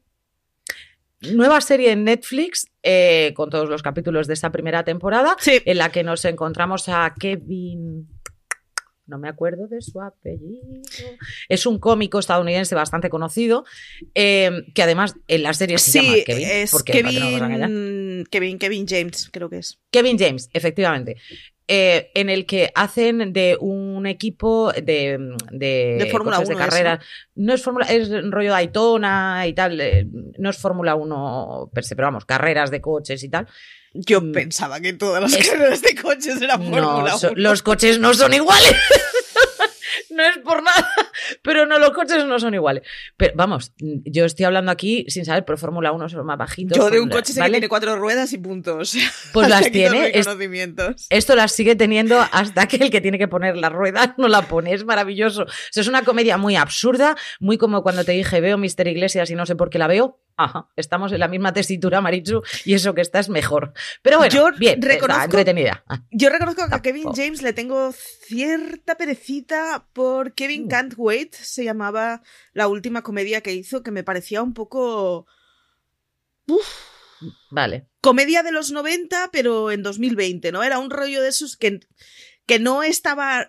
Nueva 1.22 1.60
serie 1.60 1.92
en 1.92 2.06
Netflix, 2.06 2.68
eh, 2.82 3.34
con 3.36 3.50
todos 3.50 3.68
los 3.68 3.84
capítulos 3.84 4.26
de 4.26 4.36
esta 4.36 4.52
primera 4.54 4.86
temporada, 4.86 5.36
Sí. 5.40 5.62
en 5.66 5.78
la 5.78 5.92
que 5.92 6.02
nos 6.02 6.24
encontramos 6.24 6.88
a 6.88 7.14
Kevin. 7.20 8.08
No 9.10 9.18
me 9.18 9.28
acuerdo 9.30 9.68
de 9.68 9.82
su 9.82 10.00
apellido. 10.02 10.62
Es 11.50 11.66
un 11.66 11.80
cómico 11.80 12.20
estadounidense 12.20 12.76
bastante 12.76 13.10
conocido, 13.10 13.66
eh, 14.16 14.52
que 14.74 14.84
además 14.84 15.16
en 15.28 15.44
la 15.44 15.54
serie 15.54 15.78
se 15.80 15.92
llama 16.02 16.16
Sí, 16.18 16.24
Kevin. 16.26 16.48
es 16.50 16.72
porque. 16.72 16.92
Kevin, 16.94 18.26
Kevin, 18.30 18.60
Kevin 18.60 18.86
James, 18.88 19.30
creo 19.32 19.50
que 19.50 19.58
es. 19.58 19.80
Kevin 19.92 20.18
James, 20.18 20.50
efectivamente. 20.54 21.16
eh, 21.72 22.10
en 22.16 22.32
el 22.32 22.48
que 22.48 22.72
hacen 22.74 23.32
de 23.32 23.56
un 23.60 24.08
equipo 24.08 24.72
de, 24.72 25.20
de, 25.52 25.98
De 26.00 26.08
Fórmula 26.10 26.38
coches 26.38 26.50
de 26.50 26.56
1 26.56 26.64
eso. 26.64 26.70
carrera. 26.72 27.00
No 27.36 27.54
es 27.54 27.62
Fórmula, 27.62 27.86
es 27.86 28.10
rollo 28.32 28.50
Daytona 28.50 29.46
y 29.46 29.54
tal. 29.54 29.80
eh, 29.80 30.08
no 30.40 30.50
es 30.50 30.58
Fórmula 30.58 30.96
1 30.96 31.70
per 31.72 31.84
se, 31.84 31.96
pero 31.96 32.08
vamos, 32.08 32.26
carreras 32.26 32.72
de 32.72 32.82
coches 32.82 33.24
y 33.24 33.30
tal. 33.30 33.48
Yo 33.94 34.22
Mm. 34.22 34.32
pensaba 34.32 34.80
que 34.80 34.94
todas 34.94 35.22
las 35.22 35.34
Es- 35.34 35.50
carreras 35.50 35.82
de 35.82 35.96
coches 35.96 36.42
eran 36.42 36.70
No, 36.70 36.78
Fórmula 36.94 37.18
so- 37.18 37.32
1. 37.32 37.36
los 37.42 37.64
coches 37.64 38.00
no 38.00 38.14
son 38.14 38.34
iguales. 38.34 38.76
no 40.12 40.24
es 40.26 40.38
por 40.40 40.62
nada, 40.64 40.88
pero 41.42 41.66
no, 41.66 41.80
los 41.80 41.92
coches 41.92 42.26
no 42.26 42.40
son 42.40 42.54
iguales. 42.54 42.84
Pero 43.18 43.34
vamos, 43.36 43.72
yo 43.80 44.26
estoy 44.26 44.46
hablando 44.46 44.72
aquí 44.72 45.06
sin 45.08 45.26
saber, 45.26 45.46
pero 45.46 45.58
Fórmula 45.58 45.92
1 45.92 46.10
son 46.10 46.26
más 46.26 46.38
bajitos. 46.38 46.78
Yo 46.78 46.90
de 46.90 47.00
un 47.00 47.10
coche 47.10 47.34
sé 47.34 47.42
que 47.42 47.50
tiene 47.50 47.70
cuatro 47.70 47.96
ruedas 47.96 48.32
y 48.34 48.38
puntos. 48.38 48.96
Pues 49.34 49.50
las 49.50 49.72
tiene. 49.72 50.12
es- 50.14 50.28
esto 51.10 51.36
las 51.36 51.52
sigue 51.52 51.76
teniendo 51.76 52.20
hasta 52.32 52.68
que 52.68 52.78
el 52.78 52.90
que 52.92 53.02
tiene 53.02 53.18
que 53.18 53.28
poner 53.28 53.56
la 53.58 53.70
rueda 53.70 54.16
no 54.18 54.28
la 54.28 54.44
pone. 54.44 54.74
Es 54.74 54.84
maravilloso. 54.86 55.44
O 55.44 55.48
sea, 55.72 55.82
es 55.82 55.88
una 55.88 56.04
comedia 56.04 56.38
muy 56.38 56.56
absurda, 56.56 57.16
muy 57.40 57.58
como 57.58 57.82
cuando 57.84 58.04
te 58.04 58.12
dije 58.14 58.42
veo 58.42 58.58
Mister 58.58 58.88
Iglesias 58.88 59.30
y 59.30 59.36
no 59.36 59.46
sé 59.46 59.56
por 59.56 59.70
qué 59.70 59.78
la 59.80 59.88
veo. 59.88 60.20
Ajá, 60.42 60.70
estamos 60.78 61.12
en 61.12 61.20
la 61.20 61.28
misma 61.28 61.52
tesitura, 61.52 62.00
Marichu, 62.00 62.42
y 62.64 62.74
eso 62.74 62.94
que 62.94 63.02
está 63.02 63.20
es 63.20 63.28
mejor. 63.28 63.74
Pero 64.02 64.20
bueno, 64.20 64.34
Yo 64.34 64.50
bien, 64.58 64.82
reconozco- 64.82 65.26
entretenida. 65.26 65.84
Yo 66.12 66.30
reconozco 66.30 66.66
que 66.70 66.76
a 66.76 66.82
Kevin. 66.82 67.10
James 67.14 67.42
le 67.42 67.52
tengo 67.52 67.92
cierta 67.92 68.96
perecita 68.96 69.88
por 69.92 70.34
Kevin 70.34 70.66
Mm. 70.66 70.68
Can't 70.70 70.94
Wait, 70.96 71.34
se 71.36 71.66
llamaba 71.66 72.22
la 72.54 72.70
última 72.70 73.02
comedia 73.04 73.42
que 73.42 73.54
hizo, 73.54 73.84
que 73.84 73.92
me 73.92 74.04
parecía 74.06 74.42
un 74.42 74.54
poco 74.54 75.28
Vale. 77.52 77.88
comedia 78.02 78.44
de 78.44 78.52
los 78.52 78.72
90, 78.72 79.30
pero 79.34 79.72
en 79.72 79.84
2020, 79.84 80.52
¿no? 80.54 80.64
Era 80.64 80.80
un 80.80 80.90
rollo 80.90 81.22
de 81.22 81.30
esos 81.30 81.58
que, 81.58 81.82
que 82.46 82.60
no 82.60 82.82
estaba 82.84 83.46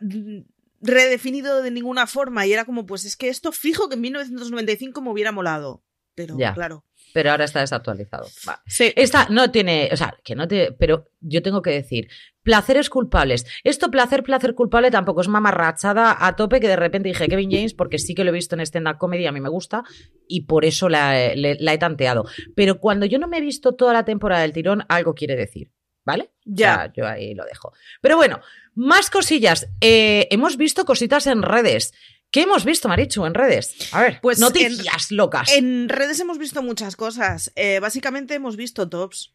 redefinido 0.80 1.62
de 1.62 1.70
ninguna 1.70 2.06
forma 2.06 2.46
y 2.46 2.52
era 2.52 2.64
como, 2.64 2.84
pues 2.86 3.04
es 3.04 3.14
que 3.16 3.28
esto 3.28 3.52
fijo 3.52 3.88
que 3.88 3.94
en 3.94 4.00
1995 4.00 5.00
me 5.02 5.10
hubiera 5.10 5.30
molado. 5.32 5.84
Pero 6.14 6.36
Ya. 6.38 6.52
claro. 6.54 6.84
Pero 7.12 7.32
ahora 7.32 7.44
está 7.44 7.58
desactualizado. 7.60 8.28
Vale. 8.46 8.58
Sí. 8.66 8.92
Esta 8.94 9.26
no 9.30 9.50
tiene, 9.50 9.88
o 9.92 9.96
sea, 9.96 10.16
que 10.22 10.36
no 10.36 10.46
te, 10.46 10.70
pero 10.72 11.08
yo 11.20 11.42
tengo 11.42 11.60
que 11.60 11.70
decir, 11.70 12.08
placeres 12.44 12.88
culpables. 12.88 13.46
Esto, 13.64 13.90
placer, 13.90 14.22
placer 14.22 14.54
culpable, 14.54 14.92
tampoco 14.92 15.20
es 15.20 15.26
mamarrachada 15.28 16.16
a 16.24 16.36
tope 16.36 16.60
que 16.60 16.68
de 16.68 16.76
repente 16.76 17.08
dije 17.08 17.26
Kevin 17.26 17.50
James, 17.50 17.74
porque 17.74 17.98
sí 17.98 18.14
que 18.14 18.22
lo 18.22 18.30
he 18.30 18.34
visto 18.34 18.54
en 18.54 18.60
stand-up 18.60 18.98
comedy, 18.98 19.26
a 19.26 19.32
mí 19.32 19.40
me 19.40 19.48
gusta, 19.48 19.82
y 20.28 20.42
por 20.42 20.64
eso 20.64 20.88
la, 20.88 21.20
he- 21.20 21.36
le- 21.36 21.56
la 21.58 21.72
he 21.74 21.78
tanteado. 21.78 22.26
Pero 22.54 22.78
cuando 22.78 23.06
yo 23.06 23.18
no 23.18 23.26
me 23.26 23.38
he 23.38 23.40
visto 23.40 23.74
toda 23.74 23.92
la 23.92 24.04
temporada 24.04 24.42
del 24.42 24.52
tirón, 24.52 24.84
algo 24.88 25.14
quiere 25.14 25.34
decir. 25.34 25.72
¿Vale? 26.04 26.30
Ya. 26.44 26.72
O 26.72 26.76
sea, 26.76 26.92
yo 26.94 27.06
ahí 27.06 27.34
lo 27.34 27.44
dejo. 27.44 27.72
Pero 28.00 28.16
bueno, 28.16 28.40
más 28.74 29.10
cosillas. 29.10 29.68
Eh, 29.80 30.28
hemos 30.30 30.56
visto 30.56 30.84
cositas 30.86 31.26
en 31.26 31.42
redes. 31.42 31.92
¿Qué 32.30 32.42
hemos 32.42 32.64
visto, 32.64 32.88
Marichu, 32.88 33.26
en 33.26 33.34
redes? 33.34 33.74
A 33.92 34.02
ver, 34.02 34.20
Pues 34.22 34.38
noticias 34.38 35.10
locas. 35.10 35.50
En 35.52 35.88
redes 35.88 36.20
hemos 36.20 36.38
visto 36.38 36.62
muchas 36.62 36.94
cosas. 36.96 37.52
Eh, 37.56 37.80
básicamente 37.80 38.34
hemos 38.34 38.56
visto 38.56 38.88
tops. 38.88 39.34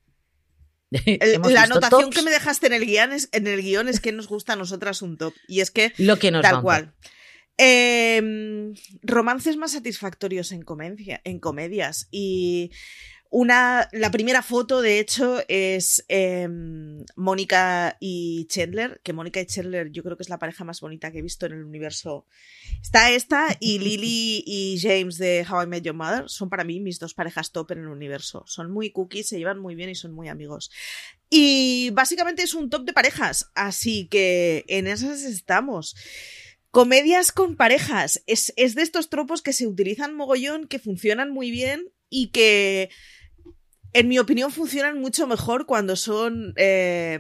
El- 0.92 1.42
la 1.54 1.64
anotación 1.64 2.04
tops. 2.04 2.16
que 2.16 2.22
me 2.22 2.32
dejaste 2.32 2.68
en 2.68 2.74
el 2.74 2.86
guion 2.86 3.12
es, 3.12 3.28
en 3.34 3.48
el 3.48 3.62
guion 3.62 3.90
es 3.90 4.00
que 4.00 4.12
nos 4.12 4.28
gusta 4.28 4.54
a 4.54 4.56
nosotras 4.56 5.02
un 5.02 5.18
top. 5.18 5.34
Y 5.48 5.60
es 5.60 5.72
que, 5.72 5.94
Lo 5.98 6.18
que 6.20 6.32
nos 6.32 6.42
da 6.44 6.52
tal 6.52 6.62
cual. 6.62 6.94
Eh, 7.58 8.74
romances 9.02 9.58
más 9.58 9.72
satisfactorios 9.74 10.52
en, 10.52 10.62
comedia, 10.62 11.22
en 11.24 11.40
comedias. 11.40 12.08
Y 12.12 12.72
una, 13.30 13.90
la 13.92 14.12
primera 14.12 14.42
foto, 14.42 14.82
de 14.82 15.00
hecho, 15.00 15.42
es 15.48 16.06
eh, 16.08 16.48
Mónica 17.16 17.98
y 18.00 18.46
Chandler, 18.46 19.02
que 19.04 19.14
Mónica 19.14 19.42
y 19.42 19.46
Chandler 19.46 19.92
yo 19.92 20.04
creo 20.04 20.16
que 20.16 20.24
es 20.24 20.30
la 20.30 20.40
pareja 20.40 20.64
más 20.64 20.80
bonita 20.80 21.12
que 21.12 21.20
he 21.20 21.22
visto 21.22 21.46
en 21.46 21.54
el 21.54 21.64
universo. 21.64 22.26
Está 22.82 23.12
esta 23.12 23.58
y 23.60 23.80
Lily 23.86 24.44
y 24.46 24.80
James 24.80 25.18
de 25.18 25.46
How 25.50 25.64
I 25.64 25.68
Met 25.68 25.84
Your 25.84 25.96
Mother 25.96 26.30
son 26.30 26.50
para 26.50 26.64
mí 26.64 26.80
mis 26.80 27.00
dos 27.00 27.14
parejas 27.14 27.52
top 27.52 27.72
en 27.72 27.80
el 27.80 27.88
universo. 27.88 28.44
Son 28.48 28.72
muy 28.72 28.92
cookies, 28.92 29.28
se 29.28 29.38
llevan 29.38 29.60
muy 29.60 29.76
bien 29.76 29.90
y 29.90 29.96
son 29.96 30.14
muy 30.14 30.30
amigos. 30.30 30.72
Y 31.30 31.90
básicamente 31.92 32.44
es 32.44 32.54
un 32.54 32.70
top 32.70 32.86
de 32.86 32.94
parejas, 32.94 33.52
así 33.56 34.08
que 34.08 34.66
en 34.68 34.88
esas 34.88 35.24
estamos. 35.24 35.96
Comedias 36.72 37.32
con 37.32 37.56
parejas. 37.56 38.22
Es, 38.28 38.54
es 38.58 38.76
de 38.76 38.84
estos 38.84 39.10
tropos 39.10 39.42
que 39.42 39.54
se 39.54 39.66
utilizan 39.66 40.14
mogollón, 40.14 40.68
que 40.68 40.80
funcionan 40.80 41.32
muy 41.32 41.50
bien 41.50 41.90
y 42.10 42.28
que 42.28 42.90
en 43.96 44.10
mi 44.10 44.20
opinión, 44.20 44.52
funcionan 44.52 45.00
mucho 45.00 45.26
mejor 45.26 45.66
cuando 45.66 45.96
son 45.96 46.54
eh, 46.58 47.18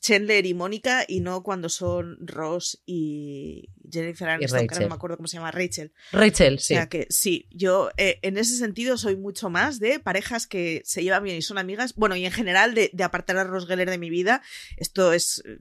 Chandler 0.00 0.46
y 0.46 0.54
Mónica 0.54 1.04
y 1.06 1.20
no 1.20 1.42
cuando 1.42 1.68
son 1.68 2.16
Ross 2.26 2.82
y 2.86 3.68
Jennifer 3.92 4.30
Aniston, 4.30 4.66
que 4.66 4.80
no 4.80 4.88
me 4.88 4.94
acuerdo 4.94 5.18
cómo 5.18 5.28
se 5.28 5.36
llama, 5.36 5.50
Rachel. 5.50 5.92
Rachel, 6.12 6.58
sí. 6.58 6.72
O 6.72 6.76
sea 6.78 6.88
que 6.88 7.06
sí, 7.10 7.46
yo 7.50 7.90
eh, 7.98 8.18
en 8.22 8.38
ese 8.38 8.56
sentido 8.56 8.96
soy 8.96 9.16
mucho 9.16 9.50
más 9.50 9.78
de 9.78 10.00
parejas 10.00 10.46
que 10.46 10.80
se 10.86 11.02
llevan 11.02 11.22
bien 11.22 11.36
y 11.36 11.42
son 11.42 11.58
amigas. 11.58 11.94
Bueno, 11.96 12.16
y 12.16 12.24
en 12.24 12.32
general 12.32 12.72
de, 12.72 12.90
apartar 13.04 13.36
a 13.36 13.44
Ross 13.44 13.66
Geller 13.66 13.90
de 13.90 13.98
mi 13.98 14.08
vida. 14.08 14.40
Esto 14.78 15.12
es 15.12 15.42
eh, 15.46 15.58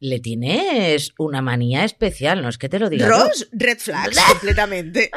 le 0.00 0.18
tienes 0.18 1.12
una 1.18 1.42
manía 1.42 1.84
especial, 1.84 2.40
no 2.40 2.48
es 2.48 2.56
que 2.56 2.70
te 2.70 2.78
lo 2.78 2.88
diga. 2.88 3.06
Ross, 3.06 3.48
red 3.52 3.78
flags, 3.78 4.18
completamente. 4.32 5.10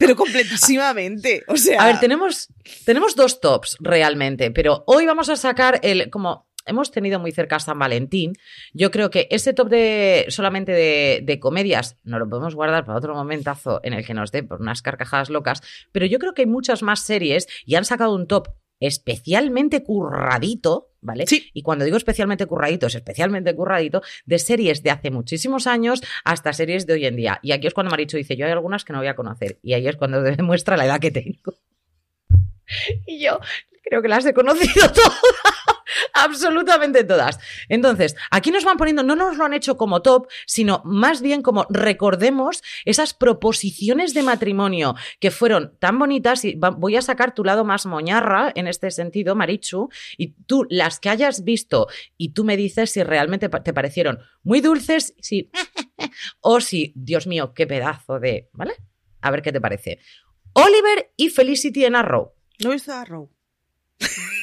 Pero 0.00 0.16
completísimamente. 0.16 1.44
O 1.46 1.56
sea. 1.56 1.82
A 1.82 1.86
ver, 1.86 2.00
tenemos, 2.00 2.48
tenemos 2.86 3.14
dos 3.14 3.38
tops 3.40 3.76
realmente, 3.80 4.50
pero 4.50 4.82
hoy 4.86 5.04
vamos 5.04 5.28
a 5.28 5.36
sacar 5.36 5.78
el. 5.82 6.08
como 6.08 6.48
hemos 6.64 6.90
tenido 6.90 7.18
muy 7.20 7.32
cerca 7.32 7.58
San 7.58 7.78
Valentín. 7.78 8.32
Yo 8.72 8.90
creo 8.90 9.10
que 9.10 9.28
ese 9.30 9.52
top 9.52 9.68
de 9.68 10.26
solamente 10.28 10.72
de, 10.72 11.20
de, 11.22 11.38
comedias 11.38 11.98
no 12.02 12.18
lo 12.18 12.28
podemos 12.28 12.54
guardar 12.54 12.84
para 12.84 12.98
otro 12.98 13.14
momentazo 13.14 13.80
en 13.82 13.92
el 13.92 14.06
que 14.06 14.14
nos 14.14 14.32
dé 14.32 14.42
por 14.42 14.60
unas 14.60 14.80
carcajadas 14.80 15.30
locas, 15.30 15.62
pero 15.92 16.06
yo 16.06 16.18
creo 16.18 16.32
que 16.32 16.42
hay 16.42 16.46
muchas 16.46 16.82
más 16.82 17.00
series 17.00 17.46
y 17.66 17.74
han 17.74 17.84
sacado 17.84 18.14
un 18.14 18.26
top 18.26 18.48
especialmente 18.80 19.82
curradito, 19.82 20.88
¿vale? 21.00 21.26
Sí. 21.26 21.50
Y 21.52 21.62
cuando 21.62 21.84
digo 21.84 21.96
especialmente 21.96 22.46
curradito, 22.46 22.86
es 22.86 22.94
especialmente 22.94 23.54
curradito 23.54 24.02
de 24.24 24.38
series 24.38 24.82
de 24.82 24.90
hace 24.90 25.10
muchísimos 25.10 25.66
años 25.66 26.02
hasta 26.24 26.52
series 26.52 26.86
de 26.86 26.94
hoy 26.94 27.06
en 27.06 27.16
día. 27.16 27.38
Y 27.42 27.52
aquí 27.52 27.66
es 27.66 27.74
cuando 27.74 27.90
Maricho 27.90 28.16
dice, 28.16 28.36
yo 28.36 28.46
hay 28.46 28.52
algunas 28.52 28.84
que 28.84 28.92
no 28.92 28.98
voy 28.98 29.08
a 29.08 29.16
conocer. 29.16 29.58
Y 29.62 29.74
ahí 29.74 29.86
es 29.86 29.96
cuando 29.96 30.22
demuestra 30.22 30.76
la 30.76 30.86
edad 30.86 31.00
que 31.00 31.10
tengo. 31.10 31.54
Y 33.06 33.22
yo 33.24 33.40
creo 33.84 34.02
que 34.02 34.08
las 34.08 34.24
he 34.24 34.32
conocido 34.32 34.90
todas. 34.92 35.20
Absolutamente 36.14 37.02
todas. 37.04 37.40
Entonces, 37.68 38.14
aquí 38.30 38.50
nos 38.50 38.64
van 38.64 38.76
poniendo, 38.76 39.02
no 39.02 39.16
nos 39.16 39.36
lo 39.36 39.44
han 39.44 39.54
hecho 39.54 39.76
como 39.76 40.02
top, 40.02 40.28
sino 40.46 40.82
más 40.84 41.20
bien 41.20 41.42
como 41.42 41.66
recordemos 41.68 42.62
esas 42.84 43.12
proposiciones 43.14 44.14
de 44.14 44.22
matrimonio 44.22 44.94
que 45.18 45.30
fueron 45.30 45.76
tan 45.78 45.98
bonitas 45.98 46.44
y 46.44 46.54
voy 46.54 46.96
a 46.96 47.02
sacar 47.02 47.34
tu 47.34 47.44
lado 47.44 47.64
más 47.64 47.86
moñarra 47.86 48.52
en 48.54 48.68
este 48.68 48.90
sentido, 48.90 49.34
Marichu, 49.34 49.88
y 50.16 50.34
tú 50.46 50.66
las 50.70 51.00
que 51.00 51.08
hayas 51.08 51.42
visto 51.42 51.88
y 52.16 52.32
tú 52.32 52.44
me 52.44 52.56
dices 52.56 52.92
si 52.92 53.02
realmente 53.02 53.48
te 53.48 53.72
parecieron 53.72 54.20
muy 54.42 54.60
dulces, 54.60 55.14
sí, 55.20 55.50
o 56.40 56.60
si, 56.60 56.92
Dios 56.94 57.26
mío, 57.26 57.52
qué 57.54 57.66
pedazo 57.66 58.20
de, 58.20 58.48
¿vale? 58.52 58.74
A 59.20 59.30
ver 59.30 59.42
qué 59.42 59.52
te 59.52 59.60
parece. 59.60 59.98
Oliver 60.52 61.12
y 61.16 61.30
Felicity 61.30 61.84
en 61.84 61.96
Arrow. 61.96 62.34
No 62.62 62.70
he 62.70 62.74
visto 62.74 62.92
Arrow. 62.92 63.30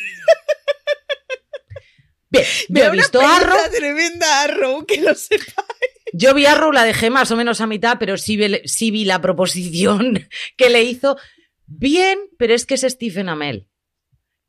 Bien, 2.29 2.45
yo 2.69 2.83
he 2.83 2.91
visto 2.91 3.21
Arrow. 3.21 3.57
tremenda 3.71 4.43
Arrow, 4.43 4.85
que 4.85 5.01
lo 5.01 5.15
sepáis. 5.15 5.97
Yo 6.13 6.33
vi 6.33 6.45
Arrow, 6.45 6.71
la 6.71 6.83
dejé 6.83 7.09
más 7.09 7.31
o 7.31 7.35
menos 7.35 7.61
a 7.61 7.67
mitad, 7.67 7.97
pero 7.99 8.17
sí 8.17 8.37
vi, 8.37 9.05
la 9.05 9.21
proposición 9.21 10.27
que 10.57 10.69
le 10.69 10.83
hizo. 10.83 11.17
Bien, 11.65 12.19
pero 12.37 12.53
es 12.53 12.65
que 12.65 12.75
es 12.75 12.81
Stephen 12.81 13.29
Amell. 13.29 13.67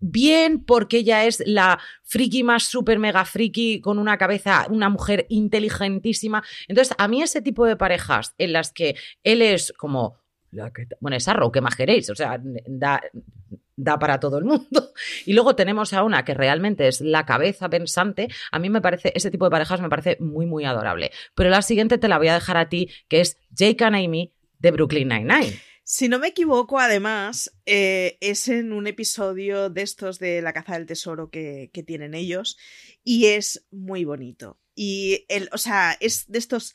Bien, 0.01 0.65
porque 0.65 0.99
ella 0.99 1.25
es 1.27 1.43
la 1.45 1.81
friki 2.05 2.45
más 2.45 2.65
super 2.65 3.01
mega 3.01 3.25
friki, 3.25 3.81
con 3.81 3.99
una 3.99 4.17
cabeza, 4.17 4.67
una 4.71 4.89
mujer 4.89 5.27
inteligentísima. 5.29 6.45
Entonces, 6.69 6.95
a 6.99 7.09
mí 7.09 7.21
ese 7.21 7.43
tipo 7.43 7.67
de 7.67 7.77
parejas 7.77 8.35
en 8.39 8.53
las 8.53 8.73
que 8.73 8.95
él 9.25 9.43
es 9.43 9.73
como 9.77 10.17
bueno, 11.01 11.17
es 11.17 11.29
Arrow, 11.29 11.53
¿qué 11.53 11.61
más 11.61 11.77
queréis? 11.77 12.09
O 12.11 12.15
sea, 12.15 12.41
da, 12.67 13.01
da 13.77 13.99
para 13.99 14.21
todo 14.21 14.39
el 14.39 14.45
mundo. 14.45 14.93
Y 15.27 15.33
luego 15.33 15.55
tenemos 15.55 15.93
a 15.93 16.03
una 16.03 16.25
que 16.25 16.35
realmente 16.35 16.89
es 16.89 17.01
la 17.01 17.25
cabeza 17.25 17.69
pensante. 17.69 18.29
A 18.51 18.59
mí 18.59 18.69
me 18.69 18.81
parece, 18.81 19.13
ese 19.15 19.31
tipo 19.31 19.45
de 19.45 19.51
parejas 19.51 19.81
me 19.81 19.89
parece 19.89 20.17
muy, 20.21 20.47
muy 20.47 20.65
adorable. 20.65 21.13
Pero 21.35 21.51
la 21.51 21.63
siguiente 21.63 21.99
te 21.99 22.09
la 22.09 22.19
voy 22.19 22.29
a 22.29 22.35
dejar 22.35 22.57
a 22.57 22.69
ti, 22.69 22.91
que 23.09 23.21
es 23.21 23.39
Jake 23.51 23.85
and 23.85 23.97
Amy 23.97 24.33
de 24.59 24.71
Brooklyn 24.73 25.09
Nine-Nine. 25.09 25.61
Si 25.85 26.09
no 26.09 26.19
me 26.19 26.29
equivoco, 26.29 26.79
además, 26.79 27.55
eh, 27.65 28.19
es 28.21 28.49
en 28.49 28.73
un 28.73 28.87
episodio 28.87 29.71
de 29.71 29.83
estos 29.83 30.19
de 30.19 30.43
La 30.43 30.53
caza 30.53 30.75
del 30.75 30.87
tesoro 30.87 31.31
que, 31.31 31.71
que 31.73 31.83
tienen 31.83 32.15
ellos 32.15 32.59
y 33.05 33.27
es 33.27 33.67
muy 33.71 34.05
bonito. 34.05 34.59
Y, 34.75 35.25
el, 35.29 35.49
o 35.53 35.59
sea, 35.59 35.97
es 36.01 36.31
de 36.31 36.39
estos 36.39 36.75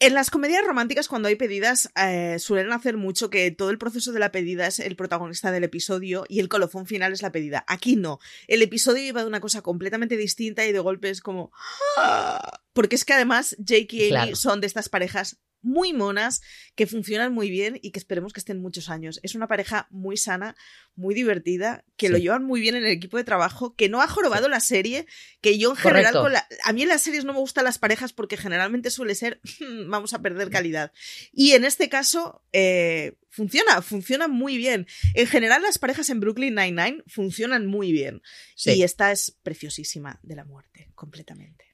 en 0.00 0.14
las 0.14 0.30
comedias 0.30 0.64
románticas, 0.66 1.08
cuando 1.08 1.28
hay 1.28 1.36
pedidas, 1.36 1.90
eh, 1.96 2.38
suelen 2.38 2.72
hacer 2.72 2.96
mucho 2.96 3.30
que 3.30 3.50
todo 3.50 3.70
el 3.70 3.78
proceso 3.78 4.12
de 4.12 4.18
la 4.18 4.32
pedida 4.32 4.66
es 4.66 4.80
el 4.80 4.96
protagonista 4.96 5.52
del 5.52 5.64
episodio 5.64 6.24
y 6.28 6.40
el 6.40 6.48
colofón 6.48 6.86
final 6.86 7.12
es 7.12 7.22
la 7.22 7.32
pedida. 7.32 7.64
Aquí 7.68 7.96
no. 7.96 8.18
El 8.48 8.62
episodio 8.62 9.02
iba 9.02 9.22
de 9.22 9.28
una 9.28 9.40
cosa 9.40 9.62
completamente 9.62 10.16
distinta 10.16 10.66
y 10.66 10.72
de 10.72 10.78
golpe 10.80 11.10
es 11.10 11.20
como. 11.20 11.52
¡Ah! 11.96 12.60
Porque 12.72 12.96
es 12.96 13.04
que 13.04 13.12
además 13.12 13.56
Jake 13.58 13.88
y 13.96 14.14
Amy 14.14 14.34
son 14.34 14.60
de 14.60 14.66
estas 14.66 14.88
parejas 14.88 15.38
muy 15.64 15.92
monas, 15.92 16.42
que 16.74 16.86
funcionan 16.86 17.32
muy 17.32 17.50
bien 17.50 17.78
y 17.82 17.90
que 17.90 17.98
esperemos 17.98 18.32
que 18.32 18.40
estén 18.40 18.60
muchos 18.60 18.90
años. 18.90 19.18
Es 19.22 19.34
una 19.34 19.48
pareja 19.48 19.88
muy 19.90 20.16
sana, 20.16 20.56
muy 20.94 21.14
divertida, 21.14 21.84
que 21.96 22.08
lo 22.08 22.18
llevan 22.18 22.44
muy 22.44 22.60
bien 22.60 22.76
en 22.76 22.84
el 22.84 22.92
equipo 22.92 23.16
de 23.16 23.24
trabajo, 23.24 23.74
que 23.74 23.88
no 23.88 24.00
ha 24.00 24.08
jorobado 24.08 24.48
la 24.48 24.60
serie, 24.60 25.06
que 25.40 25.58
yo 25.58 25.70
en 25.70 25.76
general, 25.76 26.44
a 26.62 26.72
mí 26.72 26.82
en 26.82 26.88
las 26.88 27.02
series 27.02 27.24
no 27.24 27.32
me 27.32 27.38
gustan 27.40 27.64
las 27.64 27.78
parejas 27.78 28.12
porque 28.12 28.36
generalmente 28.36 28.90
suele 28.90 29.14
ser, 29.14 29.40
vamos 29.88 30.14
a 30.14 30.22
perder 30.22 30.50
calidad. 30.50 30.92
Y 31.32 31.52
en 31.52 31.64
este 31.64 31.88
caso, 31.88 32.44
eh, 32.52 33.16
funciona, 33.30 33.82
funciona 33.82 34.28
muy 34.28 34.56
bien. 34.56 34.86
En 35.14 35.26
general, 35.26 35.62
las 35.62 35.78
parejas 35.78 36.08
en 36.10 36.20
Brooklyn 36.20 36.54
Nine-Nine 36.54 37.02
funcionan 37.06 37.66
muy 37.66 37.92
bien. 37.92 38.22
Y 38.64 38.82
esta 38.82 39.10
es 39.12 39.36
preciosísima 39.42 40.20
de 40.22 40.36
la 40.36 40.44
muerte, 40.44 40.90
completamente. 40.94 41.64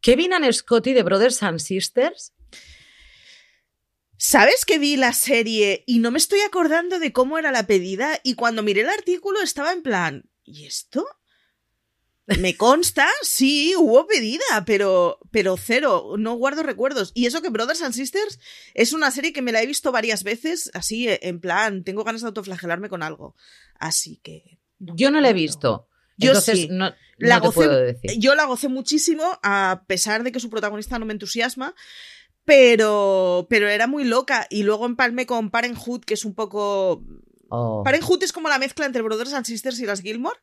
Kevin 0.00 0.32
and 0.32 0.52
Scotty 0.52 0.92
de 0.92 1.02
Brothers 1.02 1.42
and 1.42 1.58
Sisters 1.58 2.32
¿Sabes 4.20 4.64
que 4.64 4.80
vi 4.80 4.96
la 4.96 5.12
serie 5.12 5.84
y 5.86 6.00
no 6.00 6.10
me 6.10 6.18
estoy 6.18 6.40
acordando 6.40 6.98
de 6.98 7.12
cómo 7.12 7.38
era 7.38 7.52
la 7.52 7.68
pedida? 7.68 8.18
Y 8.24 8.34
cuando 8.34 8.64
miré 8.64 8.80
el 8.80 8.88
artículo 8.88 9.40
estaba 9.40 9.72
en 9.72 9.82
plan, 9.82 10.28
¿y 10.44 10.66
esto? 10.66 11.06
Me 12.26 12.56
consta, 12.56 13.06
sí, 13.22 13.74
hubo 13.76 14.08
pedida, 14.08 14.64
pero, 14.66 15.20
pero 15.30 15.56
cero, 15.56 16.14
no 16.18 16.34
guardo 16.34 16.64
recuerdos. 16.64 17.12
Y 17.14 17.26
eso 17.26 17.42
que 17.42 17.48
Brothers 17.48 17.80
and 17.82 17.94
Sisters 17.94 18.40
es 18.74 18.92
una 18.92 19.12
serie 19.12 19.32
que 19.32 19.40
me 19.40 19.52
la 19.52 19.62
he 19.62 19.66
visto 19.66 19.92
varias 19.92 20.24
veces, 20.24 20.68
así, 20.74 21.06
en 21.08 21.40
plan, 21.40 21.84
tengo 21.84 22.02
ganas 22.02 22.22
de 22.22 22.26
autoflagelarme 22.26 22.88
con 22.88 23.04
algo. 23.04 23.36
Así 23.78 24.16
que. 24.24 24.58
Yo 24.80 25.12
no 25.12 25.20
la 25.20 25.30
he 25.30 25.32
visto. 25.32 25.88
Yo 26.16 26.30
Entonces, 26.30 26.58
sí. 26.58 26.68
no, 26.72 26.92
la 27.18 27.40
puedo 27.40 27.78
decir. 27.78 28.18
Yo 28.18 28.34
la 28.34 28.46
gocé 28.46 28.68
muchísimo, 28.68 29.38
a 29.44 29.84
pesar 29.86 30.24
de 30.24 30.32
que 30.32 30.40
su 30.40 30.50
protagonista 30.50 30.98
no 30.98 31.06
me 31.06 31.12
entusiasma 31.12 31.76
pero, 32.48 33.46
pero 33.50 33.68
era 33.68 33.86
muy 33.86 34.04
loca. 34.04 34.46
Y 34.48 34.62
luego 34.62 34.86
empalmé 34.86 35.26
con 35.26 35.50
Parenthood, 35.50 36.00
que 36.00 36.14
es 36.14 36.24
un 36.24 36.34
poco... 36.34 37.04
Oh. 37.50 37.82
Parenthood 37.84 38.22
es 38.22 38.32
como 38.32 38.48
la 38.48 38.58
mezcla 38.58 38.86
entre 38.86 39.02
Brothers 39.02 39.34
and 39.34 39.44
Sisters 39.44 39.78
y 39.80 39.84
las 39.84 40.00
Gilmore. 40.00 40.38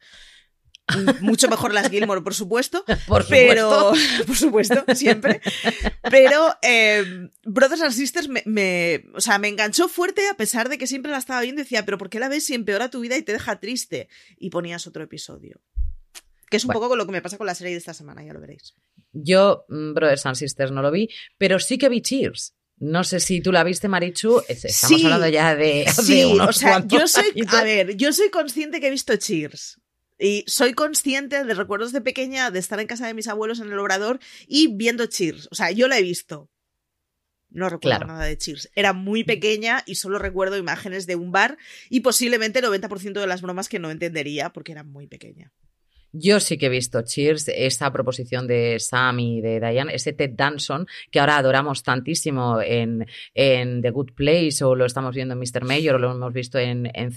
Mucho 1.22 1.50
mejor 1.50 1.74
las 1.74 1.90
Gilmore, 1.90 2.22
por 2.22 2.36
supuesto. 2.36 2.86
Por 3.08 3.26
pero, 3.28 3.92
por 4.28 4.36
supuesto, 4.36 4.86
siempre. 4.94 5.42
Pero 6.12 6.56
eh, 6.62 7.28
Brothers 7.44 7.82
and 7.82 7.94
Sisters 7.94 8.30
me, 8.30 8.44
me, 8.46 9.06
o 9.16 9.20
sea, 9.20 9.40
me 9.40 9.48
enganchó 9.48 9.88
fuerte 9.88 10.30
a 10.30 10.38
pesar 10.38 10.70
de 10.70 10.78
que 10.78 10.86
siempre 10.86 11.12
la 11.12 11.18
estaba 11.18 11.42
viendo 11.42 11.62
y 11.62 11.64
decía, 11.64 11.86
pero 11.86 11.98
¿por 11.98 12.12
qué 12.12 12.20
la 12.20 12.30
ves 12.30 12.46
si 12.46 12.54
empeora 12.54 12.92
tu 12.92 13.00
vida 13.00 13.18
y 13.18 13.24
te 13.24 13.34
deja 13.34 13.60
triste? 13.60 14.10
Y 14.38 14.52
ponías 14.52 14.86
otro 14.86 15.04
episodio. 15.04 15.60
Que 16.52 16.58
es 16.58 16.66
un 16.66 16.72
poco 16.72 16.96
lo 16.96 17.08
que 17.08 17.12
me 17.12 17.24
pasa 17.24 17.40
con 17.40 17.48
la 17.48 17.56
serie 17.56 17.74
de 17.74 17.80
esta 17.80 17.96
semana, 17.96 18.24
ya 18.24 18.34
lo 18.34 18.40
veréis. 18.40 18.76
Yo, 19.16 19.66
mm, 19.70 19.94
Brothers 19.94 20.26
and 20.26 20.36
Sisters, 20.36 20.72
no 20.72 20.82
lo 20.82 20.92
vi, 20.92 21.10
pero 21.38 21.60
sí 21.60 21.78
que 21.78 21.90
vi 21.90 22.02
Cheers. 22.02 22.54
No 22.78 23.06
sé 23.06 23.22
si 23.22 23.40
tú 23.40 23.54
la 23.54 23.64
viste, 23.64 23.88
Marichu. 23.88 24.44
Estamos 24.50 25.04
hablando 25.06 25.28
ya 25.30 25.56
de, 25.56 25.86
sí, 25.90 26.24
o 26.24 26.52
sea, 26.52 26.86
yo 26.86 27.08
soy, 27.08 27.26
a 27.48 27.64
ver, 27.64 27.96
yo 27.96 28.12
soy 28.12 28.30
consciente 28.30 28.82
que 28.82 28.88
he 28.88 28.92
visto 28.92 29.16
Cheers. 29.16 29.80
Y 30.20 30.44
soy 30.48 30.74
consciente 30.74 31.44
de 31.44 31.54
recuerdos 31.54 31.92
de 31.92 32.02
pequeña 32.02 32.52
de 32.52 32.60
estar 32.60 32.80
en 32.80 32.88
casa 32.88 33.08
de 33.08 33.14
mis 33.14 33.28
abuelos 33.28 33.60
en 33.60 33.72
el 33.72 33.80
obrador 33.80 34.20
y 34.48 34.76
viendo 34.76 35.06
Cheers. 35.06 35.48
O 35.52 35.56
sea, 35.56 35.72
yo 35.72 35.88
la 35.88 35.98
he 35.98 36.04
visto. 36.04 36.50
No 37.50 37.70
recuerdo 37.70 38.06
nada 38.06 38.26
de 38.26 38.38
Cheers. 38.38 38.70
Era 38.76 38.92
muy 38.92 39.24
pequeña 39.24 39.84
y 39.86 39.96
solo 39.96 40.20
recuerdo 40.20 40.58
imágenes 40.58 41.08
de 41.08 41.16
un 41.16 41.32
bar 41.32 41.58
y 41.90 42.02
posiblemente 42.02 42.60
el 42.60 42.66
90% 42.66 43.14
de 43.14 43.28
las 43.28 43.42
bromas 43.42 43.70
que 43.70 43.80
no 43.80 43.92
entendería 43.92 44.52
porque 44.52 44.74
era 44.74 44.84
muy 44.84 45.08
pequeña. 45.08 45.54
Yo 46.18 46.40
sí 46.40 46.58
que 46.58 46.68
he 46.68 46.70
visto 46.70 47.02
Cheers, 47.02 47.50
esa 47.50 47.92
proposición 47.92 48.48
de 48.48 48.80
Sam 48.80 49.20
y 49.20 49.42
de 49.42 49.60
Diane, 49.60 49.94
ese 49.94 50.14
Ted 50.14 50.32
Danson, 50.34 50.88
que 51.12 51.20
ahora 51.20 51.36
adoramos 51.36 51.84
tantísimo 51.84 52.62
en, 52.62 53.06
en 53.34 53.82
The 53.82 53.90
Good 53.90 54.14
Place, 54.14 54.64
o 54.64 54.76
lo 54.76 54.86
estamos 54.86 55.14
viendo 55.14 55.34
en 55.34 55.40
Mr. 55.42 55.66
Mayor, 55.66 55.96
o 55.96 56.00
lo 56.00 56.12
hemos 56.14 56.34
visto 56.34 56.58
en, 56.58 56.90
en, 56.94 57.12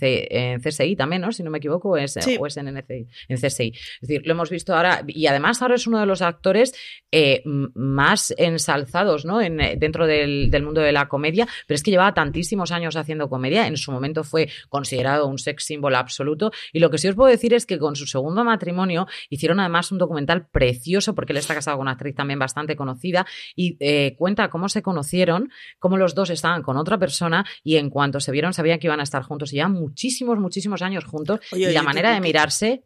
CSI 0.61 0.97
también, 0.97 1.23
¿no? 1.23 1.31
Si 1.31 1.45
no 1.45 1.51
me 1.51 1.59
equivoco, 1.59 1.97
es, 1.97 2.17
o 2.17 2.47
es 2.47 2.57
en, 2.57 2.75
NCI, 2.75 3.07
en 3.29 3.37
CSI. 3.37 3.69
Es 3.69 4.09
decir, 4.09 4.27
lo 4.27 4.33
hemos 4.33 4.51
visto 4.51 4.75
ahora, 4.75 5.05
y 5.07 5.27
además 5.27 5.63
ahora 5.63 5.77
es 5.77 5.87
uno 5.87 6.01
de 6.01 6.07
los 6.07 6.21
actores 6.21 6.75
eh, 7.13 7.43
más 7.45 8.35
ensalzados, 8.37 9.25
¿no? 9.25 9.41
En, 9.41 9.59
dentro 9.79 10.09
del, 10.09 10.51
del 10.51 10.65
mundo 10.65 10.81
de 10.81 10.91
la 10.91 11.09
comedia, 11.09 11.47
pero 11.69 11.77
es 11.77 11.85
que 11.85 11.93
llevaba 11.93 12.15
tantísimos 12.15 12.73
años 12.73 12.97
haciendo 12.97 13.29
comedia, 13.29 13.69
en 13.69 13.77
su 13.77 13.93
momento 13.93 14.25
fue 14.25 14.49
considerado 14.69 15.29
un 15.29 15.39
sex 15.39 15.65
symbol 15.65 15.95
absoluto, 15.95 16.51
y 16.73 16.81
lo 16.81 16.91
que 16.91 16.99
sí 16.99 17.07
os 17.07 17.15
puedo 17.15 17.31
decir 17.31 17.55
es 17.55 17.65
que 17.65 17.79
con 17.79 17.95
su 17.95 18.07
segundo 18.07 18.43
matrimonio, 18.43 18.88
Hicieron 19.31 19.61
además 19.61 19.93
un 19.93 19.99
documental 19.99 20.49
precioso 20.49 21.15
porque 21.15 21.33
él 21.33 21.39
está 21.39 21.55
casado 21.55 21.77
con 21.77 21.85
una 21.85 21.93
actriz 21.93 22.15
también 22.15 22.39
bastante 22.39 22.77
conocida 22.77 23.27
y 23.55 23.77
eh, 23.81 24.15
cuenta 24.17 24.51
cómo 24.51 24.69
se 24.69 24.83
conocieron, 24.83 25.51
cómo 25.79 25.97
los 25.97 26.15
dos 26.15 26.31
estaban 26.31 26.63
con 26.63 26.77
otra 26.77 26.99
persona 26.99 27.45
y 27.63 27.77
en 27.77 27.91
cuanto 27.91 28.21
se 28.21 28.33
vieron 28.33 28.53
sabían 28.53 28.79
que 28.79 28.87
iban 28.87 29.01
a 29.01 29.05
estar 29.05 29.23
juntos 29.23 29.53
y 29.53 29.57
ya 29.57 29.69
muchísimos, 29.69 30.39
muchísimos 30.39 30.83
años 30.83 31.05
juntos 31.05 31.41
y 31.53 31.67
la 31.67 31.83
manera 31.83 32.13
de 32.13 32.21
mirarse 32.21 32.85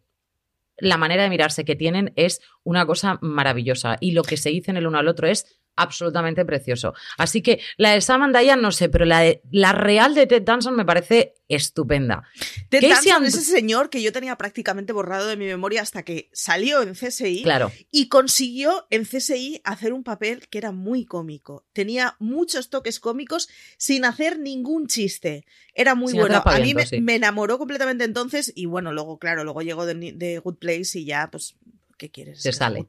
la 0.79 0.97
manera 0.97 1.23
de 1.23 1.29
mirarse 1.29 1.65
que 1.65 1.77
tienen 1.77 2.13
es 2.17 2.41
una 2.65 2.87
cosa 2.87 3.19
maravillosa 3.21 3.99
y 4.01 4.13
lo 4.13 4.23
que 4.23 4.37
se 4.37 4.51
dicen 4.51 4.77
el 4.77 4.87
uno 4.87 4.99
al 4.99 5.09
otro 5.09 5.29
es 5.29 5.62
absolutamente 5.77 6.45
precioso. 6.45 6.95
Así 7.19 7.43
que 7.43 7.61
la 7.77 7.93
de 7.93 8.01
Sam 8.01 8.33
Diane 8.33 8.63
no 8.63 8.73
sé, 8.73 8.89
pero 8.89 9.05
la, 9.05 9.25
la 9.51 9.73
real 9.73 10.15
de 10.15 10.27
Ted 10.27 10.43
Danson 10.43 10.77
me 10.77 10.85
parece 10.85 11.35
estupenda. 11.49 12.23
Ted 12.69 12.89
Danson 12.89 13.25
es 13.25 13.35
ese 13.35 13.51
señor 13.51 13.91
que 13.91 14.03
yo 14.03 14.13
tenía 14.13 14.37
prácticamente 14.37 14.93
borrado 14.93 15.27
de 15.27 15.37
mi 15.37 15.47
memoria 15.47 15.83
hasta 15.83 16.03
que 16.03 16.31
salió 16.33 16.83
en 16.83 16.95
CSI 16.95 17.43
claro. 17.43 17.71
y 17.91 18.09
consiguió 18.09 18.87
en 18.91 19.05
CSI 19.05 19.61
hacer 19.65 19.93
un 19.93 20.03
papel 20.03 20.49
que 20.49 20.59
era 20.59 20.73
muy 20.73 21.05
cómico. 21.05 21.67
Tenía 21.73 22.17
muchos 22.19 22.71
toques 22.71 23.01
cómicos 23.01 23.49
sin 23.77 24.05
hacer 24.05 24.39
ningún 24.39 24.87
chiste. 24.87 25.45
Era 25.75 25.95
muy 25.95 26.13
bueno. 26.13 26.43
A 26.45 26.59
mí 26.59 26.75
me, 26.75 27.15
enamoró 27.15 27.59
completamente 27.59 28.05
entonces 28.05 28.53
y 28.55 28.67
bueno, 28.67 28.93
luego, 28.93 29.19
claro, 29.19 29.45
luego 29.45 29.63
llegó 29.63 29.87
de, 29.87 30.41
Good 30.43 30.57
Place 30.57 30.99
y 30.99 31.05
ya, 31.05 31.29
pues, 31.31 31.57
¿qué 32.03 32.11
quieres? 32.11 32.43
Se 32.43 32.53
sale. 32.53 32.85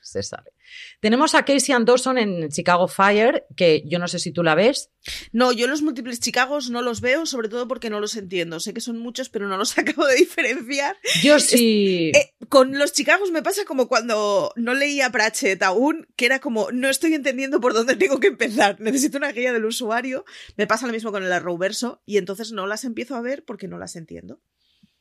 Se 0.00 0.22
sale. 0.22 0.52
Tenemos 1.00 1.34
a 1.34 1.44
Casey 1.44 1.74
Dawson 1.84 2.16
en 2.16 2.48
Chicago 2.48 2.86
Fire, 2.86 3.44
que 3.56 3.82
yo 3.86 3.98
no 3.98 4.06
sé 4.06 4.20
si 4.20 4.30
tú 4.30 4.44
la 4.44 4.54
ves. 4.54 4.90
No, 5.32 5.50
yo 5.50 5.66
los 5.66 5.82
múltiples 5.82 6.20
Chicagos 6.20 6.70
no 6.70 6.80
los 6.80 7.00
veo, 7.00 7.26
sobre 7.26 7.48
todo 7.48 7.66
porque 7.66 7.90
no 7.90 7.98
los 7.98 8.14
entiendo. 8.14 8.60
Sé 8.60 8.72
que 8.72 8.80
son 8.80 8.98
muchos, 8.98 9.28
pero 9.30 9.48
no 9.48 9.56
los 9.56 9.76
acabo 9.78 10.06
de 10.06 10.14
diferenciar. 10.14 10.96
Yo 11.24 11.40
sí. 11.40 12.12
Eh, 12.14 12.34
con 12.48 12.78
los 12.78 12.92
Chicagos 12.92 13.32
me 13.32 13.42
pasa 13.42 13.64
como 13.64 13.88
cuando 13.88 14.52
no 14.54 14.74
leía 14.74 15.10
Pratchett 15.10 15.60
aún, 15.64 16.06
que 16.14 16.26
era 16.26 16.38
como, 16.38 16.70
no 16.70 16.88
estoy 16.88 17.14
entendiendo 17.14 17.60
por 17.60 17.74
dónde 17.74 17.96
tengo 17.96 18.20
que 18.20 18.28
empezar. 18.28 18.80
Necesito 18.80 19.18
una 19.18 19.32
guía 19.32 19.52
del 19.52 19.64
usuario. 19.64 20.24
Me 20.56 20.68
pasa 20.68 20.86
lo 20.86 20.92
mismo 20.92 21.10
con 21.10 21.24
el 21.24 21.32
Arrowverso 21.32 22.00
y 22.06 22.18
entonces 22.18 22.52
no 22.52 22.68
las 22.68 22.84
empiezo 22.84 23.16
a 23.16 23.22
ver 23.22 23.44
porque 23.44 23.66
no 23.66 23.76
las 23.76 23.96
entiendo 23.96 24.40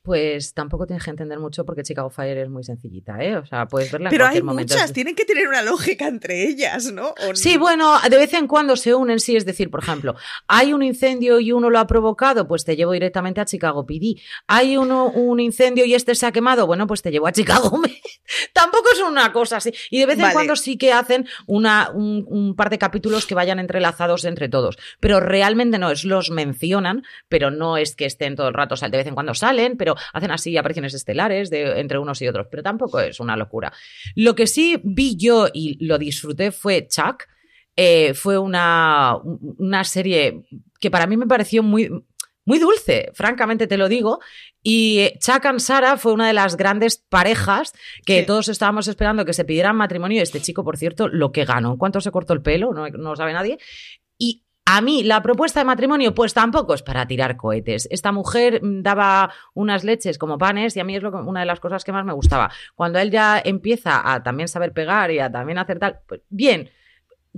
pues 0.03 0.53
tampoco 0.53 0.87
tienes 0.87 1.03
que 1.03 1.11
entender 1.11 1.39
mucho 1.39 1.63
porque 1.63 1.83
Chicago 1.83 2.09
Fire 2.09 2.37
es 2.37 2.49
muy 2.49 2.63
sencillita, 2.63 3.21
¿eh? 3.23 3.37
O 3.37 3.45
sea, 3.45 3.67
puedes 3.67 3.91
verla 3.91 4.09
en 4.09 4.11
Pero 4.11 4.25
hay 4.25 4.41
momento. 4.41 4.73
muchas, 4.73 4.93
tienen 4.93 5.15
que 5.15 5.25
tener 5.25 5.47
una 5.47 5.61
lógica 5.61 6.07
entre 6.07 6.47
ellas, 6.47 6.91
¿no? 6.91 7.13
Sí, 7.33 7.57
bueno, 7.57 7.93
de 8.09 8.17
vez 8.17 8.33
en 8.33 8.47
cuando 8.47 8.75
se 8.75 8.95
unen, 8.95 9.19
sí, 9.19 9.35
es 9.35 9.45
decir, 9.45 9.69
por 9.69 9.83
ejemplo, 9.83 10.15
hay 10.47 10.73
un 10.73 10.81
incendio 10.81 11.39
y 11.39 11.51
uno 11.51 11.69
lo 11.69 11.77
ha 11.77 11.85
provocado, 11.85 12.47
pues 12.47 12.65
te 12.65 12.75
llevo 12.75 12.93
directamente 12.93 13.41
a 13.41 13.45
Chicago 13.45 13.85
PD. 13.85 14.19
Hay 14.47 14.77
uno, 14.77 15.09
un 15.09 15.39
incendio 15.39 15.85
y 15.85 15.93
este 15.93 16.15
se 16.15 16.25
ha 16.25 16.31
quemado, 16.31 16.65
bueno, 16.65 16.87
pues 16.87 17.01
te 17.01 17.11
llevo 17.11 17.27
a 17.27 17.31
Chicago 17.31 17.79
Tampoco 18.53 18.85
es 18.93 19.01
una 19.01 19.31
cosa 19.31 19.57
así. 19.57 19.71
Y 19.89 19.99
de 19.99 20.05
vez 20.07 20.19
en 20.19 20.31
cuando 20.31 20.55
sí 20.55 20.77
que 20.77 20.93
hacen 20.93 21.27
una, 21.45 21.91
un, 21.93 22.25
un 22.27 22.55
par 22.55 22.69
de 22.69 22.79
capítulos 22.79 23.25
que 23.27 23.35
vayan 23.35 23.59
entrelazados 23.59 24.25
entre 24.25 24.49
todos. 24.49 24.77
Pero 24.99 25.19
realmente 25.19 25.77
no, 25.77 25.91
es 25.91 26.05
los 26.05 26.31
mencionan, 26.31 27.03
pero 27.29 27.51
no 27.51 27.77
es 27.77 27.95
que 27.95 28.05
estén 28.05 28.35
todo 28.35 28.47
el 28.47 28.53
rato, 28.53 28.73
o 28.73 28.77
sea, 28.77 28.89
de 28.89 28.97
vez 28.97 29.07
en 29.07 29.13
cuando 29.13 29.33
salen, 29.33 29.77
pero 29.77 29.90
hacen 30.13 30.31
así 30.31 30.57
apariciones 30.57 30.93
estelares 30.93 31.49
de, 31.49 31.79
entre 31.79 31.99
unos 31.99 32.21
y 32.21 32.27
otros, 32.27 32.47
pero 32.49 32.63
tampoco 32.63 32.99
es 32.99 33.19
una 33.19 33.35
locura. 33.35 33.71
Lo 34.15 34.35
que 34.35 34.47
sí 34.47 34.79
vi 34.83 35.15
yo 35.15 35.47
y 35.53 35.83
lo 35.85 35.97
disfruté 35.97 36.51
fue 36.51 36.87
Chuck. 36.87 37.25
Eh, 37.75 38.13
fue 38.13 38.37
una, 38.37 39.17
una 39.57 39.83
serie 39.83 40.43
que 40.79 40.91
para 40.91 41.07
mí 41.07 41.15
me 41.15 41.25
pareció 41.25 41.63
muy, 41.63 41.89
muy 42.45 42.59
dulce, 42.59 43.11
francamente 43.13 43.67
te 43.67 43.77
lo 43.77 43.87
digo. 43.87 44.19
Y 44.63 45.09
Chuck 45.19 45.45
and 45.45 45.59
Sara 45.59 45.97
fue 45.97 46.11
una 46.13 46.27
de 46.27 46.33
las 46.33 46.55
grandes 46.55 46.97
parejas 46.97 47.73
que 48.05 48.23
todos 48.23 48.47
estábamos 48.47 48.87
esperando 48.87 49.25
que 49.25 49.33
se 49.33 49.45
pidieran 49.45 49.75
matrimonio. 49.75 50.21
Este 50.21 50.41
chico, 50.41 50.63
por 50.63 50.77
cierto, 50.77 51.07
lo 51.07 51.31
que 51.31 51.45
ganó, 51.45 51.71
en 51.71 51.77
cuanto 51.77 52.01
se 52.01 52.11
cortó 52.11 52.33
el 52.33 52.41
pelo, 52.41 52.73
no, 52.73 52.87
no 52.89 53.15
sabe 53.15 53.33
nadie. 53.33 53.57
A 54.73 54.79
mí 54.79 55.03
la 55.03 55.21
propuesta 55.21 55.59
de 55.59 55.65
matrimonio 55.65 56.15
pues 56.15 56.33
tampoco 56.33 56.73
es 56.73 56.81
para 56.81 57.05
tirar 57.05 57.35
cohetes. 57.35 57.89
Esta 57.91 58.13
mujer 58.13 58.63
mm, 58.63 58.83
daba 58.83 59.33
unas 59.53 59.83
leches 59.83 60.17
como 60.17 60.37
panes 60.37 60.77
y 60.77 60.79
a 60.79 60.85
mí 60.85 60.95
es 60.95 61.03
lo 61.03 61.11
una 61.25 61.41
de 61.41 61.45
las 61.45 61.59
cosas 61.59 61.83
que 61.83 61.91
más 61.91 62.05
me 62.05 62.13
gustaba. 62.13 62.49
Cuando 62.73 62.97
él 62.97 63.11
ya 63.11 63.41
empieza 63.43 64.13
a 64.13 64.23
también 64.23 64.47
saber 64.47 64.71
pegar 64.71 65.11
y 65.11 65.19
a 65.19 65.29
también 65.29 65.57
hacer 65.57 65.77
tal, 65.77 65.99
pues 66.07 66.21
bien, 66.29 66.69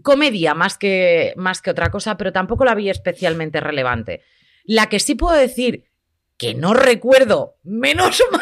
comedia 0.04 0.54
más 0.54 0.78
que, 0.78 1.34
más 1.36 1.63
que 1.63 1.72
otra 1.72 1.89
cosa, 1.89 2.17
pero 2.17 2.32
tampoco 2.32 2.65
la 2.65 2.76
vi 2.76 2.91
especialmente 2.91 3.60
relevante. 3.60 4.22
La 4.63 4.86
que 4.86 5.00
sí 5.00 5.15
puedo 5.15 5.36
decir 5.36 5.86
que 6.38 6.54
no 6.54 6.76
recuerdo, 6.76 7.56
menos 7.63 8.22
mal, 8.32 8.41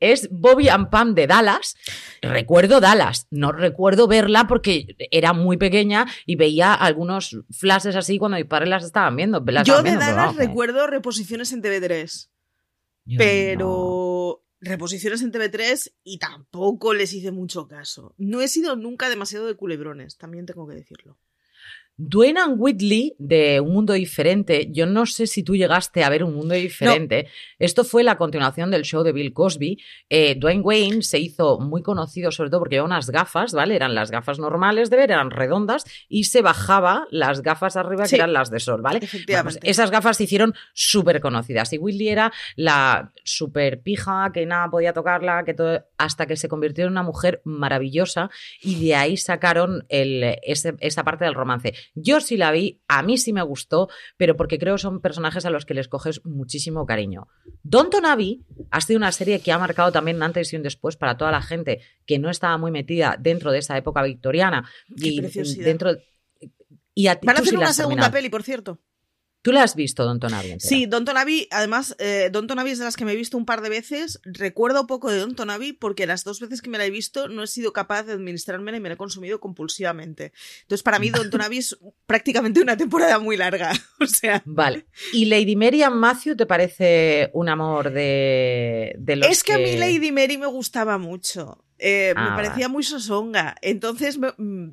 es 0.00 0.28
Bobby 0.30 0.68
and 0.68 0.90
Pam 0.90 1.14
de 1.14 1.26
Dallas. 1.26 1.76
Recuerdo 2.22 2.80
Dallas, 2.80 3.26
no 3.30 3.52
recuerdo 3.52 4.08
verla 4.08 4.46
porque 4.46 4.96
era 5.10 5.32
muy 5.32 5.56
pequeña 5.56 6.06
y 6.26 6.36
veía 6.36 6.74
algunos 6.74 7.36
flashes 7.50 7.96
así 7.96 8.18
cuando 8.18 8.36
mis 8.36 8.46
padres 8.46 8.68
las 8.68 8.84
estaban 8.84 9.16
viendo. 9.16 9.44
Yo 9.64 9.82
de 9.82 9.96
Dallas 9.96 10.36
recuerdo 10.36 10.86
reposiciones 10.86 11.52
en 11.52 11.62
TV3. 11.62 12.28
pero 13.16 14.42
reposiciones 14.60 15.22
en 15.22 15.32
TV3 15.32 15.92
y 16.02 16.18
tampoco 16.18 16.94
les 16.94 17.12
hice 17.12 17.30
mucho 17.30 17.68
caso. 17.68 18.14
No 18.16 18.40
he 18.40 18.48
sido 18.48 18.76
nunca 18.76 19.08
demasiado 19.08 19.46
de 19.46 19.54
culebrones, 19.54 20.16
también 20.16 20.46
tengo 20.46 20.66
que 20.66 20.74
decirlo. 20.74 21.18
Dwayne 21.98 22.40
Whitley 22.56 23.14
de 23.18 23.60
Un 23.60 23.72
Mundo 23.72 23.94
Diferente, 23.94 24.68
yo 24.70 24.84
no 24.86 25.06
sé 25.06 25.26
si 25.26 25.42
tú 25.42 25.56
llegaste 25.56 26.04
a 26.04 26.10
ver 26.10 26.24
Un 26.24 26.34
Mundo 26.34 26.54
Diferente, 26.54 27.28
esto 27.58 27.84
fue 27.84 28.04
la 28.04 28.18
continuación 28.18 28.70
del 28.70 28.82
show 28.82 29.02
de 29.02 29.12
Bill 29.12 29.32
Cosby. 29.32 29.78
Eh, 30.10 30.34
Dwayne 30.34 30.60
Wayne 30.60 31.02
se 31.02 31.18
hizo 31.18 31.58
muy 31.58 31.82
conocido 31.82 32.30
sobre 32.30 32.50
todo 32.50 32.60
porque 32.60 32.76
llevaba 32.76 32.94
unas 32.94 33.08
gafas, 33.08 33.52
¿vale? 33.52 33.76
Eran 33.76 33.94
las 33.94 34.10
gafas 34.10 34.38
normales 34.38 34.90
de 34.90 34.96
ver, 34.98 35.10
eran 35.10 35.30
redondas 35.30 35.84
y 36.08 36.24
se 36.24 36.42
bajaba 36.42 37.06
las 37.10 37.40
gafas 37.40 37.76
arriba 37.76 38.06
que 38.06 38.16
eran 38.16 38.34
las 38.34 38.50
de 38.50 38.60
sol, 38.60 38.82
¿vale? 38.82 38.98
Efectivamente. 39.02 39.60
Pues 39.60 39.70
esas 39.70 39.90
gafas 39.90 40.18
se 40.18 40.24
hicieron 40.24 40.54
súper 40.74 41.20
conocidas 41.20 41.72
y 41.72 41.78
Whitley 41.78 42.08
era 42.08 42.30
la 42.56 43.12
súper 43.24 43.80
pija 43.80 44.30
que 44.34 44.44
nada 44.44 44.68
podía 44.70 44.92
tocarla, 44.92 45.44
que 45.44 45.54
todo, 45.54 45.82
hasta 45.96 46.26
que 46.26 46.36
se 46.36 46.48
convirtió 46.48 46.84
en 46.84 46.90
una 46.90 47.02
mujer 47.02 47.40
maravillosa 47.44 48.28
y 48.60 48.84
de 48.84 48.94
ahí 48.94 49.16
sacaron 49.16 49.86
el, 49.88 50.38
esa 50.42 51.04
parte 51.04 51.24
del 51.24 51.34
romance. 51.34 51.72
Yo 51.94 52.20
sí 52.20 52.36
la 52.36 52.50
vi, 52.50 52.80
a 52.88 53.02
mí 53.02 53.18
sí 53.18 53.32
me 53.32 53.42
gustó, 53.42 53.88
pero 54.16 54.36
porque 54.36 54.58
creo 54.58 54.74
que 54.74 54.82
son 54.82 55.00
personajes 55.00 55.44
a 55.46 55.50
los 55.50 55.64
que 55.66 55.74
les 55.74 55.88
coges 55.88 56.24
muchísimo 56.24 56.86
cariño. 56.86 57.28
Don 57.62 57.90
Tonavi 57.90 58.44
ha 58.70 58.80
sido 58.80 58.98
una 58.98 59.12
serie 59.12 59.40
que 59.40 59.52
ha 59.52 59.58
marcado 59.58 59.92
también 59.92 60.16
un 60.16 60.22
antes 60.22 60.52
y 60.52 60.56
un 60.56 60.62
después 60.62 60.96
para 60.96 61.16
toda 61.16 61.30
la 61.30 61.42
gente 61.42 61.80
que 62.06 62.18
no 62.18 62.30
estaba 62.30 62.58
muy 62.58 62.70
metida 62.70 63.16
dentro 63.18 63.52
de 63.52 63.58
esa 63.58 63.76
época 63.76 64.02
victoriana. 64.02 64.68
y 64.96 65.20
dentro 65.62 65.96
y 66.98 67.08
Van 67.22 67.36
a 67.36 67.40
hacer 67.40 67.56
una 67.56 67.74
segunda 67.74 68.10
peli, 68.10 68.30
por 68.30 68.42
cierto. 68.42 68.80
¿Tú 69.46 69.52
la 69.52 69.62
has 69.62 69.76
visto, 69.76 70.04
Don 70.04 70.18
Tonavi? 70.18 70.56
Sí, 70.58 70.86
Don 70.86 71.04
Tonavi, 71.04 71.46
además, 71.52 71.94
eh, 72.00 72.30
Don 72.32 72.48
Tonavi 72.48 72.72
es 72.72 72.80
de 72.80 72.84
las 72.84 72.96
que 72.96 73.04
me 73.04 73.12
he 73.12 73.14
visto 73.14 73.38
un 73.38 73.46
par 73.46 73.60
de 73.60 73.68
veces. 73.68 74.18
Recuerdo 74.24 74.88
poco 74.88 75.08
de 75.08 75.20
Don 75.20 75.36
Tonavi 75.36 75.72
porque 75.72 76.04
las 76.04 76.24
dos 76.24 76.40
veces 76.40 76.62
que 76.62 76.68
me 76.68 76.78
la 76.78 76.84
he 76.84 76.90
visto 76.90 77.28
no 77.28 77.44
he 77.44 77.46
sido 77.46 77.72
capaz 77.72 78.02
de 78.02 78.14
administrarme 78.14 78.76
y 78.76 78.80
me 78.80 78.88
la 78.88 78.94
he 78.94 78.98
consumido 78.98 79.38
compulsivamente. 79.38 80.32
Entonces, 80.62 80.82
para 80.82 80.98
mí, 80.98 81.10
Don 81.10 81.30
Tonavi 81.30 81.58
es 81.58 81.78
prácticamente 82.06 82.60
una 82.60 82.76
temporada 82.76 83.20
muy 83.20 83.36
larga. 83.36 83.70
O 84.00 84.06
sea. 84.06 84.42
Vale. 84.44 84.86
¿Y 85.12 85.26
Lady 85.26 85.54
Mary 85.54 85.82
Matthew 85.90 86.36
te 86.36 86.44
parece 86.44 87.30
un 87.32 87.48
amor 87.48 87.92
de, 87.92 88.96
de 88.98 89.16
los 89.16 89.30
Es 89.30 89.44
que, 89.44 89.52
a 89.52 89.58
mí 89.58 89.76
Lady 89.76 90.10
Mary 90.10 90.38
me 90.38 90.48
gustaba 90.48 90.98
mucho. 90.98 91.64
Eh, 91.78 92.12
me 92.16 92.22
ah, 92.22 92.34
parecía 92.34 92.68
muy 92.68 92.82
sosonga. 92.82 93.54
Entonces, 93.62 94.18
mm, 94.18 94.70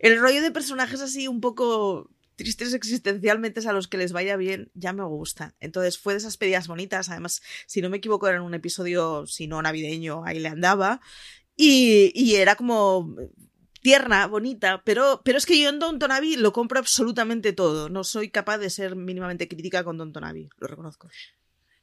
el 0.00 0.20
rollo 0.20 0.42
de 0.42 0.50
personajes 0.50 1.00
así 1.00 1.28
un 1.28 1.40
poco 1.40 2.10
tristes 2.36 2.74
existencialmente 2.74 3.66
a 3.66 3.72
los 3.72 3.88
que 3.88 3.96
les 3.96 4.12
vaya 4.12 4.36
bien, 4.36 4.70
ya 4.74 4.92
me 4.92 5.04
gusta. 5.04 5.54
Entonces 5.60 5.98
fue 5.98 6.12
de 6.12 6.18
esas 6.18 6.36
pedidas 6.36 6.68
bonitas, 6.68 7.08
además, 7.08 7.42
si 7.66 7.80
no 7.80 7.90
me 7.90 7.96
equivoco, 7.96 8.28
era 8.28 8.36
en 8.36 8.42
un 8.42 8.54
episodio, 8.54 9.26
si 9.26 9.48
no 9.48 9.60
navideño, 9.62 10.24
ahí 10.24 10.38
le 10.38 10.48
andaba, 10.48 11.00
y, 11.56 12.34
era 12.34 12.54
como 12.54 13.16
tierna, 13.80 14.26
bonita, 14.26 14.82
pero, 14.84 15.22
pero 15.24 15.38
es 15.38 15.46
que 15.46 15.60
yo 15.60 15.70
en 15.70 15.78
Don 15.78 15.98
Tonavi 15.98 16.36
lo 16.36 16.52
compro 16.52 16.78
absolutamente 16.78 17.52
todo, 17.52 17.88
no 17.88 18.04
soy 18.04 18.30
capaz 18.30 18.58
de 18.58 18.68
ser 18.68 18.96
mínimamente 18.96 19.48
crítica 19.48 19.84
con 19.84 19.96
Don 19.96 20.12
Tonavi, 20.12 20.48
lo 20.58 20.66
reconozco. 20.66 21.08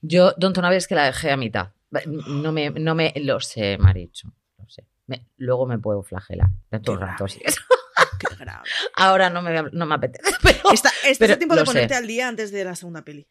Yo, 0.01 0.33
Don 0.37 0.53
Tonavi 0.53 0.75
es 0.75 0.87
que 0.87 0.95
la 0.95 1.05
dejé 1.05 1.31
a 1.31 1.37
mitad 1.37 1.71
No 2.17 2.51
me, 2.51 2.69
no 2.71 2.93
me 2.93 3.13
lo 3.15 3.39
sé, 3.39 3.77
Maricho. 3.77 4.33
Lo 4.57 4.67
sé. 4.67 4.85
Me- 5.07 5.27
luego 5.37 5.65
me 5.65 5.79
puedo 5.79 6.03
flagelar 6.03 6.49
todo 6.83 6.95
el 6.95 7.01
Qué 8.29 8.35
grave. 8.35 8.63
es. 8.65 8.71
Ahora 8.95 9.29
no 9.29 9.41
me, 9.41 9.63
no 9.71 9.85
me 9.85 9.95
apetece. 9.95 10.31
Pero, 10.43 10.71
estás 10.71 10.93
pero 11.19 11.33
a 11.33 11.37
tiempo 11.37 11.55
de 11.55 11.61
sé. 11.61 11.65
ponerte 11.65 11.95
al 11.95 12.07
día 12.07 12.27
antes 12.27 12.51
de 12.51 12.63
la 12.65 12.75
segunda 12.75 13.03
peli. 13.03 13.27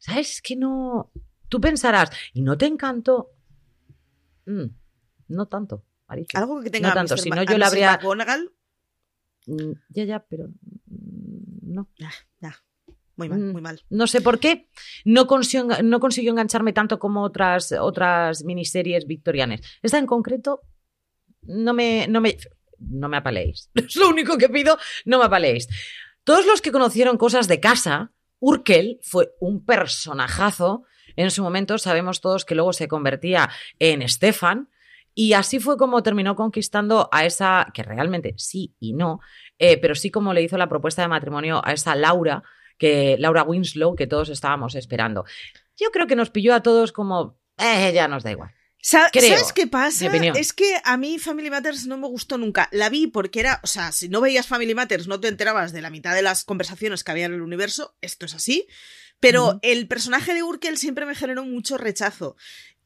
¿sabes? 0.00 0.30
Es 0.36 0.42
que 0.42 0.56
no. 0.56 1.10
Tú 1.48 1.60
pensarás, 1.60 2.10
¿y 2.32 2.42
no 2.42 2.56
te 2.58 2.66
encantó? 2.66 3.30
Mm, 4.46 4.64
no 5.28 5.46
tanto. 5.46 5.84
Algo 6.34 6.60
que 6.62 6.70
tenga 6.70 6.88
No 6.88 6.94
tanto, 6.94 7.16
si 7.16 7.30
no 7.30 7.42
yo 7.42 7.58
la 7.58 7.66
habría- 7.68 7.98
Mm, 9.46 9.72
Ya, 9.90 10.04
ya, 10.04 10.24
pero. 10.28 10.48
mm, 10.48 11.72
No. 11.74 11.88
muy 13.16 13.28
mal, 13.28 13.38
Mm. 13.38 13.52
muy 13.52 13.62
mal. 13.62 13.80
No 13.90 14.06
sé 14.08 14.20
por 14.20 14.40
qué 14.40 14.68
no 15.04 15.26
consiguió, 15.28 15.82
no 15.84 16.00
consiguió 16.00 16.32
engancharme 16.32 16.72
tanto 16.72 16.98
como 16.98 17.22
otras, 17.22 17.70
otras 17.72 18.42
miniseries 18.44 19.06
victorianas. 19.06 19.60
Esta 19.82 19.98
en 19.98 20.06
concreto 20.06 20.62
no 21.42 21.72
me, 21.74 22.06
no 22.08 22.20
me, 22.20 22.36
no 22.78 23.08
me 23.08 23.16
apaléis. 23.16 23.70
Es 23.74 23.96
lo 23.96 24.08
único 24.08 24.38
que 24.38 24.48
pido, 24.48 24.78
no 25.04 25.18
me 25.18 25.24
apaléis. 25.24 25.68
Todos 26.24 26.46
los 26.46 26.60
que 26.62 26.72
conocieron 26.72 27.18
cosas 27.18 27.48
de 27.48 27.60
casa, 27.60 28.12
Urkel 28.38 28.98
fue 29.02 29.30
un 29.40 29.64
personajazo. 29.64 30.84
En 31.16 31.30
su 31.30 31.42
momento 31.42 31.78
sabemos 31.78 32.20
todos 32.20 32.44
que 32.44 32.54
luego 32.54 32.72
se 32.72 32.88
convertía 32.88 33.50
en 33.78 34.06
Stefan. 34.08 34.68
Y 35.14 35.34
así 35.34 35.60
fue 35.60 35.76
como 35.76 36.02
terminó 36.02 36.34
conquistando 36.34 37.08
a 37.12 37.24
esa, 37.24 37.68
que 37.72 37.84
realmente 37.84 38.34
sí 38.36 38.74
y 38.80 38.94
no, 38.94 39.20
eh, 39.58 39.76
pero 39.76 39.94
sí 39.94 40.10
como 40.10 40.34
le 40.34 40.42
hizo 40.42 40.58
la 40.58 40.68
propuesta 40.68 41.02
de 41.02 41.08
matrimonio 41.08 41.62
a 41.64 41.72
esa 41.72 41.94
Laura, 41.94 42.42
que 42.78 43.16
Laura 43.20 43.44
Winslow, 43.44 43.94
que 43.94 44.08
todos 44.08 44.28
estábamos 44.28 44.74
esperando. 44.74 45.24
Yo 45.76 45.90
creo 45.92 46.08
que 46.08 46.16
nos 46.16 46.30
pilló 46.30 46.52
a 46.52 46.62
todos 46.62 46.90
como, 46.90 47.38
eh, 47.58 47.92
ya 47.94 48.08
nos 48.08 48.24
da 48.24 48.32
igual. 48.32 48.50
Sa- 48.86 49.08
Creo, 49.10 49.30
¿Sabes 49.38 49.52
qué 49.54 49.66
pasa? 49.66 50.04
Es 50.36 50.52
que 50.52 50.76
a 50.84 50.98
mí 50.98 51.18
Family 51.18 51.48
Matters 51.48 51.86
no 51.86 51.96
me 51.96 52.06
gustó 52.06 52.36
nunca. 52.36 52.68
La 52.70 52.90
vi 52.90 53.06
porque 53.06 53.40
era, 53.40 53.60
o 53.62 53.66
sea, 53.66 53.92
si 53.92 54.10
no 54.10 54.20
veías 54.20 54.46
Family 54.46 54.74
Matters 54.74 55.06
no 55.06 55.20
te 55.20 55.28
enterabas 55.28 55.72
de 55.72 55.80
la 55.80 55.88
mitad 55.88 56.14
de 56.14 56.20
las 56.20 56.44
conversaciones 56.44 57.02
que 57.02 57.10
había 57.10 57.24
en 57.24 57.32
el 57.32 57.40
universo, 57.40 57.96
esto 58.02 58.26
es 58.26 58.34
así, 58.34 58.66
pero 59.20 59.58
el 59.62 59.88
personaje 59.88 60.34
de 60.34 60.42
Urkel 60.42 60.76
siempre 60.76 61.06
me 61.06 61.14
generó 61.14 61.46
mucho 61.46 61.78
rechazo. 61.78 62.36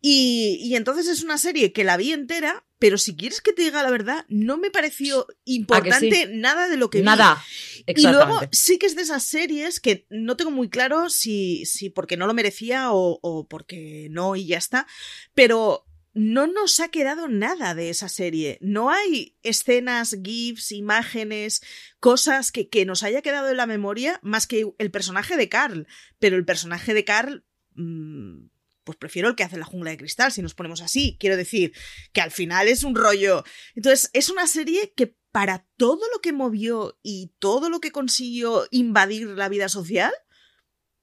Y, 0.01 0.61
y 0.63 0.77
entonces 0.77 1.09
es 1.09 1.25
una 1.25 1.37
serie 1.37 1.73
que 1.73 1.83
la 1.83 1.97
vi 1.97 2.13
entera, 2.13 2.65
pero 2.79 2.97
si 2.99 3.17
quieres 3.17 3.41
que 3.41 3.53
te 3.53 3.63
diga 3.63 3.83
la 3.83 3.91
verdad, 3.91 4.25
no 4.29 4.57
me 4.57 4.71
pareció 4.71 5.27
importante 5.45 6.29
nada 6.33 6.69
de 6.69 6.77
lo 6.77 6.91
que 6.91 6.99
vi. 6.99 7.05
Nada. 7.07 7.45
Y 7.89 8.03
luego 8.13 8.39
sí 8.53 8.79
que 8.79 8.87
es 8.87 8.95
de 8.95 9.03
esas 9.03 9.25
series 9.25 9.81
que 9.81 10.07
no 10.11 10.37
tengo 10.37 10.53
muy 10.53 10.69
claro 10.71 11.11
si, 11.11 11.67
si 11.67 11.91
porque 11.91 12.17
no 12.17 12.29
lo 12.29 12.35
merecía 12.35 12.93
o, 12.93 13.19
o 13.21 13.49
porque 13.49 14.07
no 14.13 14.37
y 14.37 14.47
ya 14.47 14.59
está, 14.59 14.87
pero 15.35 15.85
no 16.19 16.49
nos 16.49 16.81
ha 16.81 16.89
quedado 16.89 17.29
nada 17.29 17.75
de 17.75 17.91
esa 17.91 18.09
serie. 18.09 18.59
No 18.61 18.91
hay 18.91 19.37
escenas, 19.43 20.17
GIFs, 20.23 20.73
imágenes, 20.73 21.63
cosas 22.01 22.51
que, 22.51 22.69
que 22.69 22.85
nos 22.85 23.05
haya 23.05 23.23
quedado 23.23 23.49
en 23.49 23.57
la 23.57 23.67
memoria 23.67 24.19
más 24.23 24.49
que 24.49 24.67
el 24.79 24.91
personaje 24.91 25.37
de 25.37 25.49
Carl. 25.49 25.87
Pero 26.19 26.37
el 26.37 26.45
personaje 26.45 26.93
de 26.93 27.05
Carl... 27.05 27.45
mm, 27.75 28.49
pues 28.83 28.97
prefiero 28.97 29.29
el 29.29 29.37
que 29.37 29.45
hace 29.45 29.59
la 29.59 29.67
jungla 29.67 29.91
de 29.91 29.99
cristal, 29.99 30.33
si 30.33 30.41
nos 30.41 30.55
ponemos 30.55 30.81
así. 30.81 31.19
Quiero 31.21 31.37
decir, 31.37 31.75
que 32.15 32.23
al 32.23 32.31
final 32.31 32.69
es 32.69 32.85
un 32.85 32.95
rollo. 32.95 33.45
Entonces, 33.75 34.09
es 34.15 34.31
una 34.31 34.47
serie 34.47 34.95
que 34.97 35.15
para 35.31 35.67
todo 35.77 36.01
lo 36.13 36.21
que 36.21 36.33
movió 36.33 36.99
y 37.03 37.35
todo 37.39 37.69
lo 37.69 37.81
que 37.81 37.93
consiguió 37.93 38.67
invadir 38.71 39.29
la 39.29 39.51
vida 39.51 39.69
social, 39.69 40.13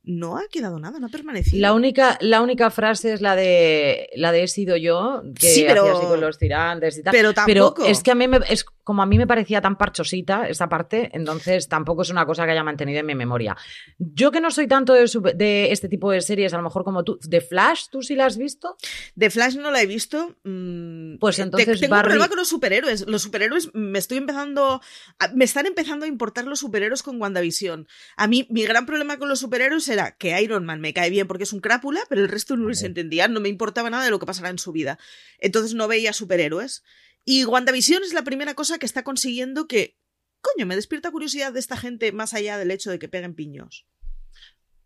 no 0.05 0.37
ha 0.37 0.43
quedado 0.49 0.79
nada, 0.79 0.99
no 0.99 1.07
ha 1.07 1.09
permanecido. 1.09 1.59
La 1.61 1.73
única, 1.73 2.17
la 2.21 2.41
única 2.41 2.69
frase 2.71 3.13
es 3.13 3.21
la 3.21 3.35
de 3.35 4.09
la 4.15 4.31
de 4.31 4.43
he 4.43 4.47
sido 4.47 4.77
yo, 4.77 5.23
que 5.39 5.47
Sí, 5.47 5.65
pero- 5.67 5.81
hacía 5.83 5.93
así 5.97 6.05
con 6.07 6.21
los 6.21 6.37
tirantes 6.37 6.97
y 6.97 7.03
tal. 7.03 7.11
pero 7.11 7.33
tampoco. 7.33 7.83
es 7.85 8.03
que 8.03 8.11
a 8.11 8.15
mí 8.15 8.27
me, 8.27 8.39
es 8.49 8.65
como 8.85 9.03
a 9.03 9.05
mí 9.05 9.17
me 9.17 9.27
parecía 9.27 9.59
tan 9.59 9.77
parchosita 9.77 10.47
esa 10.47 10.69
parte, 10.69 11.09
entonces 11.11 11.67
tampoco 11.67 12.03
es 12.03 12.09
una 12.09 12.25
cosa 12.25 12.45
que 12.45 12.51
haya 12.51 12.63
mantenido 12.63 13.01
en 13.01 13.05
mi 13.05 13.15
memoria. 13.15 13.57
Yo 13.97 14.31
que 14.31 14.39
no 14.39 14.49
soy 14.51 14.67
tanto 14.67 14.93
de, 14.93 15.71
este 15.71 15.89
tipo 15.89 16.09
de 16.11 16.21
series, 16.21 16.53
a 16.53 16.57
lo 16.57 16.63
mejor 16.63 16.85
como 16.85 17.03
tú, 17.03 17.19
de 17.23 17.41
Flash, 17.41 17.87
¿tú 17.91 18.01
sí 18.01 18.15
la 18.15 18.27
has 18.27 18.37
visto? 18.37 18.77
De 19.15 19.29
Flash 19.29 19.57
no 19.57 19.69
la 19.71 19.81
he 19.81 19.85
visto. 19.85 20.35
mm, 20.43 21.17
Pues 21.17 21.35
te- 21.35 21.41
entonces 21.41 21.79
tengo 21.81 21.95
Barry- 21.95 21.97
un 21.97 22.03
problema 22.03 22.27
con 22.29 22.37
los 22.37 22.47
superhéroes. 22.47 23.05
Los 23.07 23.23
superhéroes 23.23 23.71
me 23.73 23.99
estoy 23.99 24.17
empezando. 24.19 24.79
a- 25.19 25.27
me 25.33 25.43
están 25.45 25.65
empezando 25.65 26.05
a 26.05 26.07
importar 26.07 26.45
los 26.45 26.59
superhéroes 26.59 27.01
con 27.03 27.19
WandaVision. 27.21 27.87
A 28.15 28.27
mí, 28.27 28.47
mi 28.49 28.63
gran 28.63 28.85
problema 28.85 29.17
con 29.17 29.27
los 29.29 29.39
superhéroes 29.39 29.87
era 29.89 30.11
que 30.11 30.39
Iron 30.41 30.63
Man 30.65 30.79
me 30.79 30.93
cae 30.93 31.09
bien 31.09 31.27
porque 31.27 31.43
es 31.43 31.53
un 31.53 31.59
crápula, 31.59 32.01
pero 32.07 32.21
el 32.21 32.29
resto 32.29 32.55
no 32.55 32.69
les 32.69 32.83
entendía. 32.83 33.27
No 33.27 33.39
me 33.39 33.49
importaba 33.49 33.89
nada 33.89 34.03
de 34.05 34.11
lo 34.11 34.19
que 34.19 34.25
pasara 34.27 34.49
en 34.49 34.59
su 34.59 34.71
vida. 34.71 34.99
Entonces 35.39 35.73
no 35.73 35.87
veía 35.87 36.13
superhéroes. 36.13 36.83
Y 37.25 37.43
WandaVision 37.45 38.03
es 38.03 38.13
la 38.13 38.23
primera 38.23 38.53
cosa 38.53 38.77
que 38.77 38.85
está 38.85 39.03
consiguiendo 39.03 39.67
que. 39.67 39.97
Coño, 40.41 40.67
me 40.67 40.75
despierta 40.75 41.09
curiosidad 41.11 41.51
de 41.51 41.59
esta 41.59 41.75
gente 41.75 42.11
más 42.11 42.33
allá 42.35 42.57
del 42.59 42.69
hecho 42.69 42.91
de 42.91 42.99
que 42.99 43.09
peguen 43.09 43.33
piños. 43.33 43.87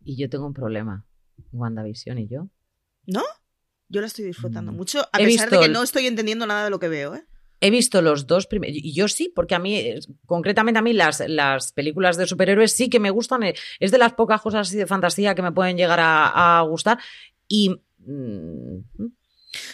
Y 0.02 0.16
yo 0.16 0.30
tengo 0.30 0.46
un 0.46 0.54
problema. 0.54 1.06
WandaVision 1.52 2.18
y 2.18 2.28
yo. 2.28 2.48
¿No? 3.06 3.22
Yo 3.88 4.00
la 4.00 4.06
estoy 4.06 4.24
disfrutando 4.24 4.72
Mm. 4.72 4.76
mucho, 4.76 5.00
a 5.12 5.20
He 5.20 5.26
pesar 5.26 5.50
de 5.50 5.58
que 5.58 5.64
el- 5.66 5.72
no 5.72 5.82
estoy 5.82 6.06
entendiendo 6.06 6.46
nada 6.46 6.64
de 6.64 6.70
lo 6.70 6.78
que 6.78 6.88
veo, 6.88 7.14
¿eh? 7.14 7.26
He 7.60 7.70
visto 7.70 8.00
los 8.00 8.26
dos 8.26 8.46
primeros. 8.46 8.74
Y 8.78 8.94
yo 8.94 9.06
sí, 9.08 9.30
porque 9.34 9.54
a 9.54 9.58
mí, 9.58 9.76
eh, 9.76 10.00
concretamente 10.24 10.78
a 10.78 10.82
mí, 10.82 10.94
las, 10.94 11.20
las 11.28 11.72
películas 11.72 12.16
de 12.16 12.26
superhéroes 12.26 12.72
sí 12.72 12.88
que 12.88 13.00
me 13.00 13.10
gustan. 13.10 13.42
eh, 13.42 13.54
Es 13.80 13.90
de 13.90 13.98
las 13.98 14.14
pocas 14.14 14.40
cosas 14.40 14.66
así 14.66 14.78
de 14.78 14.86
fantasía 14.86 15.34
que 15.34 15.42
me 15.42 15.52
pueden 15.52 15.76
llegar 15.76 16.00
a, 16.00 16.58
a 16.58 16.62
gustar. 16.62 16.98
Y. 17.48 17.68
mm, 17.98 18.78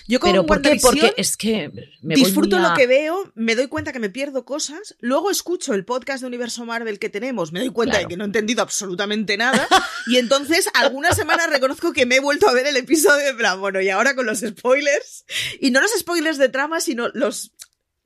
Yo 0.09 0.21
con 0.21 0.31
¿Pero 0.31 0.47
por 0.47 0.63
qué? 0.63 0.69
WandaVision 0.71 0.99
Porque 1.01 1.21
es 1.21 1.37
que 1.37 1.71
me 2.01 2.15
disfruto 2.15 2.57
a- 2.57 2.61
lo 2.71 2.75
que 2.75 2.87
veo, 2.87 3.31
me 3.35 3.55
doy 3.55 3.67
cuenta 3.67 3.93
que 3.93 3.99
me 3.99 4.09
pierdo 4.09 4.45
cosas, 4.45 4.97
luego 5.01 5.31
escucho 5.31 5.75
el 5.75 5.85
podcast 5.85 6.23
de 6.23 6.27
Universo 6.29 6.65
Marvel 6.65 6.99
que 6.99 7.11
tenemos, 7.11 7.53
me 7.53 7.61
doy 7.61 7.69
cuenta 7.71 7.93
Claro. 7.97 8.09
de 8.09 8.13
que 8.13 8.17
no 8.17 8.25
he 8.25 8.27
entendido 8.27 8.63
absolutamente 8.63 9.37
nada, 9.37 9.69
y 10.07 10.17
entonces 10.17 10.69
algunas 10.75 11.15
semanas 11.17 11.51
reconozco 11.51 11.93
que 11.93 12.07
me 12.07 12.17
he 12.17 12.21
vuelto 12.21 12.49
a 12.49 12.53
ver 12.55 12.67
el 12.67 12.77
episodio 12.79 13.27
de 13.27 13.35
plan, 13.35 13.61
bueno, 13.61 13.81
y 13.83 13.91
ahora 13.91 14.15
con 14.15 14.25
los 14.27 14.41
spoilers, 14.41 15.25
y 15.61 15.71
no 15.71 15.81
los 15.81 15.91
spoilers 15.99 16.39
de 16.39 16.49
trama, 16.49 16.81
sino 16.81 17.09
los, 17.13 17.53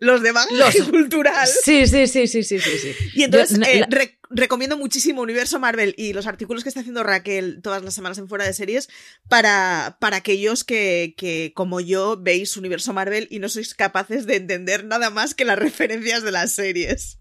los 0.00 0.22
de 0.22 0.32
bagaje 0.32 0.54
Los- 0.80 0.88
cultural. 0.90 1.46
Sí, 1.46 1.86
sí, 1.86 2.06
sí, 2.08 2.26
sí, 2.26 2.42
sí, 2.42 2.58
sí. 2.58 2.78
sí. 2.78 2.92
Y 3.14 3.22
entonces 3.22 3.56
Yo- 3.58 3.64
eh, 3.64 3.80
la- 3.80 3.86
re- 3.88 4.18
recomiendo 4.30 4.76
muchísimo 4.76 5.22
Universo 5.22 5.58
Marvel 5.60 5.94
y 5.96 6.12
los 6.12 6.26
artículos 6.26 6.62
que 6.62 6.68
está 6.70 6.80
haciendo 6.80 7.02
Raquel 7.02 7.60
todas 7.62 7.82
las 7.84 7.94
semanas 7.94 8.18
en 8.18 8.28
Fuera 8.28 8.44
de 8.44 8.52
Series 8.54 8.88
para, 9.28 9.98
para 10.00 10.16
aquellos 10.18 10.64
que, 10.64 11.14
que, 11.16 11.52
como 11.54 11.80
yo, 11.80 12.16
veis 12.20 12.56
Universo 12.56 12.92
Marvel 12.92 13.28
y 13.30 13.38
no 13.38 13.48
sois 13.48 13.74
capaces 13.74 14.26
de 14.26 14.36
entender 14.36 14.84
nada 14.84 15.10
más 15.10 15.34
que 15.34 15.44
las 15.44 15.58
referencias 15.58 16.22
de 16.22 16.32
las 16.32 16.52
series. 16.54 17.18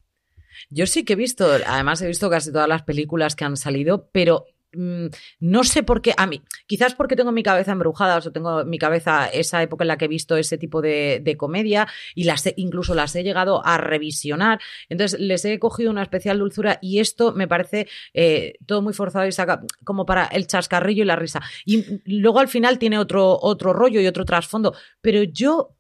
Yo 0.70 0.86
sí 0.88 1.04
que 1.04 1.13
he 1.13 1.15
visto, 1.15 1.50
además 1.65 2.02
he 2.02 2.08
visto 2.08 2.30
casi 2.30 2.52
todas 2.52 2.68
las 2.68 2.84
películas 2.84 3.36
que 3.36 3.46
han 3.46 3.58
salido, 3.58 4.10
pero 4.12 4.46
no 4.73 5.63
sé 5.63 5.84
por 5.84 6.01
qué, 6.01 6.13
a 6.17 6.27
mí, 6.27 6.41
quizás 6.67 6.93
porque 6.93 7.15
tengo 7.15 7.32
mi 7.32 7.43
cabeza 7.43 7.71
embrujada, 7.71 8.17
o 8.17 8.32
tengo 8.32 8.62
en 8.62 8.69
mi 8.69 8.77
cabeza 8.77 9.27
esa 9.27 9.62
época 9.63 9.84
en 9.84 9.88
la 9.89 9.97
que 9.97 10.05
he 10.05 10.08
visto 10.10 10.38
ese 10.38 10.58
tipo 10.58 10.82
de, 10.82 11.36
comedia 11.38 11.88
y 12.15 12.23
las 12.25 12.45
he- 12.45 12.53
incluso 12.58 12.93
las 12.95 13.15
he 13.15 13.23
llegado 13.23 13.65
a 13.65 13.77
revisionar, 13.77 14.60
entonces 14.89 15.19
les 15.19 15.45
he 15.45 15.58
cogido 15.60 15.91
una 15.91 16.03
especial 16.03 16.39
dulzura 16.39 16.79
y 16.82 16.99
esto 16.99 17.34
me 17.34 17.47
parece 17.47 17.88
eh, 18.13 18.53
todo 18.65 18.82
muy 18.82 18.93
forzado 18.93 19.27
y 19.27 19.32
saca 19.32 19.62
como 19.84 20.05
para 20.05 20.25
el 20.25 20.47
chascarrillo 20.47 21.03
y 21.03 21.08
la 21.08 21.15
risa. 21.15 21.41
Y 21.65 22.01
luego 22.05 22.39
al 22.39 22.47
final 22.47 22.79
tiene 22.79 22.97
otro, 22.97 23.38
otro 23.41 23.73
rollo 23.73 24.01
y 24.01 24.08
otro 24.08 24.25
trasfondo, 24.25 24.73
pero 25.01 25.23
yo, 25.23 25.75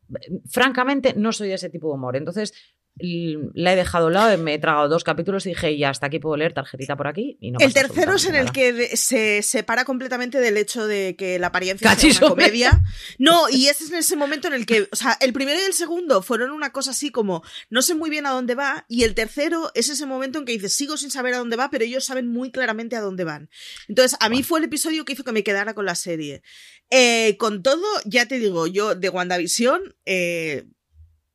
francamente, 0.49 1.13
no 1.15 1.31
soy 1.31 1.49
de 1.49 1.55
ese 1.55 1.69
tipo 1.69 1.87
de 1.87 1.93
humor, 1.95 2.15
entonces 2.15 2.53
la 2.99 3.73
he 3.73 3.75
dejado 3.75 4.07
a 4.07 4.11
lado, 4.11 4.37
me 4.37 4.53
he 4.53 4.59
tragado 4.59 4.89
dos 4.89 5.03
capítulos 5.03 5.45
y 5.45 5.49
dije, 5.49 5.77
ya 5.77 5.89
hasta 5.89 6.07
aquí 6.07 6.19
puedo 6.19 6.35
leer 6.37 6.53
tarjetita 6.53 6.95
por 6.95 7.07
aquí. 7.07 7.37
Y 7.39 7.51
no 7.51 7.59
el 7.59 7.73
tercero 7.73 8.15
es 8.15 8.25
en 8.25 8.35
el 8.35 8.51
que 8.51 8.95
se 8.97 9.41
separa 9.41 9.85
completamente 9.85 10.39
del 10.39 10.57
hecho 10.57 10.85
de 10.87 11.15
que 11.17 11.39
la 11.39 11.47
apariencia 11.47 11.89
Cachis 11.89 12.19
una 12.19 12.29
comedia. 12.29 12.81
No, 13.17 13.49
y 13.49 13.67
ese 13.67 13.85
es 13.85 13.91
en 13.91 13.97
ese 13.97 14.15
momento 14.15 14.47
en 14.47 14.53
el 14.53 14.65
que, 14.65 14.87
o 14.91 14.95
sea, 14.95 15.17
el 15.21 15.33
primero 15.33 15.59
y 15.59 15.63
el 15.63 15.73
segundo 15.73 16.21
fueron 16.21 16.51
una 16.51 16.71
cosa 16.71 16.91
así 16.91 17.09
como, 17.09 17.43
no 17.69 17.81
sé 17.81 17.95
muy 17.95 18.09
bien 18.09 18.25
a 18.25 18.31
dónde 18.31 18.55
va, 18.55 18.85
y 18.87 19.03
el 19.03 19.15
tercero 19.15 19.71
es 19.73 19.89
ese 19.89 20.05
momento 20.05 20.39
en 20.39 20.45
que 20.45 20.53
dices, 20.53 20.73
sigo 20.73 20.97
sin 20.97 21.11
saber 21.11 21.33
a 21.33 21.37
dónde 21.39 21.55
va, 21.55 21.69
pero 21.69 21.85
ellos 21.85 22.05
saben 22.05 22.27
muy 22.27 22.51
claramente 22.51 22.95
a 22.95 23.01
dónde 23.01 23.23
van. 23.23 23.49
Entonces, 23.87 24.17
a 24.19 24.29
mí 24.29 24.43
fue 24.43 24.59
el 24.59 24.65
episodio 24.65 25.05
que 25.05 25.13
hizo 25.13 25.23
que 25.23 25.31
me 25.31 25.43
quedara 25.43 25.73
con 25.73 25.85
la 25.85 25.95
serie. 25.95 26.41
Eh, 26.89 27.37
con 27.37 27.61
todo, 27.61 27.85
ya 28.05 28.27
te 28.27 28.39
digo, 28.39 28.67
yo 28.67 28.95
de 28.95 29.09
WandaVision, 29.09 29.95
eh, 30.05 30.65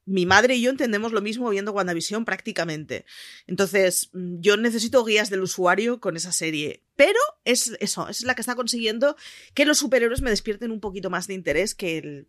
mi 0.06 0.26
madre 0.26 0.54
y 0.56 0.62
yo 0.62 0.70
entendemos 0.70 1.12
lo 1.12 1.22
mismo 1.22 1.48
viendo 1.50 1.72
WandaVision 1.72 2.24
prácticamente. 2.24 3.06
Entonces, 3.46 4.10
mm, 4.12 4.40
yo 4.40 4.56
necesito 4.56 5.04
guías 5.04 5.30
del 5.30 5.42
usuario 5.42 6.00
con 6.00 6.16
esa 6.16 6.30
serie. 6.32 6.82
Pero 6.96 7.18
es 7.44 7.72
eso, 7.80 8.08
es 8.08 8.22
la 8.22 8.34
que 8.34 8.42
está 8.42 8.54
consiguiendo 8.54 9.16
que 9.54 9.64
los 9.64 9.78
superhéroes 9.78 10.20
me 10.22 10.30
despierten 10.30 10.70
un 10.70 10.80
poquito 10.80 11.08
más 11.10 11.26
de 11.26 11.34
interés 11.34 11.74
que 11.74 11.98
el, 11.98 12.28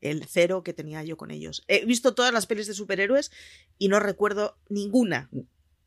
el 0.00 0.24
cero 0.28 0.62
que 0.62 0.72
tenía 0.74 1.02
yo 1.02 1.16
con 1.16 1.30
ellos. 1.30 1.64
He 1.66 1.84
visto 1.86 2.14
todas 2.14 2.32
las 2.32 2.46
pelis 2.46 2.66
de 2.66 2.74
superhéroes 2.74 3.30
y 3.78 3.88
no 3.88 3.98
recuerdo 3.98 4.58
ninguna. 4.68 5.30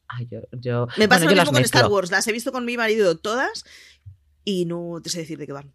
Ay, 0.08 0.28
yo, 0.30 0.39
yo- 0.51 0.88
Me 0.97 1.08
pasa 1.08 1.26
bueno, 1.26 1.36
lo 1.38 1.41
mismo 1.43 1.53
con 1.53 1.62
Star. 1.64 1.88
Wars. 1.91 2.12
Las 2.12 2.28
he 2.28 2.32
visto 2.32 2.51
con 2.51 2.66
mi 2.66 2.78
marido 2.78 3.18
todas 3.18 3.64
y 4.43 4.66
no 4.66 4.99
te 5.03 5.10
sé 5.10 5.20
decir 5.20 5.38
de 5.38 5.45
qué 5.47 5.53
van. 5.53 5.74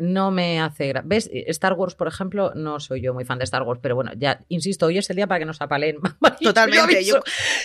No 0.00 0.30
me 0.30 0.60
hace 0.60 0.92
gra- 0.92 1.02
¿Ves? 1.04 1.28
Star 1.32 1.74
Wars, 1.74 1.94
por 1.94 2.08
ejemplo, 2.08 2.52
no 2.54 2.80
soy 2.80 3.00
yo 3.00 3.14
muy 3.14 3.24
fan 3.24 3.38
de 3.38 3.44
Star 3.44 3.62
Wars, 3.62 3.80
pero 3.82 3.94
bueno, 3.94 4.12
ya, 4.16 4.44
insisto, 4.48 4.86
hoy 4.86 4.98
es 4.98 5.08
el 5.10 5.16
día 5.16 5.26
para 5.26 5.40
que 5.40 5.44
nos 5.46 5.60
apaleen. 5.60 5.96
Totalmente. 6.42 7.04
Yo 7.04 7.16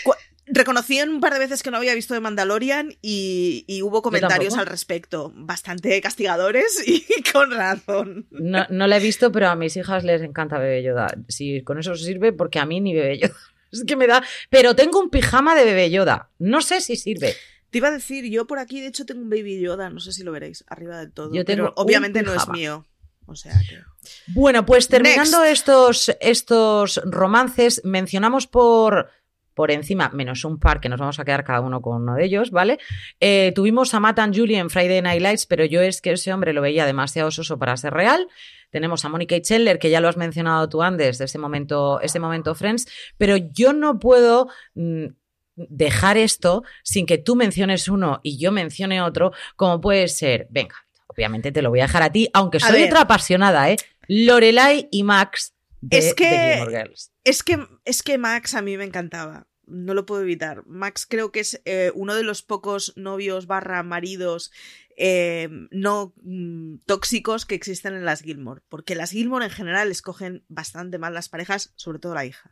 Yo, 0.06 0.14
reconocí 0.46 0.98
en 1.00 1.10
un 1.10 1.22
par 1.22 1.34
de 1.34 1.40
veces 1.40 1.64
que 1.64 1.72
no 1.72 1.78
había 1.78 1.96
visto 1.96 2.14
de 2.14 2.20
Mandalorian 2.20 2.94
y, 3.02 3.64
y 3.68 3.82
hubo 3.82 4.02
comentarios 4.02 4.58
al 4.58 4.66
respecto, 4.66 5.32
bastante 5.36 6.00
castigadores 6.02 6.84
y 6.88 7.04
con 7.32 7.52
razón. 7.52 8.28
No, 8.32 8.66
no 8.70 8.88
la 8.88 8.98
he 8.98 9.00
visto, 9.00 9.32
pero 9.32 9.48
a 9.50 9.56
mis 9.56 9.78
hijas 9.78 10.04
les 10.04 10.22
encanta 10.22 10.58
Bebé 10.58 10.84
Yoda. 10.84 11.08
Si 11.30 11.62
con 11.64 11.80
eso 11.80 11.96
sirve, 11.96 12.34
porque 12.34 12.60
a 12.60 12.66
mí 12.66 12.82
ni 12.82 12.94
Bebé 12.94 13.20
Yoda. 13.20 13.36
Es 13.72 13.86
que 13.86 13.96
me 13.96 14.06
da. 14.06 14.24
Pero 14.52 14.76
tengo 14.76 15.00
un 15.00 15.10
pijama 15.10 15.56
de 15.56 15.66
Bebé 15.66 15.90
Yoda. 15.90 16.30
No 16.38 16.62
sé 16.62 16.80
si 16.80 16.96
sirve. 16.96 17.34
Te 17.74 17.80
iba 17.80 17.88
a 17.88 17.91
decir, 17.91 18.30
yo 18.30 18.45
por 18.45 18.59
aquí 18.59 18.82
de 18.82 18.86
hecho 18.86 19.03
tengo 19.03 19.21
un 19.21 19.32
Baby 19.32 19.59
Yoda, 19.59 19.89
no 19.89 19.99
sé 19.99 20.13
si 20.13 20.24
lo 20.24 20.32
veréis, 20.32 20.63
arriba 20.67 20.99
del 20.99 21.11
todo. 21.11 21.34
Yo 21.34 21.43
tengo 21.43 21.63
pero 21.63 21.74
obviamente 21.76 22.21
no 22.21 22.32
es 22.32 22.47
mío. 22.49 22.86
O 23.26 23.36
sea 23.36 23.53
que... 23.67 23.80
Bueno, 24.28 24.63
pues 24.63 24.88
terminando 24.88 25.41
Next. 25.41 25.53
estos, 25.53 26.17
estos 26.21 27.01
romances, 27.03 27.82
mencionamos 27.84 28.45
por, 28.45 29.09
por 29.55 29.71
encima, 29.71 30.11
menos 30.13 30.45
un 30.45 30.59
par 30.59 30.82
que 30.82 30.88
nos 30.88 30.99
vamos 30.99 31.19
a 31.19 31.26
quedar 31.26 31.43
cada 31.43 31.61
uno 31.61 31.82
con 31.82 32.03
uno 32.03 32.13
de 32.13 32.26
ellos, 32.26 32.51
¿vale? 32.51 32.78
Eh, 33.19 33.51
tuvimos 33.55 33.95
a 33.95 33.99
Matt 33.99 34.19
and 34.19 34.38
Julie 34.38 34.59
en 34.59 34.69
Friday 34.69 35.01
Night 35.01 35.24
Lights, 35.24 35.47
pero 35.47 35.65
yo 35.65 35.82
es 35.82 35.99
que 35.99 36.11
ese 36.11 36.32
hombre 36.32 36.53
lo 36.53 36.61
veía 36.61 36.86
demasiado 36.86 37.32
soso 37.32 37.57
para 37.57 37.76
ser 37.76 37.95
real. 37.95 38.28
Tenemos 38.69 39.03
a 39.03 39.09
Monica 39.09 39.41
Chandler, 39.41 39.80
que 39.80 39.89
ya 39.89 39.99
lo 39.99 40.09
has 40.09 40.17
mencionado 40.17 40.69
tú 40.69 40.84
antes, 40.84 41.17
de 41.17 41.26
ese 41.26 41.39
momento, 41.39 41.99
ese 42.01 42.19
momento 42.19 42.53
Friends, 42.53 42.88
pero 43.17 43.36
yo 43.36 43.74
no 43.74 43.97
puedo 43.97 44.47
mm, 44.76 45.07
dejar 45.56 46.18
esto 46.18 46.64
sin 46.84 47.06
que 47.06 47.18
tú 47.18 47.36
menciones 47.36 47.88
uno 47.88 48.20
y 48.24 48.38
yo 48.38 48.51
mencione 48.51 49.01
otro, 49.01 49.32
como 49.56 49.82
puede 49.82 50.08
ser, 50.08 50.47
venga, 50.49 50.76
obviamente 51.08 51.51
te 51.51 51.62
lo 51.62 51.70
voy 51.70 51.80
a 51.80 51.84
dejar 51.84 52.04
a 52.04 52.12
ti, 52.12 52.30
aunque 52.34 52.60
soy 52.60 52.82
ver. 52.82 52.88
otra 52.89 53.01
apasionada, 53.01 53.70
¿eh? 53.72 53.78
Lorelai 54.08 54.88
y 54.91 55.04
Max 55.04 55.54
de, 55.82 55.97
Es 55.97 56.14
que- 56.14 56.26
de 56.30 56.66
Girls. 56.70 57.12
Es 57.24 57.43
que, 57.43 57.66
es 57.86 58.04
que 58.04 58.18
Max 58.18 58.54
a 58.56 58.62
mí 58.62 58.78
me 58.78 58.84
encantaba. 58.84 59.47
No 59.66 59.93
lo 59.93 60.06
puedo 60.06 60.22
evitar. 60.22 60.66
Max 60.66 61.06
creo 61.10 61.32
que 61.32 61.39
es 61.39 61.62
eh, 61.64 61.91
uno 61.95 62.16
de 62.16 62.24
los 62.24 62.41
pocos 62.41 62.91
novios 62.97 63.47
barra 63.47 63.82
maridos 63.82 64.51
eh, 64.97 65.47
no 65.72 66.14
mm, 66.22 66.80
tóxicos 66.86 67.45
que 67.45 67.56
existen 67.56 67.93
en 67.93 68.04
las 68.04 68.22
Gilmore. 68.22 68.62
Porque 68.68 68.93
las 68.95 69.12
Gilmore 69.12 69.45
en 69.45 69.51
general 69.51 69.89
escogen 69.89 70.43
bastante 70.49 70.97
mal 70.97 71.14
las 71.14 71.30
parejas, 71.30 71.72
sobre 71.78 71.99
todo 71.99 72.14
la 72.14 72.26
hija. 72.26 72.51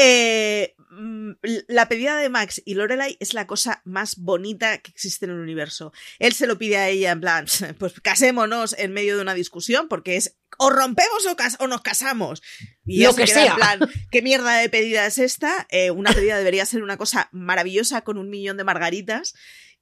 Eh, 0.00 0.76
mm, 0.90 1.32
la 1.66 1.88
pedida 1.88 2.16
de 2.16 2.28
Max 2.28 2.62
y 2.64 2.74
Lorelai 2.74 3.16
es 3.18 3.34
la 3.34 3.48
cosa 3.48 3.82
más 3.84 4.16
bonita 4.16 4.78
que 4.78 4.92
existe 4.92 5.24
en 5.24 5.32
el 5.32 5.38
universo. 5.40 5.92
Él 6.20 6.32
se 6.34 6.46
lo 6.46 6.56
pide 6.56 6.76
a 6.76 6.88
ella 6.88 7.10
en 7.10 7.20
plan, 7.20 7.46
pues 7.80 7.94
casémonos 8.00 8.76
en 8.78 8.92
medio 8.92 9.16
de 9.16 9.22
una 9.22 9.34
discusión 9.34 9.88
porque 9.88 10.14
es 10.16 10.36
o 10.56 10.70
rompemos 10.70 11.26
o, 11.26 11.34
cas- 11.34 11.56
o 11.58 11.66
nos 11.66 11.82
casamos. 11.82 12.42
Y 12.86 13.02
Lo 13.02 13.12
se 13.12 13.22
que 13.22 13.26
queda 13.26 13.46
en 13.46 13.54
plan, 13.56 13.80
¿qué 14.12 14.22
mierda 14.22 14.56
de 14.58 14.68
pedida 14.68 15.04
es 15.04 15.18
esta? 15.18 15.66
Eh, 15.70 15.90
una 15.90 16.12
pedida 16.12 16.38
debería 16.38 16.64
ser 16.64 16.82
una 16.84 16.96
cosa 16.96 17.28
maravillosa 17.32 18.02
con 18.02 18.18
un 18.18 18.30
millón 18.30 18.56
de 18.56 18.64
margaritas. 18.64 19.34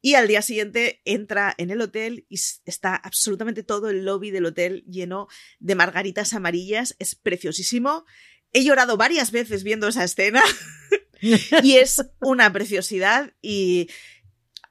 Y 0.03 0.14
al 0.14 0.29
día 0.29 0.41
siguiente 0.41 1.01
entra 1.05 1.55
en 1.59 1.71
el 1.71 1.81
hotel 1.81 2.27
y 2.29 2.37
está 2.64 2.95
absolutamente 2.95 3.62
todo 3.64 3.91
el 3.91 4.05
lobby 4.05 4.31
del 4.31 4.47
hotel 4.47 4.85
lleno 4.89 5.27
de 5.59 5.75
margaritas 5.75 6.33
amarillas. 6.33 6.95
Es 6.99 7.14
preciosísimo. 7.14 8.05
He 8.53 8.64
llorado 8.64 8.97
varias 8.97 9.32
veces 9.32 9.64
viendo 9.64 9.88
esa 9.88 10.05
escena 10.05 10.42
y 11.62 11.76
es 11.76 12.05
una 12.20 12.53
preciosidad 12.53 13.32
y 13.42 13.88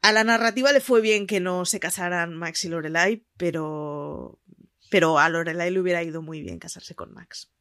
a 0.01 0.11
la 0.11 0.23
narrativa 0.23 0.71
le 0.71 0.81
fue 0.81 1.01
bien 1.01 1.27
que 1.27 1.39
no 1.39 1.65
se 1.65 1.79
casaran 1.79 2.35
Max 2.35 2.63
y 2.65 2.69
Lorelai, 2.69 3.25
pero 3.37 4.39
pero 4.89 5.17
a 5.17 5.29
Lorelai 5.29 5.71
le 5.71 5.79
hubiera 5.79 6.03
ido 6.03 6.21
muy 6.21 6.41
bien 6.41 6.59
casarse 6.59 6.95
con 6.95 7.13
Max. 7.13 7.51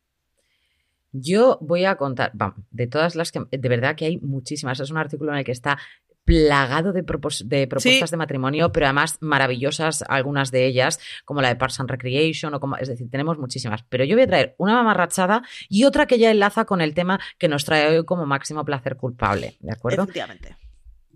Yo 1.16 1.58
voy 1.60 1.84
a 1.84 1.96
contar, 1.96 2.32
de 2.70 2.86
todas 2.86 3.14
las 3.14 3.30
que, 3.30 3.40
de 3.50 3.68
verdad 3.68 3.94
que 3.96 4.04
hay 4.04 4.18
muchísimas. 4.18 4.80
Es 4.80 4.90
un 4.90 4.98
artículo 4.98 5.32
en 5.32 5.38
el 5.38 5.44
que 5.44 5.52
está 5.52 5.78
plagado 6.24 6.92
de, 6.92 7.04
propos- 7.04 7.44
de 7.46 7.66
propuestas 7.66 8.08
Sí. 8.10 8.12
de 8.12 8.16
matrimonio, 8.16 8.72
pero 8.72 8.86
además 8.86 9.18
maravillosas 9.20 10.02
algunas 10.08 10.50
de 10.50 10.66
ellas, 10.66 10.98
como 11.24 11.42
la 11.42 11.48
de 11.48 11.56
Parks 11.56 11.80
and 11.80 11.90
Recreation, 11.90 12.54
o 12.54 12.60
como, 12.60 12.76
es 12.76 12.88
decir, 12.88 13.10
tenemos 13.10 13.38
muchísimas. 13.38 13.82
Pero 13.88 14.04
yo 14.04 14.16
voy 14.16 14.24
a 14.24 14.26
traer 14.26 14.54
una 14.58 14.72
mamarrachada 14.74 15.42
y 15.68 15.84
otra 15.84 16.06
que 16.06 16.18
ya 16.18 16.30
enlaza 16.30 16.64
con 16.64 16.80
el 16.80 16.94
tema 16.94 17.20
que 17.38 17.48
nos 17.48 17.64
trae 17.64 17.98
hoy 17.98 18.04
como 18.06 18.24
máximo 18.26 18.64
placer 18.64 18.96
culpable, 18.96 19.56
¿de 19.60 19.72
acuerdo? 19.72 20.02
Efectivamente. 20.04 20.56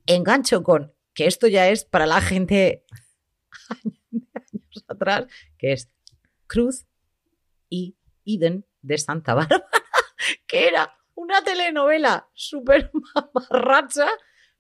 engancho 0.07 0.63
con 0.63 0.93
que 1.15 1.27
esto 1.27 1.47
ya 1.49 1.69
es 1.69 1.85
para 1.85 2.07
la 2.07 2.21
gente 2.21 2.55
de 2.55 4.23
años 4.35 4.85
atrás, 4.89 5.27
que 5.59 5.73
es 5.73 5.91
Cruz 6.47 6.87
y 7.69 7.97
Eden 8.25 8.65
de 8.83 8.99
Santa 8.99 9.35
Bárbara, 9.35 9.65
que 10.47 10.69
era 10.69 10.95
una 11.15 11.43
telenovela 11.43 12.29
súper 12.35 12.91
mamarracha, 13.15 14.07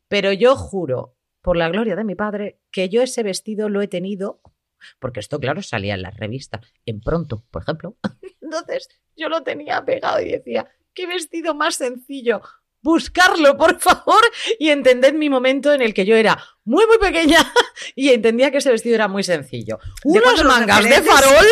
pero 0.08 0.32
yo 0.32 0.56
juro, 0.56 1.16
por 1.42 1.56
la 1.56 1.68
gloria 1.68 1.96
de 1.96 2.04
mi 2.04 2.14
padre, 2.14 2.60
que 2.70 2.88
yo 2.88 3.02
ese 3.02 3.22
vestido 3.22 3.68
lo 3.68 3.80
he 3.82 3.88
tenido, 3.88 4.40
porque 4.98 5.20
esto, 5.20 5.38
claro, 5.38 5.62
salía 5.62 5.94
en 5.94 6.02
las 6.02 6.16
revistas, 6.16 6.60
en 6.86 7.00
pronto, 7.00 7.44
por 7.50 7.62
ejemplo. 7.62 7.96
Entonces 8.40 8.88
yo 9.16 9.28
lo 9.28 9.42
tenía 9.42 9.84
pegado 9.84 10.20
y 10.20 10.30
decía, 10.30 10.68
qué 10.94 11.06
vestido 11.06 11.54
más 11.54 11.76
sencillo. 11.76 12.40
Buscarlo, 12.80 13.56
por 13.56 13.80
favor, 13.80 14.22
y 14.58 14.70
entended 14.70 15.12
mi 15.14 15.28
momento 15.28 15.72
en 15.72 15.82
el 15.82 15.92
que 15.92 16.06
yo 16.06 16.14
era 16.14 16.38
muy, 16.64 16.86
muy 16.86 16.98
pequeña 16.98 17.38
y 17.96 18.10
entendía 18.10 18.52
que 18.52 18.58
ese 18.58 18.70
vestido 18.70 18.94
era 18.94 19.08
muy 19.08 19.24
sencillo. 19.24 19.78
Unas 20.04 20.44
mangas 20.44 20.84
de 20.84 21.02
farol. 21.02 21.46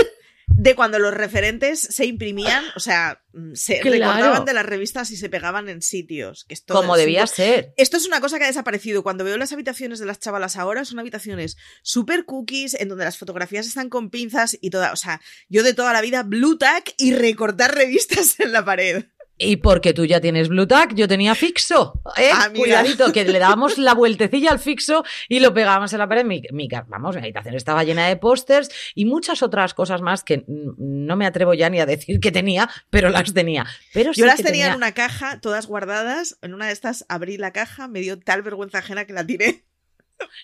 De 0.49 0.75
cuando 0.75 0.99
los 0.99 1.13
referentes 1.13 1.81
se 1.81 2.07
imprimían, 2.07 2.65
o 2.77 2.81
sea, 2.81 3.21
mm, 3.33 3.55
se 3.55 3.81
Claro. 3.81 3.93
recortaban 4.13 4.45
de 4.45 4.55
las 4.55 4.65
revistas 4.65 5.11
y 5.11 5.17
se 5.17 5.29
pegaban 5.29 5.69
en 5.69 5.83
sitios. 5.83 6.45
Que 6.45 6.55
esto 6.55 6.73
Como 6.75 6.97
debía 6.97 7.27
ser. 7.27 7.75
Esto 7.77 7.97
es 7.97 8.07
una 8.07 8.21
cosa 8.21 8.39
que 8.39 8.45
ha 8.45 8.49
desaparecido. 8.49 9.03
Cuando 9.03 9.25
veo 9.25 9.37
las 9.37 9.53
habitaciones 9.53 9.99
de 9.99 10.07
las 10.07 10.21
chavalas 10.21 10.57
ahora, 10.57 10.85
son 10.85 10.99
habitaciones 10.99 11.57
super 11.83 12.25
cookies, 12.25 12.75
en 12.75 12.89
donde 12.89 13.05
las 13.05 13.19
fotografías 13.19 13.67
están 13.67 13.89
con 13.91 14.09
pinzas 14.09 14.57
y 14.61 14.71
toda. 14.71 14.93
O 14.93 14.97
sea, 14.97 15.21
yo 15.49 15.63
de 15.63 15.75
toda 15.75 15.93
la 15.93 16.01
vida, 16.01 16.23
blue 16.23 16.57
tack 16.59 16.95
y 16.97 17.13
recortar 17.15 17.75
revistas 17.75 18.37
en 18.41 18.53
la 18.53 18.65
pared. 18.65 19.05
Y 19.39 19.57
porque 19.57 19.93
tú 19.93 20.07
ya 20.07 20.21
tienes 20.21 20.49
Blue 20.49 20.67
Tack, 20.67 20.95
yo 20.95 21.07
tenía 21.07 21.35
fixo. 21.35 22.01
¿eh? 22.17 22.31
Ah. 22.33 22.49
Cuidadito, 22.55 23.13
que 23.13 23.25
le 23.25 23.39
dábamos 23.39 23.77
la 23.77 23.93
vueltecilla 23.95 24.51
al 24.51 24.59
fixo 24.59 25.05
y 25.29 25.41
lo 25.41 25.53
pegábamos 25.53 25.93
en 25.93 25.99
la 25.99 26.09
pared. 26.09 26.25
Mi, 26.25 26.43
mi 26.53 26.69
vamos, 26.89 27.17
mi 27.17 27.23
habitación 27.23 27.55
estaba 27.55 27.85
llena 27.85 28.07
de 28.09 28.17
pósters 28.17 28.71
y 28.95 29.05
muchas 29.05 29.43
otras 29.43 29.75
cosas 29.75 30.01
más 30.01 30.25
que 30.25 30.45
no 30.47 31.17
me 31.17 31.27
atrevo 31.27 31.53
ya 31.53 31.69
ni 31.69 31.81
a 31.81 31.87
decir 31.87 32.19
que 32.19 32.33
tenía, 32.33 32.71
pero 32.89 33.11
las 33.11 33.35
tenía. 33.35 33.67
Pero 33.93 34.15
sí 34.15 34.21
Yo 34.21 34.27
las 34.27 34.37
que 34.37 34.45
tenía 34.45 34.69
en 34.69 34.77
una 34.77 34.93
caja, 34.93 35.41
todas 35.41 35.67
guardadas. 35.67 36.39
En 36.41 36.55
una 36.55 36.67
de 36.67 36.73
estas 36.73 37.05
abrí 37.09 37.37
la 37.37 37.53
caja, 37.53 37.89
me 37.89 38.01
dio 38.01 38.19
tal 38.19 38.43
vergüenza 38.43 38.79
ajena 38.79 39.05
que 39.05 39.13
la 39.13 39.27
tiré. 39.27 39.65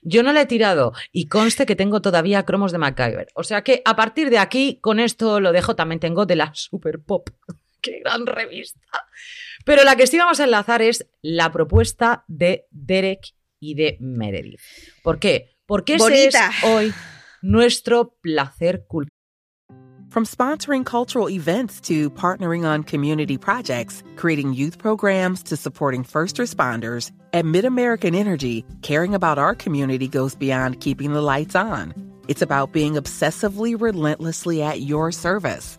Yo 0.03 0.22
no 0.22 0.32
la 0.32 0.43
he 0.43 0.47
tirado 0.47 0.93
y 1.12 1.28
conste 1.28 1.64
que 1.64 1.76
tengo 1.76 2.03
todavía 2.03 2.45
cromos 2.45 2.72
de 2.72 2.78
MacGyver. 2.78 3.28
O 3.34 3.43
sea 3.43 3.62
que 3.62 3.82
a 3.84 3.97
partir 3.97 4.28
de 4.28 4.38
aquí, 4.38 4.78
con 4.80 5.01
esto 5.01 5.40
lo 5.40 5.53
dejo, 5.53 5.76
también 5.76 6.01
tengo 6.01 6.26
de 6.26 6.36
la 6.36 6.51
Super 6.55 7.01
Pop. 7.01 7.30
¡Qué 7.83 8.01
gran 8.05 8.26
revista! 8.26 8.80
Pero 9.64 9.85
la 9.85 9.97
que 9.97 10.07
sí 10.07 10.16
vamos 10.16 10.41
a 10.41 10.45
enlazar 10.45 10.83
es 10.83 11.07
la 11.20 11.53
propuesta 11.53 12.24
de 12.28 12.66
Derek 12.70 13.35
y 13.61 13.74
de 13.74 13.97
Meredith. 14.01 14.61
¿Por 15.03 15.18
qué? 15.18 15.57
Porque 15.66 15.97
ese 15.97 16.28
es 16.28 16.35
hoy 16.64 16.95
nuestro 17.43 18.14
placer 18.22 18.87
culpable. 18.89 19.11
From 20.11 20.26
sponsoring 20.26 20.85
cultural 20.85 21.30
events 21.30 21.80
to 21.83 22.11
partnering 22.11 22.66
on 22.66 22.83
community 22.83 23.39
projects, 23.39 24.05
creating 24.16 24.53
youth 24.53 24.76
programs 24.76 25.43
to 25.45 25.57
supporting 25.57 26.05
first 26.05 26.37
responders, 26.37 27.11
at 27.33 27.47
MidAmerican 27.47 28.14
Energy, 28.14 28.62
caring 28.83 29.14
about 29.14 29.39
our 29.39 29.55
community 29.55 30.09
goes 30.09 30.35
beyond 30.35 30.80
keeping 30.80 31.14
the 31.14 31.22
lights 31.22 31.55
on. 31.57 31.95
It's 32.28 32.43
about 32.43 32.72
being 32.72 32.95
obsessively 32.95 33.74
relentlessly 33.80 34.62
at 34.62 34.83
your 34.83 35.12
service. 35.12 35.78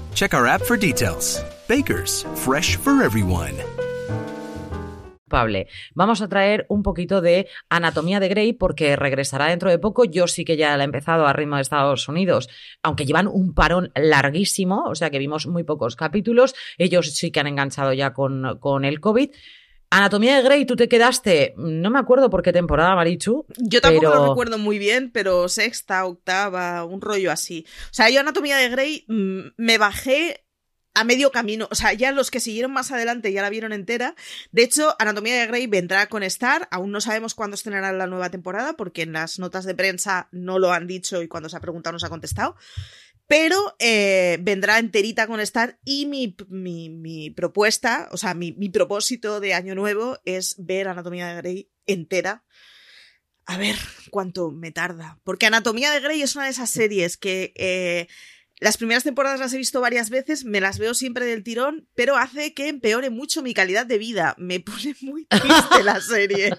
Check 0.13 0.33
our 0.33 0.47
app 0.47 0.61
for 0.61 0.77
details. 0.77 1.43
Bakers, 1.67 2.23
fresh 2.35 2.77
for 2.77 3.03
everyone. 3.03 3.55
culpable. 5.31 5.67
Vamos 5.95 6.21
a 6.21 6.27
traer 6.27 6.65
un 6.69 6.83
poquito 6.83 7.21
de 7.21 7.47
anatomía 7.69 8.19
de 8.19 8.27
Grey 8.27 8.53
porque 8.53 8.95
regresará 8.95 9.47
dentro 9.47 9.69
de 9.69 9.79
poco. 9.79 10.03
Yo 10.03 10.27
sí 10.27 10.43
que 10.43 10.57
ya 10.57 10.75
la 10.77 10.83
he 10.83 10.85
empezado 10.85 11.25
a 11.25 11.33
ritmo 11.33 11.55
de 11.55 11.61
Estados 11.61 12.07
Unidos, 12.07 12.49
aunque 12.83 13.05
llevan 13.05 13.27
un 13.27 13.53
parón 13.53 13.91
larguísimo, 13.95 14.83
o 14.85 14.95
sea 14.95 15.09
que 15.09 15.19
vimos 15.19 15.47
muy 15.47 15.63
pocos 15.63 15.95
capítulos. 15.95 16.53
Ellos 16.77 17.13
sí 17.13 17.31
que 17.31 17.39
han 17.39 17.47
enganchado 17.47 17.93
ya 17.93 18.13
con, 18.13 18.57
con 18.59 18.85
el 18.85 18.99
COVID. 18.99 19.31
Anatomía 19.93 20.37
de 20.37 20.41
Grey, 20.41 20.65
tú 20.65 20.77
te 20.77 20.87
quedaste, 20.87 21.53
no 21.57 21.89
me 21.89 21.99
acuerdo 21.99 22.29
por 22.29 22.41
qué 22.41 22.53
temporada, 22.53 22.95
Marichu. 22.95 23.45
Yo 23.57 23.81
tampoco 23.81 24.07
pero... 24.07 24.15
lo 24.15 24.29
recuerdo 24.29 24.57
muy 24.57 24.79
bien, 24.79 25.11
pero 25.11 25.49
sexta, 25.49 26.05
octava, 26.05 26.85
un 26.85 27.01
rollo 27.01 27.29
así. 27.29 27.65
O 27.67 27.93
sea, 27.93 28.09
yo 28.09 28.21
Anatomía 28.21 28.55
de 28.55 28.69
Grey 28.69 29.03
mmm, 29.09 29.49
me 29.57 29.77
bajé 29.77 30.45
a 30.93 31.03
medio 31.03 31.31
camino. 31.31 31.67
O 31.71 31.75
sea, 31.75 31.91
ya 31.91 32.13
los 32.13 32.31
que 32.31 32.39
siguieron 32.39 32.71
más 32.71 32.91
adelante 32.91 33.33
ya 33.33 33.41
la 33.41 33.49
vieron 33.49 33.73
entera. 33.73 34.15
De 34.51 34.63
hecho, 34.63 34.95
Anatomía 34.97 35.39
de 35.39 35.47
Grey 35.47 35.67
vendrá 35.67 36.07
con 36.07 36.23
Star. 36.23 36.69
Aún 36.71 36.91
no 36.91 37.01
sabemos 37.01 37.35
cuándo 37.35 37.55
estrenará 37.55 37.91
la 37.91 38.07
nueva 38.07 38.29
temporada, 38.29 38.73
porque 38.73 39.01
en 39.01 39.11
las 39.11 39.39
notas 39.39 39.65
de 39.65 39.75
prensa 39.75 40.29
no 40.31 40.57
lo 40.57 40.71
han 40.71 40.87
dicho 40.87 41.21
y 41.21 41.27
cuando 41.27 41.49
se 41.49 41.57
ha 41.57 41.61
preguntado 41.61 41.91
no 41.91 41.99
se 41.99 42.05
ha 42.05 42.09
contestado. 42.09 42.55
Pero 43.31 43.77
eh, 43.79 44.39
vendrá 44.41 44.77
enterita 44.77 45.25
con 45.25 45.39
Star 45.39 45.79
y 45.85 46.05
mi, 46.05 46.35
mi, 46.49 46.89
mi 46.89 47.29
propuesta, 47.29 48.09
o 48.11 48.17
sea, 48.17 48.33
mi, 48.33 48.51
mi, 48.51 48.67
propósito 48.67 49.39
de 49.39 49.53
año 49.53 49.73
nuevo 49.73 50.19
es 50.25 50.55
ver 50.57 50.89
Anatomía 50.89 51.29
de 51.29 51.35
Grey 51.35 51.71
entera. 51.85 52.43
A 53.45 53.57
ver 53.57 53.77
cuánto 54.09 54.51
me 54.51 54.73
tarda. 54.73 55.21
Porque 55.23 55.45
Anatomía 55.45 55.91
de 55.91 56.01
Grey 56.01 56.21
es 56.21 56.35
una 56.35 56.43
de 56.43 56.51
esas 56.51 56.71
series 56.71 57.15
que 57.15 57.53
eh, 57.55 58.09
las 58.61 58.77
primeras 58.77 59.03
temporadas 59.03 59.39
las 59.39 59.51
he 59.53 59.57
visto 59.57 59.81
varias 59.81 60.11
veces, 60.11 60.45
me 60.45 60.61
las 60.61 60.77
veo 60.77 60.93
siempre 60.93 61.25
del 61.25 61.43
tirón, 61.43 61.87
pero 61.95 62.15
hace 62.15 62.53
que 62.53 62.67
empeore 62.67 63.09
mucho 63.09 63.41
mi 63.41 63.55
calidad 63.55 63.87
de 63.87 63.97
vida. 63.97 64.35
Me 64.37 64.59
pone 64.59 64.95
muy 65.01 65.25
triste 65.25 65.83
la 65.83 65.99
serie. 66.01 66.55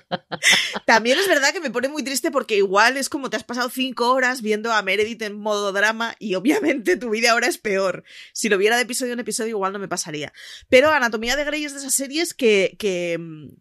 También 0.84 1.16
es 1.20 1.28
verdad 1.28 1.52
que 1.52 1.60
me 1.60 1.70
pone 1.70 1.88
muy 1.88 2.02
triste 2.02 2.32
porque 2.32 2.56
igual 2.56 2.96
es 2.96 3.08
como 3.08 3.30
te 3.30 3.36
has 3.36 3.44
pasado 3.44 3.70
cinco 3.70 4.10
horas 4.10 4.42
viendo 4.42 4.72
a 4.72 4.82
Meredith 4.82 5.22
en 5.22 5.38
modo 5.38 5.70
drama 5.70 6.16
y 6.18 6.34
obviamente 6.34 6.96
tu 6.96 7.08
vida 7.10 7.30
ahora 7.30 7.46
es 7.46 7.58
peor. 7.58 8.02
Si 8.32 8.48
lo 8.48 8.58
viera 8.58 8.74
de 8.74 8.82
episodio 8.82 9.12
en 9.12 9.20
episodio 9.20 9.50
igual 9.50 9.72
no 9.72 9.78
me 9.78 9.86
pasaría. 9.86 10.32
Pero 10.68 10.90
Anatomía 10.90 11.36
de 11.36 11.44
Grey 11.44 11.64
es 11.64 11.72
de 11.72 11.78
esas 11.78 11.94
series 11.94 12.34
que, 12.34 12.74
que, 12.80 13.16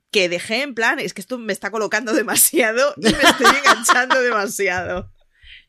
que 0.10 0.30
dejé 0.30 0.64
en 0.64 0.74
plan, 0.74 0.98
es 0.98 1.14
que 1.14 1.22
esto 1.22 1.38
me 1.38 1.54
está 1.54 1.70
colocando 1.70 2.12
demasiado 2.16 2.96
y 2.98 3.04
me 3.04 3.10
estoy 3.22 3.56
enganchando 3.56 4.20
demasiado. 4.20 5.12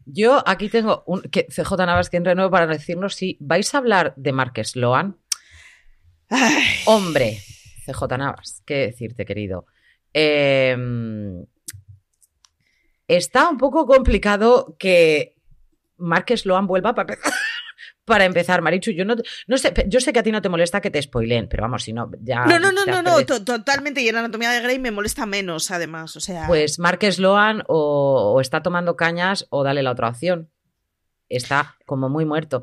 Yo 0.04 0.42
aquí 0.46 0.68
tengo 0.68 1.04
un 1.06 1.22
que 1.22 1.46
CJ 1.46 1.72
Navas 1.78 2.10
que 2.10 2.16
entre 2.16 2.34
nuevo 2.34 2.50
para 2.50 2.66
decirnos 2.66 3.14
si 3.14 3.36
vais 3.40 3.74
a 3.74 3.78
hablar 3.78 4.14
de 4.16 4.32
Marques 4.32 4.70
Sloan. 4.70 5.18
Ay. 6.28 6.64
Hombre, 6.86 7.40
CJ 7.86 8.18
Navas, 8.18 8.62
qué 8.66 8.86
decirte, 8.86 9.24
querido. 9.24 9.66
Eh, 10.14 10.76
está 13.08 13.48
un 13.48 13.58
poco 13.58 13.86
complicado 13.86 14.76
que 14.78 15.36
Marques 15.96 16.40
Sloan 16.40 16.66
vuelva 16.66 16.94
para. 16.94 17.16
Para 18.04 18.24
empezar, 18.24 18.62
Marichu, 18.62 18.90
yo 18.90 19.04
no, 19.04 19.14
no 19.46 19.58
sé, 19.58 19.72
yo 19.86 20.00
sé 20.00 20.12
que 20.12 20.18
a 20.18 20.22
ti 20.24 20.32
no 20.32 20.42
te 20.42 20.48
molesta 20.48 20.80
que 20.80 20.90
te 20.90 21.00
spoilen, 21.00 21.48
pero 21.48 21.62
vamos, 21.62 21.84
si 21.84 21.92
no, 21.92 22.10
ya. 22.20 22.44
No, 22.46 22.58
no, 22.58 22.72
no, 22.72 22.84
no, 22.84 23.00
no, 23.00 23.24
to 23.24 23.44
totalmente. 23.44 24.02
Y 24.02 24.08
en 24.08 24.16
Anatomía 24.16 24.50
de 24.50 24.60
Grey 24.60 24.80
me 24.80 24.90
molesta 24.90 25.24
menos, 25.24 25.70
además. 25.70 26.16
O 26.16 26.20
sea. 26.20 26.48
Pues 26.48 26.80
Marques 26.80 27.20
Loan 27.20 27.62
o, 27.68 28.32
o, 28.34 28.40
está 28.40 28.62
tomando 28.62 28.96
cañas 28.96 29.46
o 29.50 29.62
dale 29.62 29.84
la 29.84 29.92
otra 29.92 30.08
opción. 30.08 30.50
Está 31.28 31.76
como 31.86 32.08
muy 32.08 32.24
muerto. 32.24 32.62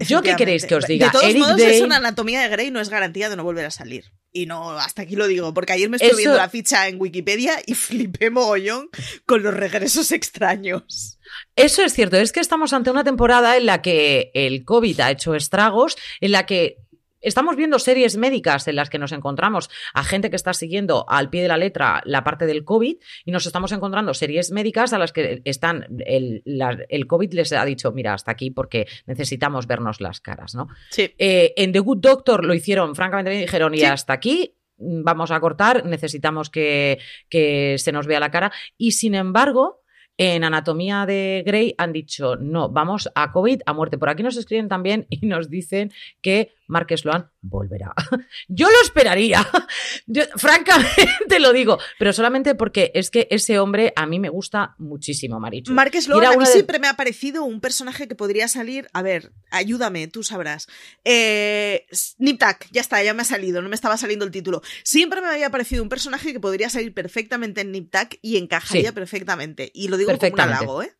¿Yo 0.00 0.22
qué 0.22 0.36
queréis 0.36 0.66
que 0.66 0.74
os 0.74 0.86
diga? 0.86 1.06
De 1.06 1.12
todos 1.12 1.24
Eric 1.24 1.38
modos, 1.38 1.56
Day... 1.58 1.76
es 1.76 1.82
una 1.82 1.96
Anatomía 1.96 2.40
de 2.42 2.48
Grey 2.48 2.70
no 2.70 2.80
es 2.80 2.88
garantía 2.88 3.28
de 3.28 3.36
no 3.36 3.44
volver 3.44 3.66
a 3.66 3.70
salir. 3.70 4.12
Y 4.32 4.46
no, 4.46 4.70
hasta 4.72 5.02
aquí 5.02 5.14
lo 5.14 5.26
digo, 5.26 5.52
porque 5.52 5.74
ayer 5.74 5.90
me 5.90 5.96
estuve 5.96 6.10
Eso... 6.10 6.18
viendo 6.18 6.36
la 6.36 6.48
ficha 6.48 6.88
en 6.88 7.00
Wikipedia 7.00 7.60
y 7.66 7.74
flipé 7.74 8.30
mogollón 8.30 8.88
con 9.26 9.42
los 9.42 9.54
regresos 9.54 10.10
extraños. 10.12 11.18
Eso 11.56 11.82
es 11.82 11.92
cierto, 11.92 12.16
es 12.16 12.32
que 12.32 12.40
estamos 12.40 12.72
ante 12.72 12.90
una 12.90 13.04
temporada 13.04 13.56
en 13.56 13.66
la 13.66 13.82
que 13.82 14.30
el 14.34 14.64
COVID 14.64 15.00
ha 15.00 15.10
hecho 15.10 15.34
estragos, 15.34 15.96
en 16.20 16.32
la 16.32 16.46
que 16.46 16.78
estamos 17.22 17.56
viendo 17.56 17.78
series 17.78 18.16
médicas 18.16 18.68
en 18.68 18.76
las 18.76 18.90
que 18.90 18.98
nos 18.98 19.12
encontramos 19.12 19.70
a 19.94 20.04
gente 20.04 20.28
que 20.30 20.36
está 20.36 20.52
siguiendo 20.52 21.06
al 21.08 21.30
pie 21.30 21.42
de 21.42 21.48
la 21.48 21.56
letra 21.56 22.02
la 22.04 22.24
parte 22.24 22.46
del 22.46 22.64
COVID 22.64 22.96
y 23.24 23.30
nos 23.30 23.46
estamos 23.46 23.72
encontrando 23.72 24.12
series 24.14 24.50
médicas 24.50 24.92
a 24.92 24.98
las 24.98 25.12
que 25.12 25.40
están, 25.44 25.86
el, 26.04 26.42
la, 26.44 26.76
el 26.88 27.06
COVID 27.06 27.32
les 27.32 27.52
ha 27.52 27.64
dicho, 27.64 27.92
mira, 27.92 28.14
hasta 28.14 28.32
aquí 28.32 28.50
porque 28.50 28.86
necesitamos 29.06 29.66
vernos 29.66 30.00
las 30.00 30.20
caras, 30.20 30.54
¿no? 30.54 30.68
Sí. 30.90 31.12
Eh, 31.18 31.54
en 31.56 31.72
The 31.72 31.78
Good 31.78 31.98
Doctor 31.98 32.44
lo 32.44 32.54
hicieron 32.54 32.94
francamente 32.94 33.30
bien, 33.30 33.42
dijeron, 33.42 33.74
y 33.74 33.82
hasta 33.82 34.12
aquí 34.12 34.56
vamos 34.76 35.30
a 35.30 35.40
cortar, 35.40 35.86
necesitamos 35.86 36.50
que, 36.50 36.98
que 37.28 37.76
se 37.78 37.92
nos 37.92 38.06
vea 38.06 38.20
la 38.20 38.30
cara 38.30 38.52
y 38.76 38.92
sin 38.92 39.14
embargo... 39.14 39.78
En 40.18 40.44
Anatomía 40.44 41.06
de 41.06 41.42
Grey 41.44 41.74
han 41.78 41.90
dicho, 41.90 42.36
no, 42.36 42.68
vamos 42.68 43.10
a 43.14 43.32
COVID, 43.32 43.62
a 43.64 43.72
muerte. 43.72 43.96
Por 43.96 44.10
aquí 44.10 44.22
nos 44.22 44.36
escriben 44.36 44.68
también 44.68 45.06
y 45.08 45.26
nos 45.26 45.48
dicen 45.48 45.90
que 46.20 46.52
Marques 46.72 47.00
Sloan 47.00 47.30
volverá. 47.42 47.92
Yo 48.48 48.68
lo 48.68 48.80
esperaría. 48.82 49.46
Yo, 50.06 50.22
francamente 50.36 51.38
lo 51.38 51.52
digo, 51.52 51.78
pero 51.98 52.12
solamente 52.12 52.54
porque 52.54 52.90
es 52.94 53.10
que 53.10 53.28
ese 53.30 53.58
hombre 53.58 53.92
a 53.94 54.06
mí 54.06 54.18
me 54.18 54.30
gusta 54.30 54.74
muchísimo, 54.78 55.38
Marichu. 55.38 55.72
Marques 55.72 56.04
Sloan 56.04 56.24
a 56.24 56.36
mí 56.36 56.44
de... 56.44 56.50
siempre 56.50 56.78
me 56.78 56.88
ha 56.88 56.94
parecido 56.94 57.44
un 57.44 57.60
personaje 57.60 58.08
que 58.08 58.14
podría 58.14 58.48
salir. 58.48 58.88
A 58.94 59.02
ver, 59.02 59.32
ayúdame, 59.50 60.08
tú 60.08 60.22
sabrás. 60.22 60.66
Eh, 61.04 61.86
Niptak, 62.18 62.68
ya 62.72 62.80
está, 62.80 63.02
ya 63.02 63.12
me 63.12 63.22
ha 63.22 63.26
salido, 63.26 63.60
no 63.60 63.68
me 63.68 63.74
estaba 63.74 63.98
saliendo 63.98 64.24
el 64.24 64.30
título. 64.30 64.62
Siempre 64.82 65.20
me 65.20 65.28
había 65.28 65.50
parecido 65.50 65.82
un 65.82 65.90
personaje 65.90 66.32
que 66.32 66.40
podría 66.40 66.70
salir 66.70 66.94
perfectamente 66.94 67.60
en 67.60 67.72
Niptak 67.72 68.18
y 68.22 68.38
encajaría 68.38 68.88
sí. 68.88 68.94
perfectamente. 68.94 69.70
Y 69.74 69.88
lo 69.88 69.98
digo 69.98 70.16
como 70.16 70.32
un 70.32 70.40
halago, 70.40 70.82
¿eh? 70.82 70.96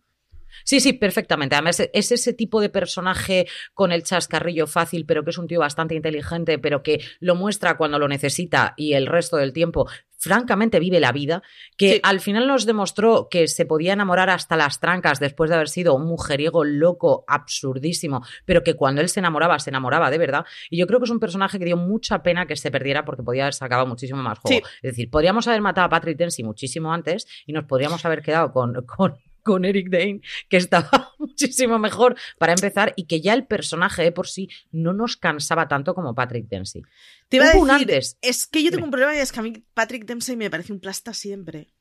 Sí, 0.64 0.80
sí, 0.80 0.92
perfectamente. 0.92 1.54
Además, 1.54 1.80
es 1.92 2.12
ese 2.12 2.32
tipo 2.32 2.60
de 2.60 2.68
personaje 2.68 3.46
con 3.74 3.92
el 3.92 4.02
chascarrillo 4.02 4.66
fácil, 4.66 5.06
pero 5.06 5.24
que 5.24 5.30
es 5.30 5.38
un 5.38 5.46
tío 5.46 5.60
bastante 5.60 5.94
inteligente, 5.94 6.58
pero 6.58 6.82
que 6.82 7.00
lo 7.20 7.34
muestra 7.34 7.76
cuando 7.76 7.98
lo 7.98 8.08
necesita 8.08 8.74
y 8.76 8.94
el 8.94 9.06
resto 9.06 9.36
del 9.36 9.52
tiempo, 9.52 9.88
francamente, 10.22 10.78
vive 10.78 11.00
la 11.00 11.10
vida, 11.10 11.42
que 11.76 11.94
sí. 11.94 12.00
al 12.04 12.20
final 12.20 12.46
nos 12.46 12.64
demostró 12.64 13.26
que 13.28 13.48
se 13.48 13.66
podía 13.66 13.92
enamorar 13.92 14.30
hasta 14.30 14.56
las 14.56 14.78
trancas 14.78 15.18
después 15.18 15.50
de 15.50 15.56
haber 15.56 15.68
sido 15.68 15.94
un 15.94 16.06
mujeriego 16.06 16.62
loco, 16.62 17.24
absurdísimo, 17.26 18.24
pero 18.44 18.62
que 18.62 18.74
cuando 18.74 19.00
él 19.00 19.08
se 19.08 19.18
enamoraba, 19.18 19.58
se 19.58 19.70
enamoraba 19.70 20.12
de 20.12 20.18
verdad. 20.18 20.44
Y 20.70 20.78
yo 20.78 20.86
creo 20.86 21.00
que 21.00 21.06
es 21.06 21.10
un 21.10 21.18
personaje 21.18 21.58
que 21.58 21.64
dio 21.64 21.76
mucha 21.76 22.22
pena 22.22 22.46
que 22.46 22.54
se 22.54 22.70
perdiera 22.70 23.04
porque 23.04 23.24
podía 23.24 23.42
haber 23.44 23.54
sacado 23.54 23.84
muchísimo 23.84 24.22
más 24.22 24.38
juego. 24.38 24.64
Sí. 24.64 24.74
Es 24.82 24.92
decir, 24.92 25.10
podríamos 25.10 25.48
haber 25.48 25.60
matado 25.60 25.86
a 25.86 25.90
Patrick 25.90 26.16
Dempsey 26.16 26.44
muchísimo 26.44 26.92
antes 26.92 27.26
y 27.44 27.52
nos 27.52 27.64
podríamos 27.64 28.04
haber 28.04 28.22
quedado 28.22 28.52
con, 28.52 28.74
con 28.86 29.18
con 29.42 29.64
Eric 29.64 29.90
Dane, 29.90 30.20
que 30.48 30.56
estaba 30.56 31.12
muchísimo 31.18 31.78
mejor 31.78 32.16
para 32.38 32.52
empezar 32.52 32.92
y 32.96 33.06
que 33.06 33.20
ya 33.20 33.34
el 33.34 33.46
personaje 33.46 34.02
de 34.02 34.12
por 34.12 34.28
sí 34.28 34.48
no 34.70 34.92
nos 34.92 35.16
cansaba 35.16 35.68
tanto 35.68 35.94
como 35.94 36.14
Patrick 36.14 36.48
Dempsey. 36.48 36.82
Te 37.28 37.36
iba 37.36 37.46
a 37.46 37.52
decir, 37.52 37.70
antes. 37.70 38.18
es 38.20 38.46
que 38.46 38.62
yo 38.62 38.70
tengo 38.70 38.84
un 38.84 38.90
problema 38.90 39.16
y 39.16 39.18
es 39.18 39.32
que 39.32 39.40
a 39.40 39.42
mí 39.42 39.64
Patrick 39.74 40.04
Dempsey 40.04 40.36
me 40.36 40.50
parece 40.50 40.72
un 40.72 40.80
plasta 40.80 41.14
siempre. 41.14 41.72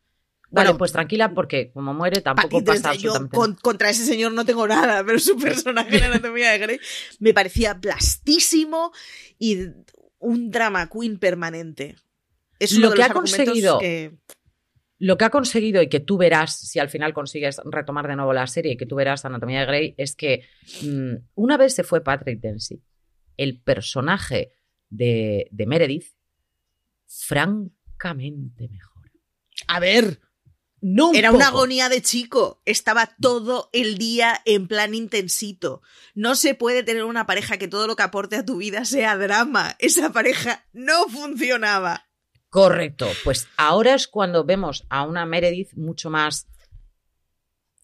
Vale, 0.51 0.68
bueno, 0.68 0.80
pues 0.80 0.91
tranquila, 0.91 1.34
porque 1.34 1.72
como 1.72 1.93
muere 1.93 2.20
tampoco 2.20 2.62
pasa 2.62 2.89
absolutamente 2.89 3.38
yo 3.38 3.39
con, 3.39 3.55
contra 3.55 3.89
ese 3.89 4.03
señor 4.03 4.34
no 4.34 4.43
tengo 4.43 4.68
nada, 4.68 5.01
pero 5.05 5.18
su 5.18 5.38
personaje 5.38 5.97
en 5.97 6.03
Anatomía 6.03 6.51
de 6.51 6.57
Grey 6.57 6.80
me 7.20 7.34
parecía 7.34 7.80
plastísimo 7.80 8.91
y 9.39 9.68
un 10.20 10.51
drama 10.51 10.89
queen 10.89 11.20
permanente. 11.20 11.95
Es 12.59 12.74
uno 12.74 12.82
lo 12.82 12.89
de 12.89 12.95
que 12.95 13.01
los 13.01 13.09
ha 13.09 13.14
conseguido 13.14 13.80
que 13.80 14.18
lo 15.02 15.18
que 15.18 15.26
ha 15.26 15.32
conseguido 15.32 15.82
y 15.82 15.89
que 15.89 15.99
tú 15.99 16.16
verás, 16.16 16.56
si 16.56 16.78
al 16.78 16.88
final 16.88 17.12
consigues 17.12 17.60
retomar 17.66 18.08
de 18.08 18.16
nuevo 18.16 18.34
la 18.34 18.45
serie 18.45 18.74
y 18.74 18.78
que 18.78 18.86
tú 18.86 18.95
verás 18.95 19.26
Anatomía 19.26 19.62
de 19.62 19.66
Grey, 19.66 19.95
es 19.97 20.16
que 20.16 20.43
mmm, 20.84 21.16
una 21.34 21.58
vez 21.58 21.74
se 21.74 21.84
fue 21.84 22.04
Patrick 22.04 22.39
Dempsey, 22.39 22.84
el 23.36 23.60
personaje 23.60 24.54
de, 24.89 25.47
de 25.49 25.66
Meredith, 25.66 26.06
francamente 27.08 28.70
mejor. 28.70 29.12
A 29.68 29.80
ver, 29.80 30.20
no 30.82 31.14
Era 31.16 31.30
poco. 31.30 31.38
una 31.38 31.47
agonía 31.47 31.89
de 31.89 32.04
chico. 32.04 32.62
Estaba 32.66 33.10
todo 33.20 33.72
el 33.74 33.97
día 33.97 34.39
en 34.45 34.68
plan 34.68 34.93
intensito. 34.93 35.82
No 36.14 36.36
se 36.36 36.54
puede 36.54 36.84
tener 36.84 37.06
una 37.06 37.26
pareja 37.26 37.58
que 37.58 37.68
todo 37.68 37.88
lo 37.88 37.95
que 37.95 38.04
aporte 38.04 38.36
a 38.36 38.45
tu 38.45 38.58
vida 38.58 38.86
sea 38.86 39.18
drama. 39.18 39.76
Esa 39.80 40.12
pareja 40.12 40.64
no 40.74 41.08
funcionaba. 41.08 42.08
Correcto. 42.52 43.08
Pues 43.24 43.47
ahora 43.56 43.93
es 43.93 44.10
cuando 44.10 44.43
vemos 44.43 44.86
a 44.89 45.04
una 45.04 45.26
Meredith 45.26 45.74
mucho 45.76 46.10
más. 46.10 46.49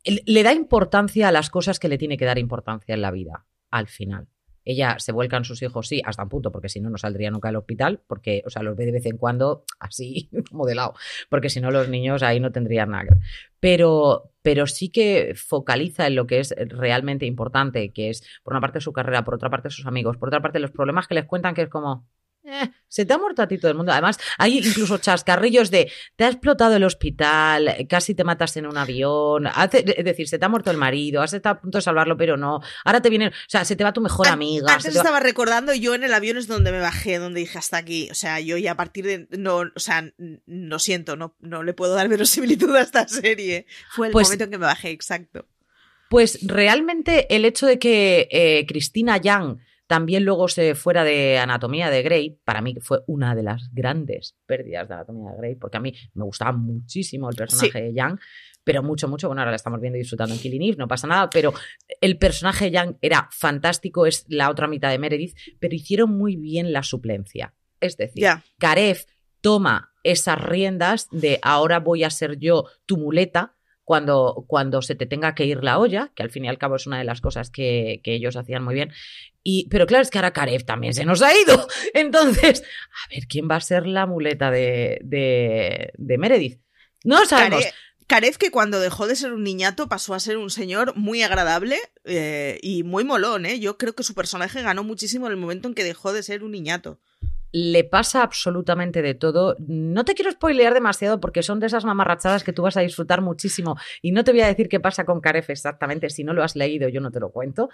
Le 0.03 0.43
da 0.43 0.53
importancia 0.53 1.30
a 1.30 1.32
las 1.32 1.49
cosas 1.49 1.80
que 1.80 1.88
le 1.88 1.97
tiene 1.97 2.18
que 2.18 2.26
dar 2.26 2.38
importancia 2.38 2.93
en 2.93 3.01
la 3.01 3.11
vida, 3.11 3.45
al 3.72 3.88
final. 3.88 4.28
Ella 4.65 4.99
se 4.99 5.13
vuelca 5.13 5.38
en 5.38 5.45
sus 5.45 5.61
hijos, 5.61 5.88
sí, 5.88 6.01
hasta 6.03 6.24
un 6.24 6.28
punto, 6.28 6.51
porque 6.51 6.68
si 6.68 6.82
no, 6.82 6.89
no 6.89 6.97
saldría 6.97 7.32
nunca 7.32 7.47
del 7.47 7.55
hospital, 7.55 8.01
porque, 8.07 8.43
o 8.45 8.49
sea, 8.49 8.61
los 8.61 8.76
ve 8.76 8.86
de 8.86 8.91
vez 8.91 9.05
en 9.05 9.15
cuando 9.15 9.63
así, 9.80 10.30
como 10.51 10.65
de 10.65 10.76
lado, 10.76 10.95
porque 11.30 11.49
si 11.49 11.61
no, 11.61 11.72
los 11.72 11.88
niños 11.88 12.22
ahí 12.22 12.41
no 12.41 12.51
tendrían 12.51 12.89
nada. 12.89 13.18
Pero, 13.61 14.34
pero 14.41 14.68
sí 14.68 14.89
que 14.89 15.34
focaliza 15.34 16.07
en 16.07 16.15
lo 16.15 16.28
que 16.28 16.41
es 16.41 16.53
realmente 16.57 17.26
importante, 17.26 17.93
que 17.93 18.09
es, 18.09 18.22
por 18.43 18.51
una 18.51 18.59
parte, 18.59 18.82
su 18.82 18.91
carrera, 18.91 19.24
por 19.24 19.36
otra 19.36 19.49
parte, 19.49 19.70
sus 19.70 19.86
amigos, 19.86 20.18
por 20.18 20.28
otra 20.28 20.41
parte, 20.41 20.59
los 20.59 20.72
problemas 20.72 21.07
que 21.07 21.15
les 21.15 21.24
cuentan, 21.24 21.55
que 21.55 21.61
es 21.61 21.70
como, 21.70 22.05
eh, 22.48 22.72
se 22.88 23.06
te 23.06 23.14
ha 23.14 23.18
muerto 23.18 23.41
a 23.41 23.48
ti 23.48 23.58
todo 23.58 23.72
el 23.72 23.78
mundo. 23.78 23.91
Además, 23.91 24.18
hay 24.38 24.60
incluso 24.60 24.98
chascarrillos 24.98 25.70
de 25.70 25.91
te 26.16 26.24
ha 26.24 26.30
explotado 26.30 26.76
el 26.76 26.84
hospital, 26.84 27.86
casi 27.89 28.16
te 28.16 28.24
matas 28.24 28.56
en 28.56 28.68
un 28.68 28.78
avión, 28.78 29.48
es 29.48 30.06
decir, 30.06 30.28
se 30.28 30.39
te 30.39 30.45
ha 30.45 30.50
muerto 30.50 30.72
el 30.72 30.78
marido, 30.78 31.22
has 31.22 31.34
estado 31.34 31.58
a 31.58 31.62
punto 31.62 31.78
de 31.78 31.82
salvarlo, 31.82 32.16
pero 32.16 32.38
no. 32.38 32.62
Ahora 32.86 33.02
te 33.02 33.10
viene, 33.10 33.28
o 33.28 33.32
sea, 33.48 33.66
se 33.66 33.76
te 33.76 33.84
va 33.84 33.91
tu 33.91 34.02
mejor 34.02 34.28
amiga. 34.30 34.74
Antes 34.74 34.95
estaba 34.95 35.20
recordando, 35.20 35.74
yo 35.74 35.93
en 35.93 36.04
el 36.04 36.14
avión 36.14 36.38
es 36.38 36.48
donde 36.48 36.72
me 36.72 36.80
bajé, 36.80 37.18
donde 37.18 37.41
dije 37.41 37.58
hasta 37.58 37.78
aquí. 37.78 38.08
O 38.12 38.16
sea, 38.16 38.39
yo 38.39 38.58
ya 38.58 38.72
a 38.72 38.78
partir 38.78 39.06
de. 39.06 39.28
No, 39.32 39.58
o 39.58 39.80
sea, 39.80 40.10
lo 40.45 40.80
siento, 40.80 41.16
no, 41.16 41.36
no 41.39 41.64
le 41.64 41.74
puedo 41.74 41.93
dar 41.93 42.08
verosimilitud 42.08 42.74
a 42.76 42.82
esta 42.82 43.08
serie. 43.08 43.66
Fue 43.91 44.08
el 44.08 44.14
pues 44.14 44.28
momento 44.28 44.45
en 44.45 44.52
que 44.52 44.58
me 44.58 44.66
bajé, 44.66 44.91
exacto. 44.91 45.45
Pues 46.10 46.39
realmente 46.48 47.36
el 47.36 47.43
hecho 47.43 47.66
de 47.66 47.80
que 47.80 48.30
eh, 48.32 48.66
Cristina 48.66 49.18
Young 49.18 49.58
también 49.88 50.25
luego 50.25 50.47
se 50.49 50.75
fuera 50.75 51.03
de 51.03 51.39
Anatomía 51.39 51.89
de 51.89 52.03
Grey, 52.03 52.39
para 52.43 52.61
mí 52.61 52.75
fue 52.81 52.99
una 53.07 53.35
de 53.35 53.43
las 53.43 53.69
grandes 53.73 54.35
pérdidas 54.45 54.88
de 54.88 54.93
Anatomía 54.93 55.31
de 55.31 55.38
Grey, 55.38 55.55
porque 55.55 55.77
a 55.77 55.79
mí 55.79 55.93
me 56.13 56.25
gustaba 56.25 56.51
muchísimo 56.51 57.29
el 57.29 57.35
personaje 57.35 57.81
de 57.81 57.93
Young, 57.93 58.19
pero 58.63 58.83
mucho, 58.83 59.07
mucho. 59.07 59.27
Bueno, 59.27 59.41
ahora 59.41 59.51
la 59.51 59.55
estamos 59.55 59.79
viendo 59.79 59.97
y 59.97 60.01
disfrutando 60.01 60.35
en 60.35 60.41
Killing 60.41 60.61
Eve, 60.61 60.75
no 60.77 60.88
pasa 60.88 61.07
nada, 61.07 61.29
pero 61.29 61.53
el 62.01 62.17
personaje 62.17 62.65
de 62.65 62.71
Young 62.71 62.95
era 63.01 63.29
fantástico, 63.31 64.05
es 64.05 64.25
la 64.27 64.49
otra 64.49 64.67
mitad 64.67 64.91
de 64.91 64.99
Meredith, 64.99 65.38
pero 65.59 65.73
hicieron 65.73 66.11
muy 66.11 66.35
bien 66.35 66.73
la 66.73 66.83
suplencia. 66.83 67.53
Es 67.79 67.95
decir, 67.95 68.27
Karev 68.57 69.05
toma 69.41 69.93
esas 70.03 70.41
riendas 70.41 71.07
de 71.11 71.39
ahora 71.41 71.79
voy 71.79 72.03
a 72.03 72.09
ser 72.09 72.38
yo 72.39 72.65
tu 72.85 72.97
muleta, 72.97 73.57
cuando, 73.88 74.43
cuando 74.47 74.81
se 74.81 74.95
te 74.95 75.05
tenga 75.05 75.33
que 75.33 75.45
ir 75.45 75.63
la 75.63 75.79
olla, 75.79 76.11
que 76.13 76.21
al 76.21 76.29
fin 76.29 76.43
y 76.43 76.49
al 76.49 76.57
cabo 76.57 76.75
es 76.75 76.88
una 76.88 76.97
de 76.97 77.05
las 77.05 77.21
cosas 77.21 77.49
que, 77.49 78.01
ellos 78.03 78.35
hacían 78.35 78.61
muy 78.61 78.75
bien. 78.75 78.91
Y, 79.43 79.69
pero 79.69 79.88
claro, 79.88 80.01
es 80.01 80.09
que 80.09 80.17
ahora 80.17 80.33
Karev 80.33 80.65
también 80.65 80.93
se 80.93 81.05
nos 81.05 81.21
ha 81.21 81.31
ido. 81.33 81.65
Entonces, 81.93 82.63
a 82.63 83.15
ver, 83.15 83.27
¿quién 83.29 83.47
va 83.49 83.55
a 83.55 83.61
ser 83.61 83.88
la 83.88 84.05
muleta 84.05 84.51
de, 84.51 84.99
de, 85.03 86.17
Meredith? 86.17 86.59
No 87.05 87.25
sabemos. 87.25 87.63
Karev, 88.07 88.38
que 88.38 88.51
cuando 88.51 88.81
dejó 88.81 89.07
de 89.07 89.15
ser 89.15 89.31
un 89.31 89.43
niñato 89.43 89.88
pasó 89.88 90.13
a 90.13 90.19
ser 90.19 90.35
un 90.35 90.49
señor 90.49 90.97
muy 90.97 91.21
agradable 91.21 91.79
eh, 92.03 92.59
y 92.61 92.83
muy 92.83 93.05
molón, 93.05 93.45
¿eh? 93.45 93.57
Yo 93.61 93.77
creo 93.77 93.95
que 93.95 94.03
su 94.03 94.13
personaje 94.13 94.61
ganó 94.63 94.83
muchísimo 94.83 95.27
en 95.27 95.31
el 95.31 95.38
momento 95.38 95.69
en 95.69 95.73
que 95.73 95.85
dejó 95.85 96.11
de 96.11 96.23
ser 96.23 96.43
un 96.43 96.51
niñato 96.51 96.99
le 97.58 97.84
pasa 97.84 98.22
absolutamente 98.22 99.01
de 99.01 99.16
todo. 99.16 99.55
No 99.60 100.05
te 100.05 100.14
quiero 100.14 100.32
spoilear 100.32 100.74
demasiado 100.74 101.20
porque 101.20 101.41
son 101.41 101.60
de 101.60 101.68
esas 101.68 101.86
mamarrachadas 101.86 102.43
que 102.43 102.53
tú 102.53 102.62
vas 102.62 102.78
a 102.78 102.82
disfrutar 102.82 103.22
muchísimo. 103.22 103.78
Y 104.01 104.12
no 104.12 104.24
te 104.24 104.32
voy 104.32 104.41
a 104.41 104.47
decir 104.47 104.70
qué 104.70 104.80
pasa 104.80 105.05
con 105.05 105.22
Karef 105.22 105.49
exactamente. 105.49 106.10
Si 106.10 106.24
no 106.24 106.34
lo 106.34 106.43
has 106.43 106.55
leído, 106.55 106.88
yo 106.88 107.01
no 107.01 107.10
te 107.10 107.20
lo 107.20 107.32
cuento. 107.32 107.70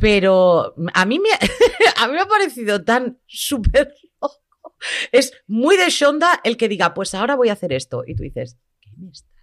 Pero 0.00 0.74
a 0.92 1.04
mí 1.04 1.18
me, 1.18 1.30
a 1.96 2.06
mí 2.06 2.14
me 2.14 2.20
ha 2.20 2.26
parecido 2.26 2.84
tan 2.84 3.18
súper 3.26 3.92
loco. 4.22 4.76
Es 5.10 5.32
muy 5.46 5.76
de 5.76 5.90
Shonda 5.90 6.40
el 6.44 6.56
que 6.56 6.68
diga, 6.68 6.94
pues 6.94 7.14
ahora 7.14 7.34
voy 7.34 7.48
a 7.48 7.54
hacer 7.54 7.72
esto. 7.72 8.04
Y 8.06 8.14
tú 8.14 8.22
dices, 8.22 8.56
¿qué 8.80 8.90
me 8.96 9.10
está 9.10 9.33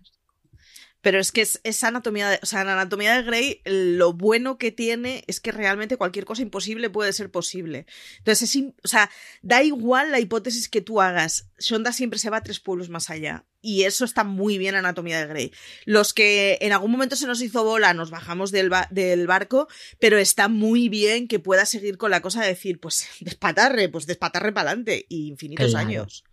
pero 1.01 1.19
es 1.19 1.31
que 1.31 1.41
es, 1.41 1.83
anatomía, 1.83 2.29
de, 2.29 2.39
o 2.41 2.45
sea, 2.45 2.61
en 2.61 2.69
anatomía 2.69 3.15
de 3.15 3.23
Grey 3.23 3.61
lo 3.65 4.13
bueno 4.13 4.57
que 4.57 4.71
tiene 4.71 5.23
es 5.27 5.39
que 5.39 5.51
realmente 5.51 5.97
cualquier 5.97 6.25
cosa 6.25 6.43
imposible 6.43 6.89
puede 6.89 7.11
ser 7.13 7.31
posible. 7.31 7.85
Entonces, 8.19 8.55
es, 8.55 8.63
o 8.83 8.87
sea, 8.87 9.09
da 9.41 9.63
igual 9.63 10.11
la 10.11 10.19
hipótesis 10.19 10.69
que 10.69 10.81
tú 10.81 11.01
hagas. 11.01 11.49
Shonda 11.59 11.91
siempre 11.91 12.19
se 12.19 12.29
va 12.29 12.37
a 12.37 12.43
tres 12.43 12.59
pueblos 12.59 12.89
más 12.89 13.09
allá. 13.09 13.45
Y 13.63 13.83
eso 13.83 14.05
está 14.05 14.23
muy 14.23 14.57
bien 14.57 14.73
en 14.73 14.79
Anatomía 14.79 15.19
de 15.19 15.27
Grey. 15.27 15.51
Los 15.85 16.13
que 16.13 16.57
en 16.61 16.73
algún 16.73 16.91
momento 16.91 17.15
se 17.15 17.27
nos 17.27 17.41
hizo 17.41 17.63
bola, 17.63 17.93
nos 17.93 18.09
bajamos 18.09 18.51
del, 18.51 18.71
del 18.89 19.27
barco, 19.27 19.67
pero 19.99 20.17
está 20.17 20.47
muy 20.47 20.89
bien 20.89 21.27
que 21.27 21.39
pueda 21.39 21.65
seguir 21.67 21.97
con 21.97 22.09
la 22.09 22.21
cosa 22.21 22.41
de 22.41 22.47
decir, 22.47 22.79
pues 22.79 23.07
despatarre, 23.19 23.89
pues 23.89 24.07
despatarre 24.07 24.51
para 24.51 24.71
adelante, 24.71 25.05
y 25.09 25.27
infinitos 25.27 25.75
años. 25.75 26.23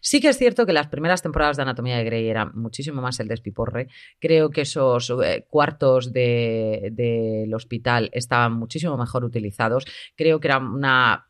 Sí 0.00 0.20
que 0.20 0.28
es 0.28 0.38
cierto 0.38 0.66
que 0.66 0.72
las 0.72 0.88
primeras 0.88 1.22
temporadas 1.22 1.56
de 1.56 1.62
Anatomía 1.62 1.96
de 1.96 2.04
Grey 2.04 2.28
eran 2.28 2.52
muchísimo 2.54 3.02
más 3.02 3.20
el 3.20 3.28
despiporre. 3.28 3.88
Creo 4.20 4.50
que 4.50 4.62
esos 4.62 5.12
eh, 5.24 5.46
cuartos 5.48 6.12
del 6.12 6.94
de, 6.94 7.50
hospital 7.54 8.10
estaban 8.12 8.54
muchísimo 8.54 8.96
mejor 8.96 9.24
utilizados. 9.24 9.84
Creo 10.16 10.40
que 10.40 10.48
era 10.48 10.58
una... 10.58 11.26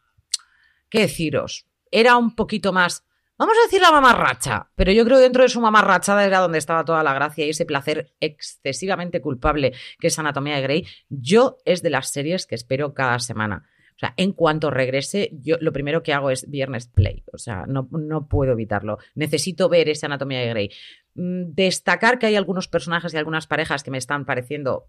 ¿Qué 0.88 1.00
deciros? 1.00 1.66
Era 1.90 2.16
un 2.16 2.34
poquito 2.34 2.72
más... 2.72 3.04
Vamos 3.38 3.56
a 3.58 3.64
decir 3.64 3.80
la 3.80 3.90
mamarracha, 3.90 4.70
pero 4.76 4.92
yo 4.92 5.04
creo 5.04 5.16
que 5.16 5.24
dentro 5.24 5.42
de 5.42 5.48
su 5.48 5.60
mamarrachada 5.60 6.24
era 6.24 6.38
donde 6.38 6.58
estaba 6.58 6.84
toda 6.84 7.02
la 7.02 7.12
gracia 7.12 7.44
y 7.44 7.50
ese 7.50 7.64
placer 7.64 8.14
excesivamente 8.20 9.20
culpable 9.20 9.72
que 9.98 10.08
es 10.08 10.18
Anatomía 10.18 10.56
de 10.56 10.62
Grey. 10.62 10.86
Yo 11.08 11.56
es 11.64 11.82
de 11.82 11.90
las 11.90 12.10
series 12.12 12.46
que 12.46 12.54
espero 12.54 12.94
cada 12.94 13.18
semana. 13.18 13.68
O 13.94 13.98
sea, 13.98 14.14
en 14.16 14.32
cuanto 14.32 14.70
regrese, 14.70 15.30
yo 15.40 15.56
lo 15.60 15.72
primero 15.72 16.02
que 16.02 16.12
hago 16.12 16.30
es 16.30 16.50
Viernes 16.50 16.86
Play. 16.86 17.22
O 17.32 17.38
sea, 17.38 17.66
no, 17.66 17.88
no 17.90 18.26
puedo 18.26 18.52
evitarlo. 18.52 18.98
Necesito 19.14 19.68
ver 19.68 19.88
esa 19.88 20.06
anatomía 20.06 20.40
de 20.40 20.48
Grey. 20.48 20.70
Mm, 21.14 21.52
destacar 21.54 22.18
que 22.18 22.26
hay 22.26 22.36
algunos 22.36 22.68
personajes 22.68 23.14
y 23.14 23.16
algunas 23.16 23.46
parejas 23.46 23.82
que 23.82 23.90
me 23.90 23.98
están 23.98 24.24
pareciendo 24.24 24.88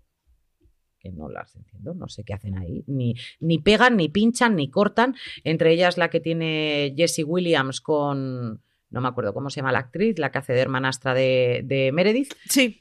que 1.04 1.12
no 1.12 1.30
las 1.30 1.54
entiendo, 1.58 1.94
no 1.94 2.08
sé 2.08 2.24
qué 2.24 2.34
hacen 2.34 2.58
ahí, 2.58 2.86
ni, 2.88 3.16
ni 3.42 3.60
pegan, 3.60 3.98
ni 3.98 4.08
pinchan, 4.08 4.56
ni 4.56 4.70
cortan, 4.70 5.16
entre 5.44 5.74
ellas 5.74 5.98
la 5.98 6.10
que 6.10 6.22
tiene 6.22 6.94
Jessie 6.96 7.26
Williams 7.26 7.82
con, 7.82 8.62
no 8.90 9.02
me 9.02 9.08
acuerdo 9.10 9.34
cómo 9.34 9.50
se 9.50 9.58
llama 9.58 9.74
la 9.74 9.80
actriz, 9.80 10.18
la 10.18 10.32
que 10.32 10.38
hace 10.38 10.54
de 10.54 10.62
hermanastra 10.62 11.14
de, 11.14 11.62
de 11.66 11.92
Meredith. 11.92 12.34
Sí. 12.48 12.80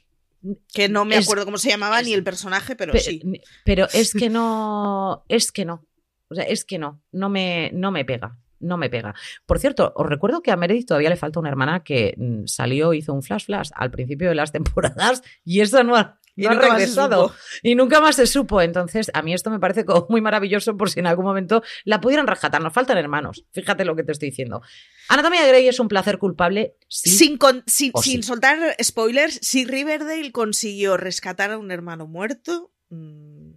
Que 0.73 0.87
no 0.87 1.05
me 1.05 1.17
acuerdo 1.17 1.43
cómo 1.43 1.57
se 1.57 1.69
llamaba 1.69 2.01
ni 2.01 2.13
el 2.13 2.23
personaje, 2.23 2.75
pero 2.75 2.97
sí. 2.97 3.21
Pero 3.65 3.87
es 3.93 4.13
que 4.13 4.29
no, 4.29 5.25
es 5.27 5.51
que 5.51 5.65
no. 5.65 5.85
O 6.33 6.35
sea, 6.35 6.45
es 6.45 6.65
que 6.65 6.79
no, 6.79 7.01
no 7.11 7.29
me, 7.29 7.69
no 7.73 7.91
me 7.91 8.03
pega. 8.03 8.37
No 8.59 8.77
me 8.77 8.89
pega. 8.89 9.13
Por 9.45 9.59
cierto, 9.59 9.93
os 9.95 10.07
recuerdo 10.07 10.41
que 10.41 10.51
a 10.51 10.55
Meredith 10.55 10.87
todavía 10.87 11.09
le 11.09 11.17
falta 11.17 11.39
una 11.39 11.49
hermana 11.49 11.83
que 11.83 12.15
mm, 12.17 12.45
salió, 12.45 12.93
hizo 12.93 13.13
un 13.13 13.21
flash 13.21 13.45
flash 13.45 13.69
al 13.75 13.91
principio 13.91 14.29
de 14.29 14.35
las 14.35 14.51
temporadas 14.53 15.21
y 15.43 15.59
eso 15.59 15.83
no 15.83 15.95
ha, 15.95 16.17
regresado. 16.35 17.31
Y 17.61 17.75
nunca 17.75 17.99
más 18.01 18.15
se 18.15 18.25
supo. 18.25 18.61
Entonces, 18.61 19.11
a 19.13 19.21
mí 19.21 19.33
esto 19.33 19.51
me 19.51 19.59
parece 19.59 19.85
como 19.85 20.07
muy 20.09 20.21
maravilloso 20.21 20.75
por 20.75 20.89
si 20.89 21.01
en 21.01 21.07
algún 21.07 21.25
momento 21.25 21.61
la 21.83 22.01
pudieran 22.01 22.25
rescatar. 22.25 22.61
Nos 22.61 22.73
faltan 22.73 22.97
hermanos. 22.97 23.45
Fíjate 23.51 23.85
lo 23.85 23.95
que 23.95 24.03
te 24.03 24.13
estoy 24.13 24.29
diciendo. 24.29 24.61
Anatomía 25.09 25.45
Grey 25.45 25.67
es 25.67 25.79
un 25.79 25.89
placer 25.89 26.17
culpable. 26.17 26.75
sin, 26.87 27.37
sin, 27.67 28.23
soltar 28.23 28.75
spoilers, 28.81 29.39
si 29.41 29.65
Riverdale 29.65 30.31
consiguió 30.31 30.97
rescatar 30.97 31.51
a 31.51 31.57
un 31.57 31.69
hermano 31.69 32.07
muerto. 32.07 32.71
Mm, 32.89 33.52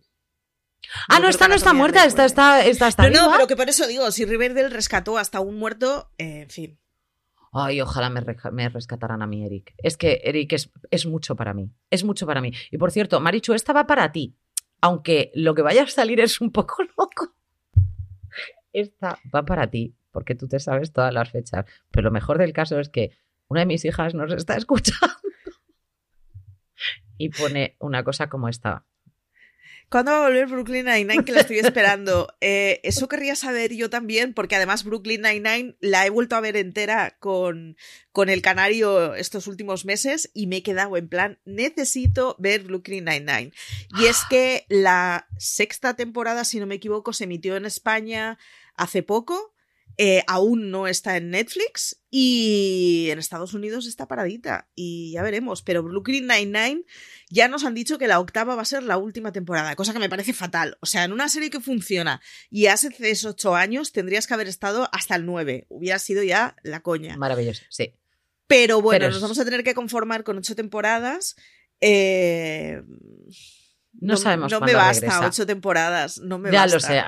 Ah, 1.08 1.20
no, 1.20 1.28
esta 1.28 1.48
no 1.48 1.54
está 1.54 1.72
muerta, 1.72 2.04
esta 2.04 2.24
está, 2.24 2.64
esta 2.64 2.88
está 2.88 3.08
No, 3.10 3.26
no, 3.26 3.32
pero 3.32 3.46
que 3.46 3.56
por 3.56 3.68
eso 3.68 3.86
digo, 3.86 4.10
si 4.10 4.24
Riverdale 4.24 4.68
rescató 4.68 5.18
hasta 5.18 5.40
un 5.40 5.58
muerto, 5.58 6.10
eh, 6.18 6.42
en 6.42 6.50
fin. 6.50 6.78
Ay, 7.52 7.80
ojalá 7.80 8.10
me, 8.10 8.22
me, 8.52 8.68
rescataran 8.68 9.22
a 9.22 9.26
mí, 9.26 9.44
Eric. 9.44 9.74
Es 9.78 9.96
que, 9.96 10.20
Eric, 10.24 10.52
es, 10.52 10.70
es, 10.90 11.06
mucho 11.06 11.36
para 11.36 11.54
mí. 11.54 11.70
Es 11.90 12.04
mucho 12.04 12.26
para 12.26 12.42
mí. 12.42 12.52
Y 12.70 12.76
por 12.76 12.90
cierto, 12.90 13.18
Marichu, 13.18 13.54
esta 13.54 13.72
va 13.72 13.86
para 13.86 14.12
ti. 14.12 14.36
Aunque 14.82 15.30
lo 15.34 15.54
que 15.54 15.62
vaya 15.62 15.84
a 15.84 15.86
salir 15.86 16.20
es 16.20 16.40
un 16.40 16.52
poco 16.52 16.82
loco. 16.98 17.34
Esta 18.72 19.18
va 19.34 19.42
para 19.44 19.70
ti, 19.70 19.96
porque 20.10 20.34
tú 20.34 20.48
te 20.48 20.60
sabes 20.60 20.92
todas 20.92 21.14
las 21.14 21.30
fechas. 21.30 21.64
Pero 21.90 22.04
lo 22.04 22.10
mejor 22.10 22.36
del 22.36 22.52
caso 22.52 22.78
es 22.78 22.90
que 22.90 23.16
una 23.48 23.60
de 23.60 23.66
mis 23.66 23.84
hijas 23.84 24.14
nos 24.14 24.32
está 24.32 24.56
escuchando. 24.56 25.06
Y 27.18 27.30
pone 27.30 27.76
una 27.78 28.04
cosa 28.04 28.28
como 28.28 28.50
esta. 28.50 28.84
¿Cuándo 29.88 30.10
va 30.10 30.18
a 30.18 30.28
volver 30.28 30.48
Brooklyn 30.48 30.86
Nine-Nine? 30.86 31.24
Que 31.24 31.32
la 31.32 31.40
estoy 31.40 31.58
esperando. 31.58 32.28
Eh, 32.40 32.80
eso 32.84 33.08
querría 33.08 33.34
saber 33.34 33.74
yo 33.74 33.90
también, 33.90 34.32
porque 34.32 34.54
además 34.54 34.84
Brooklyn 34.84 35.22
Nine-Nine 35.22 35.76
la 35.80 36.06
he 36.06 36.10
vuelto 36.10 36.36
a 36.36 36.40
ver 36.40 36.56
entera 36.56 37.16
con, 37.18 37.76
con 38.12 38.28
el 38.28 38.40
canario 38.40 39.14
estos 39.14 39.46
últimos 39.48 39.84
meses 39.84 40.30
y 40.32 40.46
me 40.46 40.58
he 40.58 40.62
quedado 40.62 40.96
en 40.96 41.08
plan, 41.08 41.38
necesito 41.44 42.36
ver 42.38 42.62
Brooklyn 42.62 43.04
Nine-Nine. 43.04 43.52
Y 43.98 44.04
es 44.06 44.18
que 44.28 44.64
la 44.68 45.26
sexta 45.38 45.94
temporada, 45.94 46.44
si 46.44 46.60
no 46.60 46.66
me 46.66 46.76
equivoco, 46.76 47.12
se 47.12 47.24
emitió 47.24 47.56
en 47.56 47.64
España 47.64 48.38
hace 48.76 49.02
poco. 49.02 49.55
Eh, 49.98 50.22
aún 50.26 50.70
no 50.70 50.86
está 50.86 51.16
en 51.16 51.30
Netflix 51.30 52.02
y 52.10 53.08
en 53.10 53.18
Estados 53.18 53.54
Unidos 53.54 53.86
está 53.86 54.06
paradita 54.06 54.68
y 54.74 55.12
ya 55.12 55.22
veremos. 55.22 55.62
Pero 55.62 55.82
Brooklyn 55.82 56.26
Nine-Nine 56.26 56.84
ya 57.30 57.48
nos 57.48 57.64
han 57.64 57.74
dicho 57.74 57.98
que 57.98 58.06
la 58.06 58.20
octava 58.20 58.54
va 58.54 58.62
a 58.62 58.66
ser 58.66 58.82
la 58.82 58.98
última 58.98 59.32
temporada, 59.32 59.74
cosa 59.74 59.94
que 59.94 59.98
me 59.98 60.10
parece 60.10 60.34
fatal. 60.34 60.76
O 60.80 60.86
sea, 60.86 61.04
en 61.04 61.12
una 61.12 61.28
serie 61.28 61.50
que 61.50 61.60
funciona 61.60 62.20
y 62.50 62.66
hace 62.66 62.94
esos 62.98 63.32
ocho 63.32 63.54
años 63.54 63.92
tendrías 63.92 64.26
que 64.26 64.34
haber 64.34 64.48
estado 64.48 64.88
hasta 64.92 65.16
el 65.16 65.24
nueve. 65.24 65.66
Hubiera 65.68 65.98
sido 65.98 66.22
ya 66.22 66.56
la 66.62 66.80
coña. 66.80 67.16
Maravilloso, 67.16 67.64
sí. 67.70 67.94
Pero 68.46 68.80
bueno, 68.80 69.08
nos 69.08 69.20
vamos 69.20 69.38
a 69.38 69.44
tener 69.44 69.64
que 69.64 69.74
conformar 69.74 70.24
con 70.24 70.38
ocho 70.38 70.54
temporadas. 70.54 71.36
Eh, 71.80 72.82
no, 74.00 74.16
sabemos 74.16 74.52
No 74.52 74.60
me 74.60 74.74
basta 74.74 75.26
ocho 75.26 75.46
temporadas, 75.46 76.18
no 76.18 76.38
me 76.38 76.50
ya 76.50 76.66
lo 76.66 76.80
sé. 76.80 77.02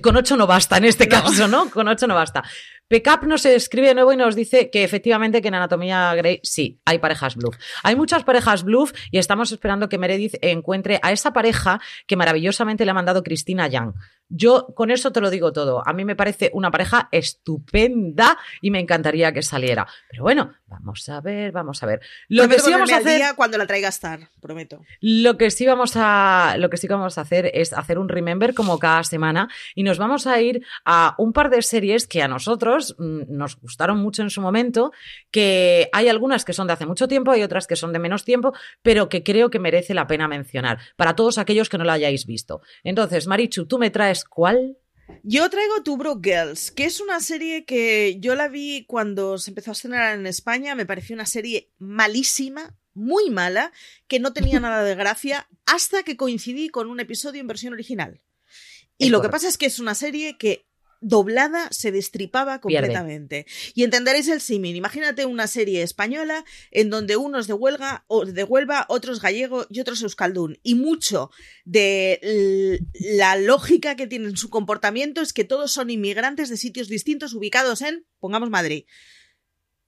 Con 0.00 0.16
ocho 0.16 0.36
no 0.36 0.46
basta 0.46 0.76
en 0.76 0.84
este 0.84 1.08
caso, 1.08 1.48
¿no? 1.48 1.70
Con 1.70 1.88
ocho 1.88 2.06
no 2.06 2.14
basta. 2.14 2.42
Pickup 2.88 3.24
nos 3.24 3.46
escribe 3.46 3.88
de 3.88 3.94
nuevo 3.94 4.12
y 4.12 4.16
nos 4.16 4.36
dice 4.36 4.68
que 4.68 4.84
efectivamente 4.84 5.40
que 5.40 5.48
en 5.48 5.54
Anatomía 5.54 6.14
Grey 6.14 6.40
sí, 6.42 6.78
hay 6.84 6.98
parejas 6.98 7.36
bluff. 7.36 7.56
Hay 7.82 7.96
muchas 7.96 8.22
parejas 8.22 8.64
bluff 8.64 8.92
y 9.10 9.16
estamos 9.16 9.50
esperando 9.50 9.88
que 9.88 9.96
Meredith 9.96 10.34
encuentre 10.42 11.00
a 11.02 11.10
esa 11.10 11.32
pareja 11.32 11.80
que 12.06 12.16
maravillosamente 12.16 12.84
le 12.84 12.90
ha 12.90 12.94
mandado 12.94 13.22
Cristina 13.22 13.66
Young. 13.66 13.94
Yo 14.34 14.68
con 14.74 14.90
eso 14.90 15.12
te 15.12 15.20
lo 15.20 15.28
digo 15.28 15.52
todo. 15.52 15.86
A 15.86 15.92
mí 15.92 16.04
me 16.06 16.16
parece 16.16 16.50
una 16.54 16.70
pareja 16.70 17.08
estupenda 17.12 18.38
y 18.62 18.70
me 18.70 18.80
encantaría 18.80 19.32
que 19.32 19.42
saliera. 19.42 19.86
Pero 20.08 20.22
bueno, 20.22 20.54
vamos 20.66 21.06
a 21.10 21.20
ver, 21.20 21.52
vamos 21.52 21.82
a 21.82 21.86
ver. 21.86 22.00
Lo 22.28 22.48
que 22.48 22.58
sí 22.58 22.70
vamos 22.70 22.90
a 22.90 22.96
hacer 22.96 23.22
cuando 23.36 23.58
la 23.58 23.66
traiga 23.66 23.88
estar, 23.88 24.30
prometo. 24.40 24.80
Lo 25.00 25.36
que 25.36 25.50
sí 25.50 25.66
vamos 25.66 25.92
a 25.96 26.56
lo 26.58 26.70
que 26.70 26.78
sí 26.78 26.88
vamos 26.88 27.18
a 27.18 27.20
hacer 27.20 27.50
es 27.52 27.74
hacer 27.74 27.98
un 27.98 28.08
remember 28.08 28.54
como 28.54 28.78
cada 28.78 29.04
semana 29.04 29.48
y 29.74 29.82
nos 29.82 29.98
vamos 29.98 30.26
a 30.26 30.40
ir 30.40 30.64
a 30.84 31.14
un 31.18 31.34
par 31.34 31.50
de 31.50 31.60
series 31.60 32.06
que 32.06 32.22
a 32.22 32.28
nosotros 32.28 32.96
mm, 32.98 33.22
nos 33.28 33.60
gustaron 33.60 33.98
mucho 33.98 34.22
en 34.22 34.30
su 34.30 34.40
momento, 34.40 34.92
que 35.30 35.90
hay 35.92 36.08
algunas 36.08 36.44
que 36.44 36.54
son 36.54 36.66
de 36.66 36.72
hace 36.72 36.86
mucho 36.86 37.06
tiempo, 37.06 37.32
hay 37.32 37.42
otras 37.42 37.66
que 37.66 37.76
son 37.76 37.92
de 37.92 37.98
menos 37.98 38.24
tiempo, 38.24 38.54
pero 38.80 39.08
que 39.08 39.22
creo 39.22 39.50
que 39.50 39.58
merece 39.58 39.92
la 39.92 40.06
pena 40.06 40.26
mencionar 40.26 40.78
para 40.96 41.14
todos 41.14 41.36
aquellos 41.36 41.68
que 41.68 41.78
no 41.78 41.84
la 41.84 41.94
hayáis 41.94 42.26
visto. 42.26 42.62
Entonces, 42.82 43.26
Marichu, 43.26 43.66
tú 43.66 43.78
me 43.78 43.90
traes 43.90 44.21
cuál? 44.24 44.78
Yo 45.22 45.48
traigo 45.50 45.82
Broke 45.96 46.30
Girls, 46.30 46.70
que 46.70 46.84
es 46.84 47.00
una 47.00 47.20
serie 47.20 47.64
que 47.64 48.18
yo 48.20 48.34
la 48.34 48.48
vi 48.48 48.84
cuando 48.86 49.38
se 49.38 49.50
empezó 49.50 49.70
a 49.70 49.72
estrenar 49.72 50.18
en 50.18 50.26
España, 50.26 50.74
me 50.74 50.86
pareció 50.86 51.14
una 51.14 51.26
serie 51.26 51.70
malísima, 51.78 52.74
muy 52.94 53.30
mala, 53.30 53.72
que 54.08 54.20
no 54.20 54.32
tenía 54.32 54.60
nada 54.60 54.82
de 54.84 54.94
gracia, 54.94 55.48
hasta 55.66 56.02
que 56.02 56.16
coincidí 56.16 56.68
con 56.68 56.88
un 56.88 57.00
episodio 57.00 57.40
en 57.40 57.46
versión 57.46 57.72
original. 57.72 58.20
Y 58.98 59.10
lo 59.10 59.20
que 59.20 59.28
pasa 59.28 59.48
es 59.48 59.58
que 59.58 59.66
es 59.66 59.78
una 59.78 59.94
serie 59.94 60.36
que 60.38 60.66
doblada 61.02 61.68
se 61.70 61.92
destripaba 61.92 62.60
completamente. 62.60 63.46
Y 63.74 63.84
entenderéis 63.84 64.28
el 64.28 64.40
símil. 64.40 64.76
Imagínate 64.76 65.26
una 65.26 65.46
serie 65.46 65.82
española 65.82 66.44
en 66.70 66.88
donde 66.88 67.16
unos 67.16 67.46
de 67.46 67.52
Huelga, 67.52 68.04
o 68.06 68.24
de 68.24 68.44
Huelva, 68.44 68.86
otros 68.88 69.20
gallego 69.20 69.66
y 69.68 69.80
otros 69.80 70.02
euskaldún. 70.02 70.58
Y 70.62 70.76
mucho 70.76 71.30
de 71.64 72.80
la 72.94 73.36
lógica 73.36 73.96
que 73.96 74.06
tienen 74.06 74.36
su 74.36 74.48
comportamiento 74.48 75.20
es 75.20 75.32
que 75.32 75.44
todos 75.44 75.72
son 75.72 75.90
inmigrantes 75.90 76.48
de 76.48 76.56
sitios 76.56 76.88
distintos 76.88 77.34
ubicados 77.34 77.82
en, 77.82 78.06
pongamos 78.20 78.48
Madrid. 78.48 78.86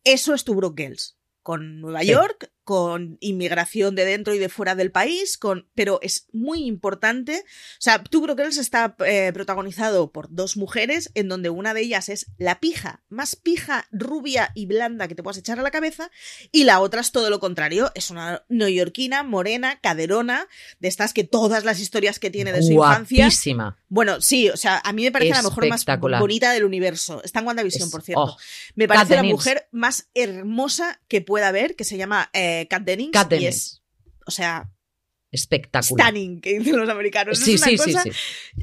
Eso 0.02 0.34
es 0.34 0.44
tu 0.44 0.54
Girls 0.76 1.16
con 1.42 1.80
Nueva 1.80 2.02
York, 2.02 2.50
con 2.64 3.18
inmigración 3.20 3.94
de 3.94 4.04
dentro 4.04 4.34
y 4.34 4.38
de 4.38 4.48
fuera 4.48 4.74
del 4.74 4.90
país, 4.90 5.38
con, 5.38 5.68
pero 5.74 5.98
es 6.02 6.26
muy 6.32 6.64
importante. 6.64 7.44
O 7.44 7.80
sea, 7.80 8.02
Two 8.02 8.26
Girls 8.26 8.56
está 8.56 8.96
eh, 9.06 9.30
protagonizado 9.32 10.10
por 10.10 10.28
dos 10.30 10.56
mujeres, 10.56 11.10
en 11.14 11.28
donde 11.28 11.50
una 11.50 11.74
de 11.74 11.82
ellas 11.82 12.08
es 12.08 12.26
la 12.38 12.60
pija, 12.60 13.02
más 13.08 13.36
pija, 13.36 13.86
rubia 13.92 14.50
y 14.54 14.66
blanda 14.66 15.08
que 15.08 15.14
te 15.14 15.22
puedas 15.22 15.38
echar 15.38 15.58
a 15.58 15.62
la 15.62 15.70
cabeza, 15.70 16.10
y 16.50 16.64
la 16.64 16.80
otra 16.80 17.00
es 17.00 17.12
todo 17.12 17.30
lo 17.30 17.38
contrario, 17.38 17.92
es 17.94 18.10
una 18.10 18.44
neoyorquina, 18.48 19.22
morena, 19.22 19.78
caderona, 19.80 20.48
de 20.80 20.88
estas 20.88 21.12
que 21.12 21.24
todas 21.24 21.64
las 21.64 21.80
historias 21.80 22.18
que 22.18 22.30
tiene 22.30 22.52
de 22.52 22.62
su 22.62 22.72
infancia. 22.72 23.28
Bueno, 23.88 24.20
sí, 24.20 24.48
o 24.48 24.56
sea, 24.56 24.80
a 24.82 24.92
mí 24.92 25.04
me 25.04 25.12
parece 25.12 25.34
la 25.34 25.42
mejor 25.42 25.68
más 25.68 25.84
bonita 25.84 26.52
del 26.52 26.64
universo. 26.64 27.22
Está 27.22 27.40
en 27.40 27.46
WandaVision, 27.46 27.90
por 27.90 28.02
cierto. 28.02 28.22
Oh, 28.22 28.36
me 28.74 28.88
parece 28.88 29.14
la 29.14 29.22
mujer 29.22 29.68
más 29.70 30.08
hermosa 30.14 31.00
que 31.08 31.20
pueda 31.20 31.48
haber, 31.48 31.76
que 31.76 31.84
se 31.84 31.96
llama 31.96 32.30
eh, 32.32 32.53
Kat 32.70 32.82
Dennings. 32.82 33.12
y 33.40 33.46
es, 33.46 33.82
o 34.26 34.30
sea, 34.30 34.70
espectacular. 35.34 36.08
Stunning, 36.08 36.40
que 36.40 36.58
dicen 36.58 36.76
los 36.76 36.88
americanos. 36.88 37.38
Sí, 37.38 37.58
sí, 37.58 37.76
sí, 37.76 37.94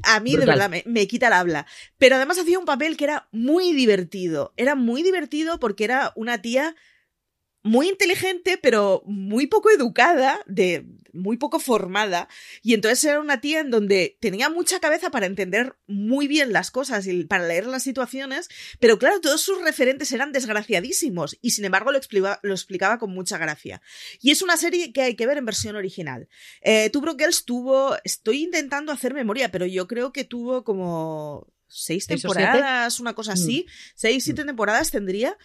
A 0.04 0.20
mí, 0.22 0.36
de 0.36 0.46
verdad, 0.46 0.72
me, 0.86 1.08
quita 1.08 1.28
el 1.28 1.34
habla. 1.34 1.68
Pero 1.98 2.16
además 2.16 2.40
hacía 2.40 2.58
un 2.58 2.66
papel 2.66 2.98
que 2.98 3.04
era 3.04 3.28
muy 3.32 3.74
divertido. 3.74 4.54
Era 4.56 4.76
muy 4.76 5.04
divertido 5.04 5.60
porque 5.60 5.84
era 5.84 6.14
una 6.16 6.42
tía 6.42 6.76
muy 7.64 7.90
inteligente, 7.90 8.58
pero 8.58 9.04
muy 9.06 9.48
poco 9.48 9.70
educada, 9.70 10.40
de 10.48 10.86
muy 11.14 11.38
poco 11.38 11.60
formada. 11.60 12.28
Y 12.62 12.74
entonces 12.74 13.04
era 13.04 13.20
una 13.20 13.42
tía 13.42 13.60
en 13.60 13.70
donde 13.70 14.18
tenía 14.20 14.50
mucha 14.50 14.80
cabeza 14.80 15.12
para 15.12 15.26
entender 15.26 15.76
muy 15.88 16.28
bien 16.28 16.54
las 16.54 16.72
cosas 16.72 17.06
y 17.08 17.24
para 17.26 17.48
leer 17.48 17.68
las 17.68 17.84
situaciones, 17.84 18.50
pero 18.80 18.98
claro, 18.98 19.22
todos 19.22 19.42
sus 19.42 19.62
referentes 19.62 20.12
eran 20.12 20.32
desgraciadísimos 20.32 21.38
y 21.42 21.52
sin 21.52 21.66
embargo 21.66 21.92
lo 21.92 21.98
explicaba, 21.98 22.40
lo 22.44 22.54
explicaba 22.54 22.98
con 22.98 23.14
mucha 23.14 23.38
gracia. 23.38 23.82
Y 24.22 24.32
es 24.32 24.42
una 24.42 24.58
serie 24.58 24.94
que 24.94 25.02
hay 25.02 25.16
que 25.16 25.28
ver 25.28 25.38
en 25.38 25.46
versión 25.46 25.76
original. 25.76 26.28
Eh, 26.62 26.90
Two 26.90 27.02
Girls 27.18 27.46
tuvo, 27.46 27.96
estoy 28.04 28.44
intentando 28.44 28.92
hacer 28.92 29.14
memoria, 29.14 29.52
pero 29.52 29.66
yo 29.66 29.88
creo 29.88 30.12
que 30.12 30.24
tuvo 30.24 30.64
como 30.64 31.52
seis 31.68 32.06
temporadas, 32.08 33.00
una 33.00 33.14
cosa 33.14 33.34
así, 33.34 33.66
mm. 33.68 33.72
seis, 33.96 34.24
siete 34.24 34.44
mm. 34.44 34.48
temporadas 34.48 34.92
tendría. 34.92 35.38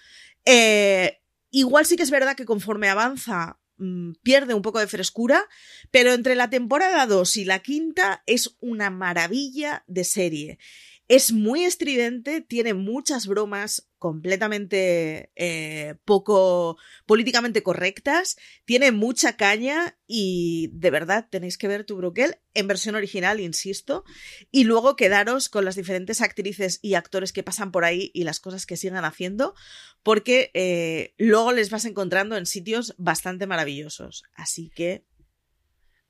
Eh, 0.44 1.20
Igual 1.50 1.86
sí 1.86 1.96
que 1.96 2.02
es 2.02 2.10
verdad 2.10 2.36
que 2.36 2.44
conforme 2.44 2.88
avanza 2.88 3.58
mm, 3.78 4.12
pierde 4.22 4.54
un 4.54 4.62
poco 4.62 4.78
de 4.80 4.86
frescura, 4.86 5.46
pero 5.90 6.12
entre 6.12 6.34
la 6.34 6.50
temporada 6.50 7.06
2 7.06 7.36
y 7.36 7.44
la 7.44 7.60
quinta 7.60 8.22
es 8.26 8.56
una 8.60 8.90
maravilla 8.90 9.84
de 9.86 10.04
serie. 10.04 10.58
Es 11.08 11.32
muy 11.32 11.64
estridente, 11.64 12.40
tiene 12.40 12.74
muchas 12.74 13.26
bromas 13.28 13.88
completamente 14.06 15.32
eh, 15.34 15.96
poco 16.04 16.76
políticamente 17.06 17.64
correctas, 17.64 18.36
tiene 18.64 18.92
mucha 18.92 19.36
caña 19.36 19.98
y 20.06 20.70
de 20.74 20.92
verdad 20.92 21.26
tenéis 21.28 21.58
que 21.58 21.66
ver 21.66 21.82
tu 21.82 21.96
broquel 21.96 22.36
en 22.54 22.68
versión 22.68 22.94
original, 22.94 23.40
insisto, 23.40 24.04
y 24.52 24.62
luego 24.62 24.94
quedaros 24.94 25.48
con 25.48 25.64
las 25.64 25.74
diferentes 25.74 26.20
actrices 26.20 26.78
y 26.82 26.94
actores 26.94 27.32
que 27.32 27.42
pasan 27.42 27.72
por 27.72 27.84
ahí 27.84 28.12
y 28.14 28.22
las 28.22 28.38
cosas 28.38 28.64
que 28.64 28.76
sigan 28.76 29.04
haciendo, 29.04 29.56
porque 30.04 30.52
eh, 30.54 31.12
luego 31.18 31.50
les 31.50 31.70
vas 31.70 31.84
encontrando 31.84 32.36
en 32.36 32.46
sitios 32.46 32.94
bastante 32.96 33.48
maravillosos. 33.48 34.22
Así 34.36 34.70
que 34.72 35.04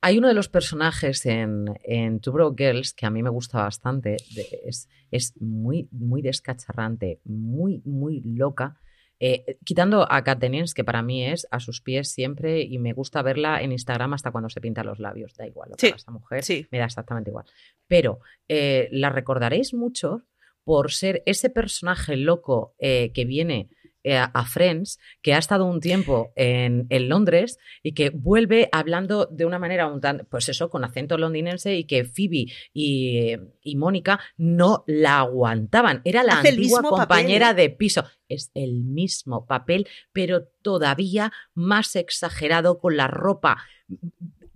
hay 0.01 0.17
uno 0.17 0.27
de 0.27 0.33
los 0.33 0.49
personajes 0.49 1.25
en, 1.25 1.65
en 1.83 2.19
Two 2.19 2.33
Broke 2.33 2.63
Girls 2.63 2.93
que 2.93 3.05
a 3.05 3.09
mí 3.09 3.23
me 3.23 3.29
gusta 3.29 3.63
bastante. 3.63 4.17
es, 4.65 4.87
es 5.11 5.33
muy, 5.41 5.87
muy 5.91 6.21
descacharrante, 6.21 7.21
muy, 7.25 7.81
muy 7.85 8.21
loca. 8.21 8.79
Eh, 9.19 9.57
quitando 9.65 10.05
a 10.11 10.23
Kat 10.23 10.37
Dennings, 10.37 10.75
que 10.75 10.83
para 10.83 11.01
mí 11.01 11.25
es 11.25 11.47
a 11.49 11.59
sus 11.59 11.81
pies 11.81 12.11
siempre 12.11 12.61
y 12.61 12.77
me 12.77 12.93
gusta 12.93 13.23
verla 13.23 13.61
en 13.63 13.71
Instagram 13.71 14.13
hasta 14.13 14.31
cuando 14.31 14.49
se 14.49 14.61
pinta 14.61 14.83
los 14.83 14.99
labios, 14.99 15.33
da 15.35 15.47
igual 15.47 15.71
lo 15.71 15.75
que 15.75 15.87
esta 15.87 16.11
mujer, 16.11 16.43
me 16.69 16.77
da 16.77 16.85
exactamente 16.85 17.31
igual. 17.31 17.45
Pero 17.87 18.19
eh, 18.47 18.89
la 18.91 19.09
recordaréis 19.09 19.73
mucho 19.73 20.23
por 20.63 20.91
ser 20.91 21.23
ese 21.25 21.49
personaje 21.49 22.15
loco 22.15 22.75
eh, 22.77 23.11
que 23.13 23.25
viene 23.25 23.69
a 24.15 24.45
Friends, 24.45 24.99
que 25.21 25.33
ha 25.33 25.37
estado 25.37 25.65
un 25.65 25.79
tiempo 25.79 26.31
en, 26.35 26.87
Londres 27.09 27.57
y 27.83 27.93
que 27.93 28.09
vuelve 28.09 28.69
hablando 28.71 29.25
de 29.27 29.45
una 29.45 29.59
manera 29.59 29.87
un 29.87 30.01
tan, 30.01 30.27
pues 30.29 30.49
eso, 30.49 30.69
con 30.69 30.83
acento 30.83 31.17
londinense 31.17 31.75
y 31.75 31.85
que 31.85 32.05
Phoebe 32.05 32.45
y, 32.73 33.75
Mónica 33.75 34.19
no 34.37 34.83
la 34.87 35.19
aguantaban. 35.19 36.01
Era 36.03 36.23
la 36.23 36.39
antigua 36.39 36.81
compañera 36.81 37.53
de 37.53 37.69
piso. 37.69 38.05
Es 38.27 38.51
el 38.55 38.83
mismo 38.83 39.45
papel, 39.45 39.87
pero 40.11 40.47
todavía 40.61 41.31
más 41.53 41.95
exagerado 41.95 42.79
con 42.79 42.97
la 42.97 43.07
ropa 43.07 43.57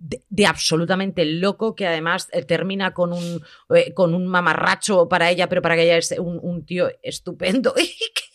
de, 0.02 0.46
absolutamente 0.46 1.24
loco 1.24 1.74
que 1.74 1.86
además 1.86 2.28
eh, 2.32 2.42
termina 2.44 2.92
con 2.92 3.12
un, 3.12 3.40
eh, 3.74 3.94
con 3.94 4.14
un 4.14 4.26
mamarracho 4.26 5.08
para 5.08 5.30
ella, 5.30 5.48
pero 5.48 5.62
para 5.62 5.76
que 5.76 5.84
ella 5.84 5.96
es 5.96 6.12
un, 6.18 6.38
un 6.42 6.66
tío 6.66 6.88
estupendo 7.02 7.74
y 7.78 7.86
que 7.86 8.31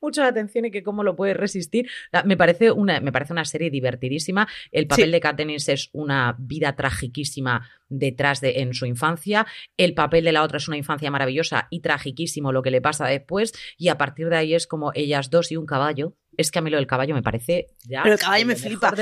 mucho 0.00 0.22
la 0.22 0.28
atención 0.28 0.64
y 0.64 0.70
que 0.70 0.82
cómo 0.82 1.02
lo 1.02 1.16
puede 1.16 1.34
resistir. 1.34 1.88
Me 2.24 2.36
parece 2.36 2.70
una, 2.70 3.00
me 3.00 3.12
parece 3.12 3.32
una 3.32 3.44
serie 3.44 3.70
divertidísima. 3.70 4.48
El 4.72 4.86
papel 4.86 5.12
de 5.12 5.20
Katniss 5.20 5.68
es 5.68 5.90
una 5.92 6.36
vida 6.38 6.74
tragiquísima 6.76 7.68
detrás 7.88 8.40
de 8.40 8.60
en 8.60 8.74
su 8.74 8.86
infancia. 8.86 9.46
El 9.76 9.94
papel 9.94 10.24
de 10.24 10.32
la 10.32 10.42
otra 10.42 10.58
es 10.58 10.68
una 10.68 10.76
infancia 10.76 11.10
maravillosa 11.10 11.68
y 11.70 11.80
tragiquísimo 11.80 12.52
lo 12.52 12.62
que 12.62 12.70
le 12.70 12.80
pasa 12.80 13.06
después. 13.06 13.52
Y 13.76 13.88
a 13.88 13.98
partir 13.98 14.28
de 14.28 14.36
ahí 14.36 14.54
es 14.54 14.66
como 14.66 14.92
ellas 14.94 15.30
dos 15.30 15.50
y 15.52 15.56
un 15.56 15.66
caballo 15.66 16.14
es 16.38 16.52
que 16.52 16.60
a 16.60 16.62
mí 16.62 16.70
lo 16.70 16.76
del 16.76 16.86
caballo 16.86 17.16
me 17.16 17.22
parece 17.22 17.66
ya. 17.84 18.04
Pero 18.04 18.14
el 18.14 18.20
caballo 18.20 18.46
me 18.46 18.54
flipa. 18.54 18.94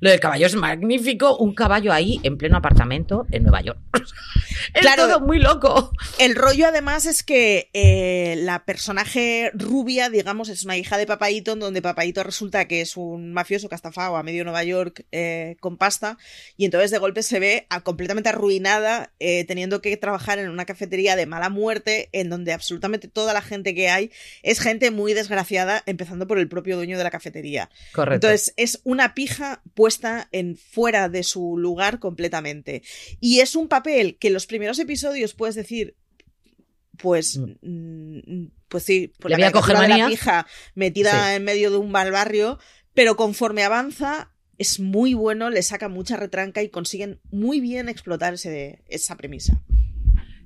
Lo 0.00 0.10
del 0.10 0.20
caballo 0.20 0.46
es 0.46 0.54
magnífico. 0.54 1.36
Un 1.36 1.54
caballo 1.54 1.92
ahí 1.92 2.18
en 2.22 2.38
pleno 2.38 2.56
apartamento 2.56 3.26
en 3.30 3.42
Nueva 3.42 3.60
York. 3.60 3.78
es 4.74 4.80
claro, 4.80 5.06
todo 5.06 5.20
muy 5.20 5.38
loco. 5.38 5.92
El 6.18 6.34
rollo, 6.34 6.66
además, 6.66 7.04
es 7.04 7.22
que 7.22 7.68
eh, 7.74 8.36
la 8.38 8.64
personaje 8.64 9.50
rubia, 9.52 10.08
digamos, 10.08 10.48
es 10.48 10.64
una 10.64 10.78
hija 10.78 10.96
de 10.96 11.06
Papaito, 11.06 11.52
en 11.52 11.60
donde 11.60 11.82
Papaito 11.82 12.22
resulta 12.22 12.66
que 12.66 12.80
es 12.80 12.96
un 12.96 13.34
mafioso 13.34 13.68
que 13.68 13.74
ha 13.74 13.76
estafado 13.76 14.16
a 14.16 14.22
medio 14.22 14.44
Nueva 14.44 14.64
York 14.64 15.04
eh, 15.12 15.56
con 15.60 15.76
pasta. 15.76 16.16
Y 16.56 16.64
entonces 16.64 16.90
de 16.90 16.96
golpe 16.96 17.22
se 17.22 17.38
ve 17.38 17.66
completamente 17.82 18.30
arruinada, 18.30 19.12
eh, 19.20 19.44
teniendo 19.44 19.82
que 19.82 19.94
trabajar 19.98 20.38
en 20.38 20.48
una 20.48 20.64
cafetería 20.64 21.16
de 21.16 21.26
mala 21.26 21.50
muerte, 21.50 22.08
en 22.12 22.30
donde 22.30 22.54
absolutamente 22.54 23.08
toda 23.08 23.34
la 23.34 23.42
gente 23.42 23.74
que 23.74 23.90
hay 23.90 24.10
es 24.42 24.60
gente 24.60 24.90
muy 24.90 25.12
desgraciada, 25.12 25.82
empezando 25.84 26.26
por 26.26 26.38
el 26.38 26.48
propio 26.48 26.77
dueño 26.78 26.98
de 26.98 27.04
la 27.04 27.10
cafetería. 27.10 27.70
Correcto. 27.92 28.26
Entonces, 28.26 28.54
es 28.56 28.80
una 28.84 29.14
pija 29.14 29.62
puesta 29.74 30.28
en 30.32 30.56
fuera 30.56 31.08
de 31.08 31.22
su 31.22 31.58
lugar 31.58 31.98
completamente. 31.98 32.82
Y 33.20 33.40
es 33.40 33.54
un 33.54 33.68
papel 33.68 34.16
que 34.18 34.28
en 34.28 34.34
los 34.34 34.46
primeros 34.46 34.78
episodios 34.78 35.34
puedes 35.34 35.54
decir, 35.54 35.96
pues, 36.96 37.38
mm. 37.38 37.58
Mm, 37.62 38.50
pues 38.68 38.84
sí, 38.84 39.12
por 39.18 39.30
la, 39.30 39.36
de 39.36 39.88
la 39.88 40.08
pija 40.08 40.46
metida 40.74 41.34
en 41.34 41.44
medio 41.44 41.70
de 41.70 41.76
un 41.76 41.90
mal 41.90 42.10
barrio, 42.10 42.58
pero 42.94 43.16
conforme 43.16 43.62
avanza 43.62 44.32
es 44.58 44.80
muy 44.80 45.14
bueno, 45.14 45.50
le 45.50 45.62
saca 45.62 45.88
mucha 45.88 46.16
retranca 46.16 46.62
y 46.62 46.68
consiguen 46.68 47.20
muy 47.30 47.60
bien 47.60 47.88
explotar 47.88 48.34
esa 48.34 49.16
premisa. 49.16 49.62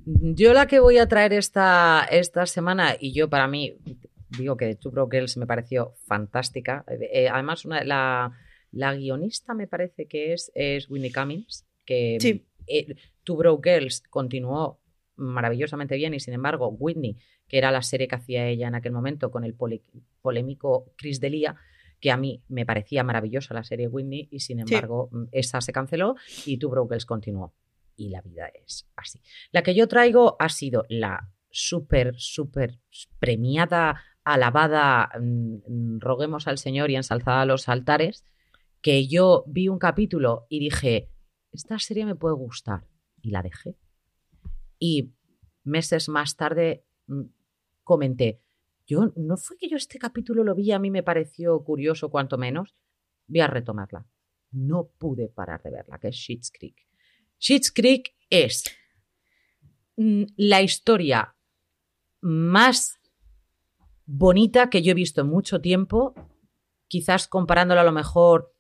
Yo 0.05 0.53
la 0.53 0.67
que 0.67 0.81
voy 0.81 0.99
a 0.99 1.09
traer 1.09 1.33
esta, 1.33 2.07
esta 2.11 2.47
semana, 2.47 2.97
y 2.99 3.13
yo 3.13 3.31
para 3.31 3.49
mí, 3.49 3.77
digo 4.39 4.57
que 4.57 4.75
Two 4.75 4.91
Broke 4.91 5.17
Girls 5.17 5.37
me 5.37 5.47
pareció 5.47 5.95
fantástica. 6.07 6.85
Eh, 6.89 7.09
eh, 7.13 7.29
además, 7.29 7.65
una, 7.65 7.85
la, 7.85 8.33
la, 8.71 8.95
guionista 8.95 9.55
me 9.55 9.67
parece 9.67 10.07
que 10.07 10.33
es, 10.33 10.51
es 10.55 10.89
Winnie 10.91 11.13
Cummings, 11.13 11.67
que 11.85 12.19
sí. 12.21 12.47
eh, 12.67 12.95
Two 13.25 13.37
Broke 13.37 13.71
Girls 13.71 14.03
continuó 14.09 14.81
maravillosamente 15.17 15.97
bien 15.97 16.15
y 16.15 16.21
sin 16.21 16.35
embargo 16.35 16.69
Whitney, 16.69 17.17
que 17.47 17.59
era 17.59 17.71
la 17.71 17.83
serie 17.83 18.09
que 18.09 18.17
hacía 18.17 18.49
ella 18.49 18.69
en 18.69 18.75
aquel 18.75 18.93
momento 18.93 19.31
con 19.31 19.45
el 19.45 19.55
polémico 20.21 20.93
Chris 20.97 21.21
Delia, 21.21 21.57
que 22.01 22.11
a 22.11 22.17
mí 22.17 22.43
me 22.49 22.67
parecía 22.67 23.05
maravillosa 23.05 23.55
la 23.55 23.63
serie 23.63 23.89
Whitney 23.89 24.29
y 24.31 24.41
sin 24.41 24.61
embargo 24.61 25.11
sí. 25.13 25.19
esa 25.33 25.61
se 25.61 25.73
canceló 25.73 26.17
y 26.47 26.57
Two 26.59 26.71
Broke 26.71 26.95
Girls 26.95 27.07
continuó. 27.07 27.55
Y 27.95 28.09
la 28.09 28.23
vida 28.23 28.49
es 28.49 28.89
así. 28.97 29.21
La 29.53 29.63
que 29.63 29.75
yo 29.75 29.87
traigo 29.87 30.37
ha 30.41 30.49
sido 30.49 30.85
la 30.89 31.31
súper, 31.51 32.15
súper 32.17 32.81
premiada, 33.19 34.03
alabada, 34.25 35.11
mmm, 35.21 35.99
roguemos 35.99 36.47
al 36.47 36.59
Señor 36.59 36.91
y 36.91 36.97
ensalzada 36.97 37.43
a 37.43 37.47
los 37.47 37.69
altares, 37.69 38.25
que 38.81 39.07
yo 39.07 39.45
vi 39.47 39.69
un 39.69 39.79
capítulo 39.79 40.47
y 40.49 40.59
dije, 40.61 41.09
esta 41.53 41.79
serie 41.79 42.07
me 42.07 42.15
puede 42.15 42.35
gustar. 42.35 42.87
Y 43.21 43.31
la 43.31 43.43
dejé. 43.43 43.77
Y 44.79 45.13
meses 45.65 46.09
más 46.09 46.37
tarde 46.37 46.85
mmm, 47.07 47.23
comenté, 47.85 48.41
yo 48.87 49.13
no 49.17 49.37
fue 49.37 49.57
que 49.57 49.69
yo 49.69 49.77
este 49.77 49.99
capítulo 49.99 50.45
lo 50.45 50.55
vi, 50.55 50.73
a 50.73 50.79
mí 50.79 50.91
me 50.91 51.03
pareció 51.03 51.63
curioso, 51.63 52.11
cuanto 52.11 52.37
menos, 52.37 52.75
voy 53.27 53.41
a 53.41 53.47
retomarla. 53.47 54.07
No 54.51 54.91
pude 54.99 55.29
parar 55.29 55.63
de 55.63 55.71
verla, 55.71 55.99
que 55.99 56.09
es 56.09 56.17
Sheets 56.17 56.51
Creek. 56.51 56.87
Sheets 57.39 57.73
Creek 57.73 58.15
es 58.29 58.65
mm, 59.97 60.25
la 60.37 60.63
historia 60.63 61.35
más 62.21 62.99
bonita 64.07 64.71
que 64.71 64.83
yo 64.83 64.93
he 64.93 64.95
visto 64.95 65.21
en 65.23 65.29
mucho 65.29 65.61
tiempo, 65.61 66.15
quizás 66.89 67.29
comparándola 67.29 67.83
a 67.83 67.85
lo 67.85 67.93
mejor 67.93 68.53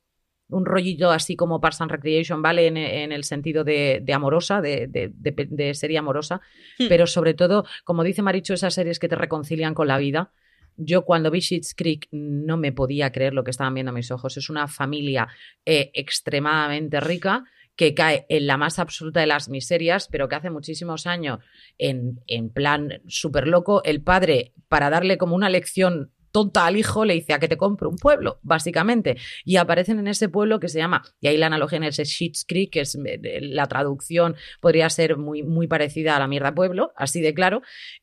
un 0.48 0.66
rollito 0.66 1.10
así 1.10 1.34
como 1.34 1.60
Parks 1.60 1.80
and 1.80 1.90
Recreation, 1.90 2.42
¿vale? 2.42 2.66
En, 2.66 2.76
en 2.76 3.12
el 3.12 3.24
sentido 3.24 3.64
de, 3.64 4.00
de 4.02 4.12
amorosa, 4.12 4.60
de, 4.60 4.86
de, 4.86 5.10
de, 5.14 5.74
serie 5.74 5.98
amorosa, 5.98 6.40
Hmm. 6.78 6.84
mm. 6.84 6.88
pero 6.88 7.06
sobre 7.06 7.34
todo, 7.34 7.64
como 7.84 8.04
dice 8.04 8.22
Maricho, 8.22 8.54
esas 8.54 8.74
series 8.74 8.98
que 8.98 9.08
te 9.08 9.16
reconcilian 9.16 9.74
con 9.74 9.88
la 9.88 9.98
vida. 9.98 10.32
Yo 10.76 11.04
cuando 11.04 11.30
vi 11.30 11.40
Sheets 11.40 11.74
Creek 11.74 12.08
no 12.12 12.56
me 12.56 12.72
podía 12.72 13.12
creer 13.12 13.34
lo 13.34 13.44
que 13.44 13.50
estaban 13.50 13.74
viendo 13.74 13.92
mis 13.92 14.10
ojos. 14.10 14.36
Es 14.36 14.48
una 14.48 14.68
familia 14.68 15.28
eh, 15.66 15.90
extremadamente 15.94 16.98
rica 17.00 17.44
que 17.76 17.94
cae 17.94 18.26
en 18.28 18.46
la 18.46 18.56
más 18.56 18.78
absoluta 18.78 19.20
de 19.20 19.26
las 19.26 19.48
miserias, 19.48 20.08
pero 20.10 20.28
que 20.28 20.36
hace 20.36 20.50
muchísimos 20.50 21.06
años, 21.06 21.38
en, 21.78 22.20
en 22.26 22.50
plan 22.50 23.02
súper 23.08 23.48
loco, 23.48 23.82
el 23.84 24.02
padre, 24.02 24.52
para 24.68 24.90
darle 24.90 25.18
como 25.18 25.34
una 25.34 25.48
lección 25.48 26.12
tonta 26.32 26.66
al 26.66 26.76
hijo, 26.76 27.04
le 27.04 27.14
dice 27.14 27.34
a 27.34 27.38
que 27.38 27.46
te 27.46 27.56
compre 27.56 27.86
un 27.86 27.96
pueblo, 27.96 28.40
básicamente. 28.42 29.18
Y 29.44 29.56
aparecen 29.56 29.98
en 29.98 30.08
ese 30.08 30.28
pueblo 30.28 30.58
que 30.58 30.68
se 30.68 30.78
llama, 30.78 31.02
y 31.20 31.28
ahí 31.28 31.36
la 31.36 31.46
analogía 31.46 31.76
en 31.76 31.84
ese 31.84 32.04
Sheets 32.04 32.44
Creek, 32.48 32.72
que 32.72 32.80
es 32.80 32.98
la 33.40 33.66
traducción, 33.68 34.34
podría 34.60 34.88
ser 34.90 35.18
muy, 35.18 35.42
muy 35.42 35.68
parecida 35.68 36.16
a 36.16 36.18
la 36.18 36.26
mierda 36.26 36.54
pueblo, 36.54 36.92
así 36.96 37.20
de 37.20 37.34
claro. 37.34 37.62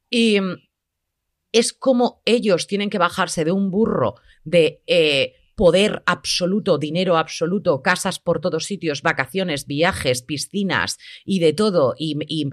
Y 0.09 0.39
mm, 0.39 0.57
es 1.51 1.73
como 1.73 2.21
ellos 2.25 2.67
tienen 2.67 2.89
que 2.89 2.99
bajarse 2.99 3.43
de 3.43 3.51
un 3.51 3.71
burro 3.71 4.15
de 4.43 4.83
eh, 4.85 5.33
poder 5.59 6.03
absoluto, 6.05 6.77
dinero 6.77 7.17
absoluto, 7.17 7.81
casas 7.81 8.17
por 8.17 8.39
todos 8.39 8.63
sitios, 8.63 9.01
vacaciones, 9.01 9.67
viajes, 9.67 10.21
piscinas 10.21 10.97
y 11.25 11.39
de 11.39 11.51
todo, 11.51 11.95
y, 11.97 12.17
y 12.29 12.49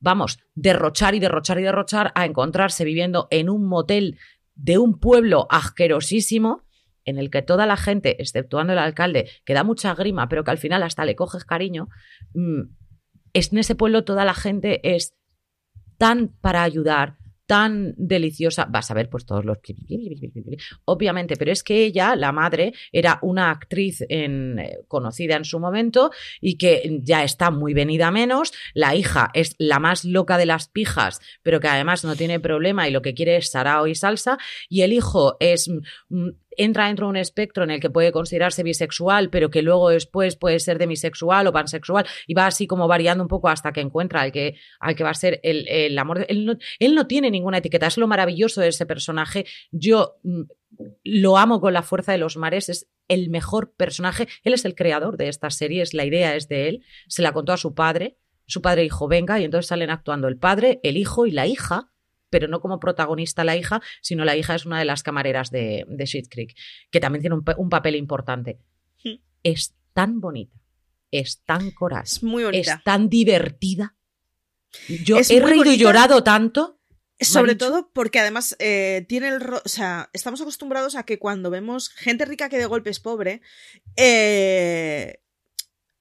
vamos, 0.00 0.38
derrochar 0.54 1.14
y 1.14 1.20
derrochar 1.20 1.60
y 1.60 1.64
derrochar 1.64 2.12
a 2.14 2.24
encontrarse 2.24 2.86
viviendo 2.86 3.28
en 3.30 3.50
un 3.50 3.66
motel 3.66 4.16
de 4.54 4.78
un 4.78 4.98
pueblo 4.98 5.46
asquerosísimo 5.50 6.64
en 7.04 7.18
el 7.18 7.28
que 7.28 7.42
toda 7.42 7.66
la 7.66 7.76
gente, 7.76 8.22
exceptuando 8.22 8.72
el 8.72 8.78
alcalde, 8.78 9.28
que 9.44 9.52
da 9.52 9.62
mucha 9.62 9.94
grima, 9.94 10.26
pero 10.30 10.44
que 10.44 10.50
al 10.50 10.56
final 10.56 10.82
hasta 10.82 11.04
le 11.04 11.16
coges 11.16 11.44
cariño, 11.44 11.88
mmm, 12.32 12.62
es, 13.34 13.52
en 13.52 13.58
ese 13.58 13.74
pueblo 13.74 14.04
toda 14.04 14.24
la 14.24 14.32
gente 14.32 14.96
es 14.96 15.14
tan 15.98 16.28
para 16.40 16.62
ayudar, 16.62 17.18
tan 17.46 17.94
deliciosa. 17.96 18.66
Vas 18.68 18.90
a 18.90 18.94
ver, 18.94 19.08
pues 19.08 19.26
todos 19.26 19.44
los. 19.44 19.58
Obviamente, 20.84 21.36
pero 21.36 21.52
es 21.52 21.62
que 21.62 21.84
ella, 21.84 22.16
la 22.16 22.32
madre, 22.32 22.72
era 22.92 23.18
una 23.22 23.50
actriz 23.50 24.04
en, 24.08 24.58
eh, 24.58 24.78
conocida 24.88 25.36
en 25.36 25.44
su 25.44 25.60
momento 25.60 26.10
y 26.40 26.56
que 26.56 27.00
ya 27.02 27.24
está 27.24 27.50
muy 27.50 27.74
venida 27.74 28.10
menos. 28.10 28.52
La 28.72 28.94
hija 28.94 29.30
es 29.34 29.54
la 29.58 29.78
más 29.78 30.04
loca 30.04 30.38
de 30.38 30.46
las 30.46 30.68
pijas, 30.68 31.20
pero 31.42 31.60
que 31.60 31.68
además 31.68 32.04
no 32.04 32.16
tiene 32.16 32.40
problema 32.40 32.88
y 32.88 32.92
lo 32.92 33.02
que 33.02 33.14
quiere 33.14 33.36
es 33.36 33.50
sarao 33.50 33.86
y 33.86 33.94
salsa. 33.94 34.38
Y 34.68 34.82
el 34.82 34.92
hijo 34.92 35.36
es. 35.40 35.70
Entra 36.56 36.86
dentro 36.86 37.06
de 37.06 37.10
un 37.10 37.16
espectro 37.16 37.64
en 37.64 37.70
el 37.70 37.80
que 37.80 37.90
puede 37.90 38.12
considerarse 38.12 38.62
bisexual, 38.62 39.30
pero 39.30 39.50
que 39.50 39.62
luego 39.62 39.90
después 39.90 40.36
puede 40.36 40.58
ser 40.60 40.78
demisexual 40.78 41.46
o 41.46 41.52
pansexual 41.52 42.06
y 42.26 42.34
va 42.34 42.46
así 42.46 42.66
como 42.66 42.88
variando 42.88 43.22
un 43.22 43.28
poco 43.28 43.48
hasta 43.48 43.72
que 43.72 43.80
encuentra 43.80 44.22
al 44.22 44.32
que, 44.32 44.56
al 44.80 44.94
que 44.94 45.04
va 45.04 45.10
a 45.10 45.14
ser 45.14 45.40
el, 45.42 45.66
el 45.68 45.98
amor. 45.98 46.26
Él, 46.28 46.44
no, 46.44 46.56
él 46.78 46.94
no 46.94 47.06
tiene 47.06 47.30
ninguna 47.30 47.58
etiqueta, 47.58 47.86
es 47.86 47.98
lo 47.98 48.06
maravilloso 48.06 48.60
de 48.60 48.68
ese 48.68 48.86
personaje. 48.86 49.46
Yo 49.70 50.16
mm, 50.22 50.42
lo 51.04 51.36
amo 51.36 51.60
con 51.60 51.72
la 51.72 51.82
fuerza 51.82 52.12
de 52.12 52.18
los 52.18 52.36
mares, 52.36 52.68
es 52.68 52.88
el 53.08 53.30
mejor 53.30 53.74
personaje. 53.74 54.28
Él 54.42 54.54
es 54.54 54.64
el 54.64 54.74
creador 54.74 55.16
de 55.16 55.28
esta 55.28 55.50
serie, 55.50 55.84
la 55.92 56.04
idea 56.04 56.34
es 56.34 56.48
de 56.48 56.68
él. 56.68 56.84
Se 57.08 57.22
la 57.22 57.32
contó 57.32 57.52
a 57.52 57.56
su 57.56 57.74
padre, 57.74 58.18
su 58.46 58.60
padre 58.62 58.82
dijo, 58.82 59.08
venga, 59.08 59.40
y 59.40 59.44
entonces 59.44 59.68
salen 59.68 59.90
actuando 59.90 60.28
el 60.28 60.38
padre, 60.38 60.80
el 60.82 60.96
hijo 60.96 61.26
y 61.26 61.30
la 61.30 61.46
hija 61.46 61.93
pero 62.34 62.48
no 62.48 62.60
como 62.60 62.80
protagonista 62.80 63.44
la 63.44 63.56
hija, 63.56 63.80
sino 64.02 64.24
la 64.24 64.36
hija 64.36 64.56
es 64.56 64.66
una 64.66 64.80
de 64.80 64.84
las 64.84 65.04
camareras 65.04 65.52
de, 65.52 65.84
de 65.86 66.04
Shit 66.04 66.26
Creek, 66.28 66.56
que 66.90 66.98
también 66.98 67.20
tiene 67.20 67.36
un, 67.36 67.44
un 67.56 67.68
papel 67.68 67.94
importante. 67.94 68.58
Hmm. 69.04 69.20
Es 69.44 69.76
tan 69.92 70.20
bonita, 70.20 70.58
es 71.12 71.44
tan 71.44 71.70
coral, 71.70 72.02
es, 72.02 72.24
muy 72.24 72.42
bonita. 72.42 72.74
es 72.74 72.82
tan 72.82 73.08
divertida. 73.08 73.94
Yo 75.04 75.18
es 75.18 75.30
he 75.30 75.38
reído 75.38 75.58
bonita. 75.58 75.74
y 75.76 75.78
llorado 75.78 76.24
tanto. 76.24 76.80
Sobre 77.20 77.54
todo 77.54 77.92
porque 77.92 78.18
además 78.18 78.56
eh, 78.58 79.06
tiene 79.08 79.28
el. 79.28 79.40
O 79.54 79.68
sea, 79.68 80.10
estamos 80.12 80.40
acostumbrados 80.40 80.96
a 80.96 81.04
que 81.04 81.20
cuando 81.20 81.50
vemos 81.50 81.88
gente 81.90 82.24
rica 82.24 82.48
que 82.48 82.58
de 82.58 82.66
golpe 82.66 82.90
es 82.90 82.98
pobre, 82.98 83.42
eh, 83.94 85.20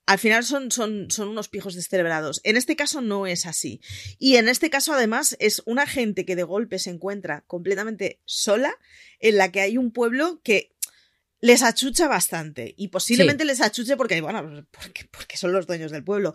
al 0.06 0.20
final 0.20 0.43
son, 0.43 0.72
son, 0.72 1.10
son 1.10 1.30
unos 1.30 1.47
pijos 1.47 1.76
descerebrados. 1.76 2.41
En 2.43 2.58
este 2.58 2.76
caso 2.76 3.01
no 3.01 3.26
es 3.26 3.45
así. 3.45 3.82
Y 4.20 4.36
en 4.36 4.49
este 4.49 4.70
caso, 4.70 4.93
además, 4.93 5.38
es 5.39 5.62
una 5.66 5.88
gente 5.88 6.26
que 6.26 6.36
de 6.36 6.43
golpe 6.43 6.80
se 6.80 6.89
encuentra 6.89 7.41
completamente 7.47 8.20
sola, 8.26 8.76
en 9.20 9.38
la 9.38 9.51
que 9.51 9.62
hay 9.62 9.78
un 9.78 9.91
pueblo 9.91 10.41
que 10.43 10.74
les 11.39 11.62
achucha 11.62 12.08
bastante. 12.08 12.74
Y 12.78 12.89
posiblemente 12.89 13.43
sí. 13.43 13.47
les 13.47 13.62
achuche 13.62 13.97
porque, 13.97 14.20
bueno, 14.22 14.66
porque, 14.72 15.06
porque, 15.12 15.38
son 15.38 15.51
los 15.51 15.68
dueños 15.68 15.91
del 15.91 16.04
pueblo. 16.04 16.34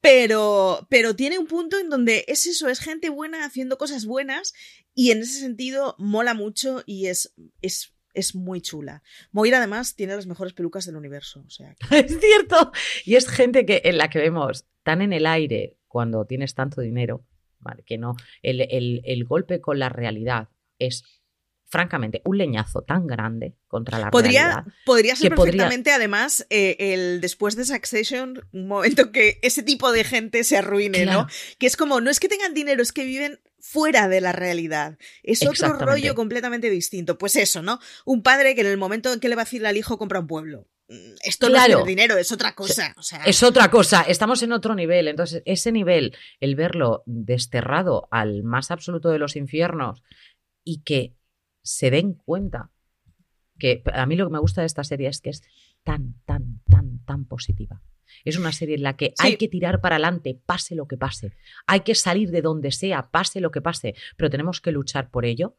Pero, 0.00 0.86
pero 0.90 1.16
tiene 1.16 1.38
un 1.38 1.46
punto 1.46 1.78
en 1.78 1.90
donde 1.90 2.24
es 2.28 2.46
eso, 2.46 2.68
es 2.68 2.80
gente 2.80 3.08
buena 3.08 3.44
haciendo 3.44 3.78
cosas 3.78 4.06
buenas. 4.06 4.54
Y 4.94 5.10
en 5.10 5.18
ese 5.18 5.40
sentido 5.40 5.94
mola 5.98 6.32
mucho 6.32 6.82
y 6.86 7.08
es, 7.08 7.34
es 7.60 7.92
es 8.16 8.34
muy 8.34 8.60
chula. 8.60 9.02
Moira 9.30 9.58
además 9.58 9.94
tiene 9.94 10.16
las 10.16 10.26
mejores 10.26 10.52
pelucas 10.54 10.86
del 10.86 10.96
universo. 10.96 11.44
O 11.46 11.50
sea, 11.50 11.74
que... 11.74 11.98
Es 12.06 12.18
cierto. 12.18 12.72
Y 13.04 13.14
es 13.14 13.28
gente 13.28 13.64
que 13.64 13.82
en 13.84 13.98
la 13.98 14.10
que 14.10 14.18
vemos 14.18 14.66
tan 14.82 15.02
en 15.02 15.12
el 15.12 15.26
aire 15.26 15.76
cuando 15.86 16.24
tienes 16.24 16.54
tanto 16.54 16.80
dinero, 16.80 17.24
¿vale? 17.60 17.84
que 17.84 17.98
no, 17.98 18.16
el, 18.42 18.60
el, 18.62 19.02
el 19.04 19.24
golpe 19.24 19.60
con 19.60 19.78
la 19.78 19.88
realidad 19.88 20.48
es 20.78 21.04
francamente, 21.68 22.22
un 22.24 22.38
leñazo 22.38 22.82
tan 22.82 23.06
grande 23.06 23.56
contra 23.66 23.98
la 23.98 24.10
podría, 24.10 24.42
realidad. 24.42 24.72
Podría 24.84 25.16
ser 25.16 25.34
perfectamente, 25.34 25.90
podría... 25.90 25.96
además, 25.96 26.46
eh, 26.48 26.76
el 26.78 27.20
después 27.20 27.56
de 27.56 27.64
Succession, 27.64 28.48
un 28.52 28.68
momento 28.68 29.10
que 29.10 29.38
ese 29.42 29.62
tipo 29.62 29.90
de 29.90 30.04
gente 30.04 30.44
se 30.44 30.56
arruine, 30.56 31.02
claro. 31.02 31.22
¿no? 31.22 31.28
Que 31.58 31.66
es 31.66 31.76
como, 31.76 32.00
no 32.00 32.10
es 32.10 32.20
que 32.20 32.28
tengan 32.28 32.54
dinero, 32.54 32.82
es 32.82 32.92
que 32.92 33.04
viven 33.04 33.40
fuera 33.66 34.08
de 34.08 34.20
la 34.20 34.32
realidad. 34.32 34.96
Es 35.22 35.44
otro 35.44 35.72
rollo 35.74 36.14
completamente 36.14 36.70
distinto. 36.70 37.18
Pues 37.18 37.34
eso, 37.36 37.62
¿no? 37.62 37.80
Un 38.04 38.22
padre 38.22 38.54
que 38.54 38.60
en 38.60 38.68
el 38.68 38.76
momento 38.76 39.12
en 39.12 39.18
que 39.18 39.28
le 39.28 39.34
va 39.34 39.42
a 39.42 39.44
decir 39.44 39.66
al 39.66 39.76
hijo 39.76 39.98
compra 39.98 40.20
un 40.20 40.28
pueblo. 40.28 40.68
Esto 41.24 41.48
claro. 41.48 41.74
no 41.74 41.80
es 41.80 41.86
dinero, 41.86 42.16
es 42.16 42.30
otra 42.30 42.54
cosa. 42.54 42.94
O 42.96 43.02
sea... 43.02 43.24
Es 43.24 43.42
otra 43.42 43.68
cosa, 43.70 44.02
estamos 44.02 44.42
en 44.44 44.52
otro 44.52 44.76
nivel. 44.76 45.08
Entonces, 45.08 45.42
ese 45.46 45.72
nivel, 45.72 46.16
el 46.38 46.54
verlo 46.54 47.02
desterrado 47.06 48.06
al 48.12 48.44
más 48.44 48.70
absoluto 48.70 49.10
de 49.10 49.18
los 49.18 49.34
infiernos 49.34 50.04
y 50.64 50.82
que 50.82 51.16
se 51.64 51.90
den 51.90 52.14
cuenta 52.14 52.70
que 53.58 53.82
a 53.92 54.06
mí 54.06 54.14
lo 54.14 54.26
que 54.26 54.32
me 54.32 54.38
gusta 54.38 54.60
de 54.60 54.68
esta 54.68 54.84
serie 54.84 55.08
es 55.08 55.20
que 55.20 55.30
es 55.30 55.42
tan, 55.82 56.14
tan, 56.24 56.60
tan, 56.70 57.04
tan 57.04 57.24
positiva. 57.24 57.82
Es 58.24 58.38
una 58.38 58.52
serie 58.52 58.76
en 58.76 58.82
la 58.82 58.96
que 58.96 59.06
sí. 59.06 59.14
hay 59.18 59.36
que 59.36 59.48
tirar 59.48 59.80
para 59.80 59.96
adelante, 59.96 60.40
pase 60.46 60.74
lo 60.74 60.86
que 60.86 60.96
pase. 60.96 61.32
Hay 61.66 61.80
que 61.80 61.94
salir 61.94 62.30
de 62.30 62.42
donde 62.42 62.72
sea, 62.72 63.10
pase 63.10 63.40
lo 63.40 63.50
que 63.50 63.60
pase, 63.60 63.94
pero 64.16 64.30
tenemos 64.30 64.60
que 64.60 64.72
luchar 64.72 65.10
por 65.10 65.24
ello. 65.24 65.56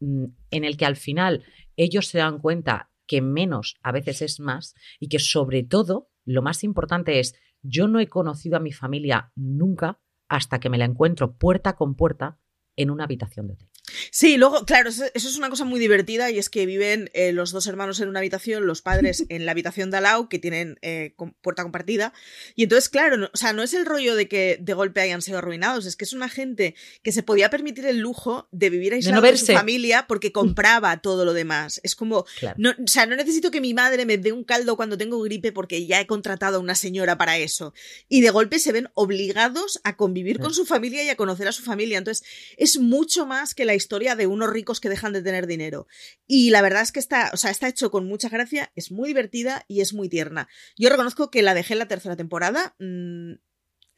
mm, 0.00 0.24
En 0.50 0.64
el 0.64 0.76
que 0.76 0.86
al 0.86 0.96
final 0.96 1.44
ellos 1.76 2.08
se 2.08 2.18
dan 2.18 2.38
cuenta 2.38 2.90
que 3.06 3.20
menos 3.22 3.76
a 3.82 3.92
veces 3.92 4.22
es 4.22 4.40
más 4.40 4.74
y 4.98 5.08
que 5.08 5.18
sobre 5.18 5.62
todo 5.62 6.10
lo 6.24 6.42
más 6.42 6.64
importante 6.64 7.20
es, 7.20 7.34
yo 7.62 7.88
no 7.88 8.00
he 8.00 8.08
conocido 8.08 8.56
a 8.56 8.60
mi 8.60 8.72
familia 8.72 9.32
nunca 9.36 10.00
hasta 10.28 10.58
que 10.58 10.68
me 10.68 10.78
la 10.78 10.84
encuentro 10.84 11.36
puerta 11.36 11.76
con 11.76 11.94
puerta 11.94 12.38
en 12.76 12.90
una 12.90 13.04
habitación 13.04 13.46
de 13.46 13.54
hotel. 13.54 13.68
Sí, 14.10 14.36
luego, 14.36 14.64
claro, 14.64 14.88
eso, 14.88 15.04
es 15.14 15.36
una 15.36 15.50
cosa 15.50 15.64
muy 15.64 15.80
divertida 15.80 16.30
y 16.30 16.38
es 16.38 16.48
que 16.48 16.66
viven 16.66 17.10
eh, 17.12 17.32
los 17.32 17.52
dos 17.52 17.66
hermanos 17.66 18.00
en 18.00 18.08
una 18.08 18.20
habitación, 18.20 18.66
los 18.66 18.82
padres 18.82 19.24
en 19.28 19.46
la 19.46 19.52
habitación 19.52 19.90
de 19.90 19.98
al 19.98 20.06
que 20.28 20.38
tienen 20.38 20.78
eh, 20.82 21.14
puerta 21.42 21.62
compartida. 21.62 22.12
Y 22.54 22.64
entonces, 22.64 22.88
claro, 22.88 23.16
no, 23.16 23.30
o 23.32 23.36
sea, 23.36 23.52
no 23.52 23.62
es 23.62 23.74
el 23.74 23.86
rollo 23.86 24.14
de 24.14 24.28
que 24.28 24.58
de 24.60 24.74
golpe 24.74 25.00
hayan 25.00 25.22
sido 25.22 25.38
arruinados, 25.38 25.86
es 25.86 25.96
que 25.96 26.04
es 26.04 26.12
una 26.12 26.28
gente 26.28 26.74
que 27.02 27.12
se 27.12 27.22
podía 27.22 27.50
permitir 27.50 27.86
el 27.86 27.98
lujo 27.98 28.48
de 28.52 28.70
vivir 28.70 28.94
aislado 28.94 29.20
de, 29.22 29.36
su 29.36 29.46
familia 29.46 30.06
porque 30.06 30.32
compraba 30.32 30.98
todo 30.98 31.24
lo 31.24 31.32
demás. 31.32 31.80
Es 31.82 31.96
como, 31.96 32.24
no, 32.56 32.70
o 32.70 32.86
sea, 32.86 33.06
no 33.06 33.16
necesito 33.16 33.50
que 33.50 33.60
mi 33.60 33.74
madre 33.74 34.06
me 34.06 34.18
dé 34.18 34.32
un 34.32 34.44
caldo 34.44 34.76
cuando 34.76 34.96
tengo 34.96 35.20
gripe 35.20 35.52
porque 35.52 35.86
ya 35.86 36.00
he 36.00 36.06
contratado 36.06 36.58
a 36.58 36.60
una 36.60 36.74
señora 36.74 37.18
para 37.18 37.38
eso. 37.38 37.74
Y 38.08 38.20
de 38.20 38.30
golpe 38.30 38.58
se 38.58 38.72
ven 38.72 38.88
obligados 38.94 39.80
a 39.84 39.96
convivir 39.96 40.38
con 40.38 40.54
su 40.54 40.66
familia 40.66 41.02
y 41.02 41.08
a 41.08 41.16
conocer 41.16 41.48
a 41.48 41.52
su 41.52 41.62
familia. 41.62 41.98
Entonces, 41.98 42.26
es 42.56 42.78
mucho 42.78 43.26
más 43.26 43.54
que 43.54 43.64
la 43.64 43.74
historia 43.74 43.85
de 43.88 44.26
unos 44.26 44.50
ricos 44.50 44.80
que 44.80 44.88
dejan 44.88 45.12
de 45.12 45.22
tener 45.22 45.46
dinero. 45.46 45.86
Y 46.26 46.50
la 46.50 46.62
verdad 46.62 46.82
es 46.82 46.92
que 46.92 47.00
está, 47.00 47.30
o 47.32 47.36
sea, 47.36 47.50
está 47.50 47.68
hecho 47.68 47.90
con 47.90 48.06
mucha 48.06 48.28
gracia, 48.28 48.72
es 48.74 48.92
muy 48.92 49.08
divertida 49.08 49.64
y 49.68 49.80
es 49.80 49.94
muy 49.94 50.08
tierna. 50.08 50.48
Yo 50.76 50.88
reconozco 50.88 51.30
que 51.30 51.42
la 51.42 51.54
dejé 51.54 51.74
en 51.74 51.78
la 51.80 51.88
tercera 51.88 52.16
temporada. 52.16 52.74
Mm, 52.78 53.34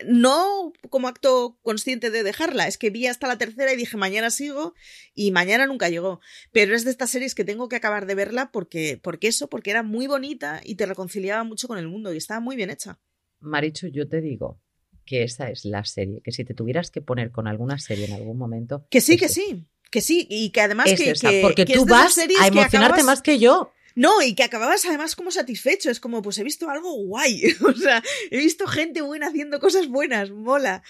no 0.06 0.72
como 0.90 1.08
acto 1.08 1.58
consciente 1.62 2.10
de 2.10 2.22
dejarla, 2.22 2.68
es 2.68 2.78
que 2.78 2.90
vi 2.90 3.06
hasta 3.06 3.26
la 3.26 3.36
tercera 3.36 3.72
y 3.72 3.76
dije 3.76 3.96
mañana 3.96 4.30
sigo 4.30 4.74
y 5.12 5.32
mañana 5.32 5.66
nunca 5.66 5.88
llegó. 5.88 6.20
Pero 6.52 6.76
es 6.76 6.84
de 6.84 6.90
estas 6.90 7.10
series 7.10 7.34
que 7.34 7.44
tengo 7.44 7.68
que 7.68 7.76
acabar 7.76 8.06
de 8.06 8.14
verla 8.14 8.50
porque, 8.52 9.00
porque 9.02 9.28
eso, 9.28 9.48
porque 9.48 9.70
era 9.70 9.82
muy 9.82 10.06
bonita 10.06 10.60
y 10.64 10.76
te 10.76 10.86
reconciliaba 10.86 11.42
mucho 11.42 11.66
con 11.66 11.78
el 11.78 11.88
mundo 11.88 12.14
y 12.14 12.16
estaba 12.16 12.40
muy 12.40 12.54
bien 12.54 12.70
hecha. 12.70 13.00
Marichu, 13.40 13.88
yo 13.88 14.08
te 14.08 14.20
digo 14.20 14.60
que 15.08 15.22
esa 15.22 15.50
es 15.50 15.64
la 15.64 15.84
serie, 15.84 16.20
que 16.22 16.32
si 16.32 16.44
te 16.44 16.52
tuvieras 16.52 16.90
que 16.90 17.00
poner 17.00 17.32
con 17.32 17.48
alguna 17.48 17.78
serie 17.78 18.04
en 18.04 18.12
algún 18.12 18.36
momento. 18.36 18.86
Que 18.90 19.00
sí, 19.00 19.16
que 19.16 19.30
sí. 19.30 19.66
Que 19.90 20.00
sí, 20.00 20.26
y 20.28 20.50
que 20.50 20.60
además 20.60 20.86
que, 20.86 21.40
Porque 21.40 21.64
tú 21.64 21.86
vas 21.86 22.18
a 22.18 22.46
emocionarte 22.46 23.02
más 23.02 23.22
que 23.22 23.38
yo. 23.38 23.72
No, 23.94 24.22
y 24.22 24.34
que 24.34 24.44
acababas 24.44 24.84
además 24.84 25.16
como 25.16 25.32
satisfecho. 25.32 25.90
Es 25.90 25.98
como, 25.98 26.22
pues 26.22 26.38
he 26.38 26.44
visto 26.44 26.70
algo 26.70 26.92
guay. 26.92 27.42
o 27.66 27.72
sea, 27.72 28.02
he 28.30 28.38
visto 28.38 28.66
gente 28.66 29.00
buena 29.00 29.26
haciendo 29.26 29.58
cosas 29.58 29.88
buenas, 29.88 30.30
mola. 30.30 30.82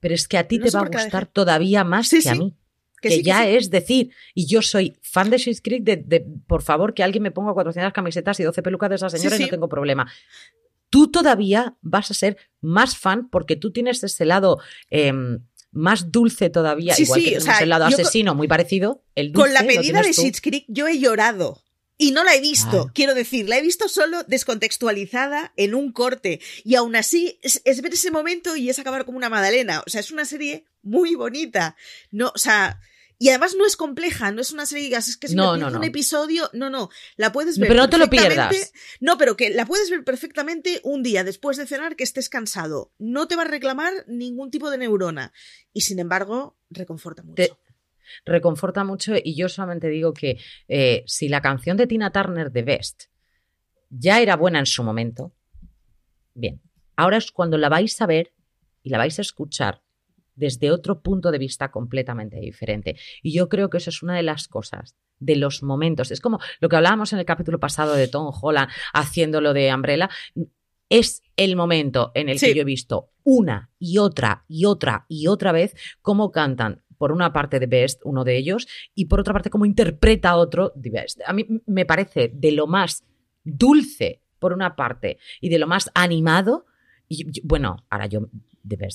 Pero 0.00 0.14
es 0.14 0.26
que 0.26 0.38
a 0.38 0.48
ti 0.48 0.58
te 0.58 0.70
va 0.70 0.80
a 0.80 0.88
gustar 0.88 1.26
todavía 1.26 1.84
más 1.84 2.08
que 2.08 2.28
a 2.28 2.34
mí. 2.34 2.54
Que, 3.02 3.22
ya 3.22 3.46
es 3.46 3.70
decir, 3.70 4.10
y 4.34 4.46
yo 4.46 4.62
soy 4.62 4.96
fan 5.02 5.28
de 5.28 5.38
Schitt's 5.38 5.60
Creek, 5.60 5.84
de, 5.84 6.26
por 6.46 6.62
favor 6.62 6.94
que 6.94 7.02
alguien 7.02 7.22
me 7.22 7.30
ponga 7.30 7.52
400 7.52 7.92
camisetas 7.92 8.40
y 8.40 8.42
12 8.42 8.62
pelucas 8.62 8.88
de 8.88 8.96
esa 8.96 9.10
señora 9.10 9.36
y 9.36 9.40
no 9.40 9.48
tengo 9.48 9.68
problema. 9.68 10.10
Tú 10.88 11.10
todavía 11.10 11.76
vas 11.82 12.10
a 12.10 12.14
ser 12.14 12.38
más 12.62 12.96
fan 12.96 13.28
porque 13.28 13.56
tú 13.56 13.70
tienes 13.70 14.02
ese 14.02 14.24
lado 14.24 14.60
em, 14.88 15.40
más 15.76 16.10
dulce 16.10 16.50
todavía, 16.50 16.94
igual 16.98 17.22
que 17.22 17.38
el 17.60 17.68
lado 17.68 17.84
asesino, 17.84 18.34
muy 18.34 18.48
parecido. 18.48 19.04
El 19.14 19.32
con 19.32 19.52
la 19.52 19.62
medida 19.62 20.00
de 20.00 20.12
Schitt's 20.12 20.40
Creek 20.40 20.64
yo 20.68 20.88
he 20.88 20.98
llorado. 20.98 21.62
Y 21.98 22.10
no 22.10 22.24
la 22.24 22.34
he 22.34 22.40
visto, 22.40 22.90
quiero 22.92 23.14
decir, 23.14 23.48
la 23.48 23.56
he 23.56 23.62
visto 23.62 23.88
solo 23.88 24.22
descontextualizada 24.24 25.54
en 25.56 25.74
un 25.74 25.92
corte. 25.92 26.40
Y 26.62 26.74
aún 26.74 26.94
así 26.94 27.38
es, 27.42 27.62
ver 27.80 27.94
ese 27.94 28.10
momento 28.10 28.54
y 28.54 28.68
es 28.68 28.78
acabar 28.78 29.06
como 29.06 29.16
una 29.16 29.30
magdalena. 29.30 29.82
O 29.86 29.88
sea, 29.88 30.00
es 30.00 30.10
una 30.10 30.26
serie 30.26 30.66
muy 30.82 31.14
bonita. 31.14 31.74
No, 32.10 32.32
o 32.34 32.38
sea, 32.38 32.80
y 33.18 33.30
además 33.30 33.54
no 33.56 33.66
es 33.66 33.76
compleja, 33.76 34.30
no 34.30 34.42
es 34.42 34.52
una 34.52 34.66
serie 34.66 34.90
que 34.90 34.96
es 34.96 35.16
que 35.16 35.28
si 35.28 35.34
no, 35.34 35.52
un 35.52 35.84
episodio, 35.84 36.50
no, 36.52 36.68
no, 36.68 36.90
la 37.16 37.32
puedes 37.32 37.58
ver. 37.58 37.68
Pero 37.68 37.80
no 37.80 37.88
te 37.88 37.96
lo 37.96 38.10
pierdas. 38.10 38.72
No, 39.00 39.16
pero 39.16 39.36
que 39.36 39.50
la 39.50 39.64
puedes 39.64 39.90
ver 39.90 40.04
perfectamente 40.04 40.80
un 40.84 41.02
día 41.02 41.24
después 41.24 41.56
de 41.56 41.66
cenar 41.66 41.96
que 41.96 42.04
estés 42.04 42.28
cansado. 42.28 42.92
No 42.98 43.26
te 43.26 43.36
va 43.36 43.42
a 43.42 43.46
reclamar 43.46 43.92
ningún 44.06 44.50
tipo 44.50 44.70
de 44.70 44.78
neurona. 44.78 45.32
Y 45.72 45.82
sin 45.82 45.98
embargo, 45.98 46.58
reconforta 46.68 47.22
mucho. 47.22 47.58
reconforta 48.26 48.84
mucho 48.84 49.14
y 49.22 49.34
yo 49.34 49.48
solamente 49.48 49.88
digo 49.88 50.12
que 50.12 50.38
eh, 50.68 51.02
si 51.06 51.28
la 51.28 51.40
canción 51.40 51.76
de 51.76 51.86
Tina 51.86 52.12
Turner 52.12 52.52
de 52.52 52.62
Best 52.62 53.04
ya 53.88 54.20
era 54.20 54.36
buena 54.36 54.58
en 54.58 54.66
su 54.66 54.82
momento, 54.82 55.32
bien, 56.34 56.60
ahora 56.96 57.16
es 57.16 57.32
cuando 57.32 57.56
la 57.56 57.70
vais 57.70 57.98
a 58.02 58.06
ver 58.06 58.34
y 58.82 58.90
la 58.90 58.98
vais 58.98 59.18
a 59.18 59.22
escuchar 59.22 59.85
desde 60.36 60.70
otro 60.70 61.00
punto 61.00 61.30
de 61.30 61.38
vista 61.38 61.70
completamente 61.70 62.38
diferente. 62.38 62.96
Y 63.22 63.32
yo 63.32 63.48
creo 63.48 63.68
que 63.68 63.78
eso 63.78 63.90
es 63.90 64.02
una 64.02 64.14
de 64.14 64.22
las 64.22 64.48
cosas 64.48 64.94
de 65.18 65.36
los 65.36 65.62
momentos. 65.62 66.10
Es 66.10 66.20
como 66.20 66.38
lo 66.60 66.68
que 66.68 66.76
hablábamos 66.76 67.12
en 67.12 67.18
el 67.18 67.24
capítulo 67.24 67.58
pasado 67.58 67.94
de 67.94 68.08
Tom 68.08 68.32
Holland 68.40 68.70
haciendo 68.92 69.40
lo 69.40 69.52
de 69.52 69.74
Umbrella. 69.74 70.10
Es 70.88 71.22
el 71.36 71.56
momento 71.56 72.12
en 72.14 72.28
el 72.28 72.38
que 72.38 72.54
yo 72.54 72.62
he 72.62 72.64
visto 72.64 73.10
una 73.24 73.70
y 73.78 73.98
otra 73.98 74.44
y 74.46 74.66
otra 74.66 75.04
y 75.08 75.26
otra 75.26 75.50
vez 75.50 75.74
cómo 76.00 76.30
cantan 76.30 76.84
por 76.96 77.12
una 77.12 77.32
parte 77.32 77.58
de 77.58 77.66
Best, 77.66 78.00
uno 78.04 78.24
de 78.24 78.36
ellos, 78.36 78.66
y 78.94 79.06
por 79.06 79.20
otra 79.20 79.34
parte 79.34 79.50
cómo 79.50 79.66
interpreta 79.66 80.36
otro 80.36 80.72
de 80.76 80.90
Best. 80.90 81.20
A 81.26 81.32
mí 81.32 81.46
me 81.66 81.84
parece 81.84 82.30
de 82.32 82.52
lo 82.52 82.66
más 82.66 83.04
dulce 83.44 84.22
por 84.38 84.52
una 84.52 84.76
parte 84.76 85.18
y 85.40 85.48
de 85.48 85.58
lo 85.58 85.66
más 85.66 85.90
animado. 85.94 86.66
Y 87.08 87.40
bueno, 87.46 87.84
ahora 87.90 88.06
yo 88.06 88.28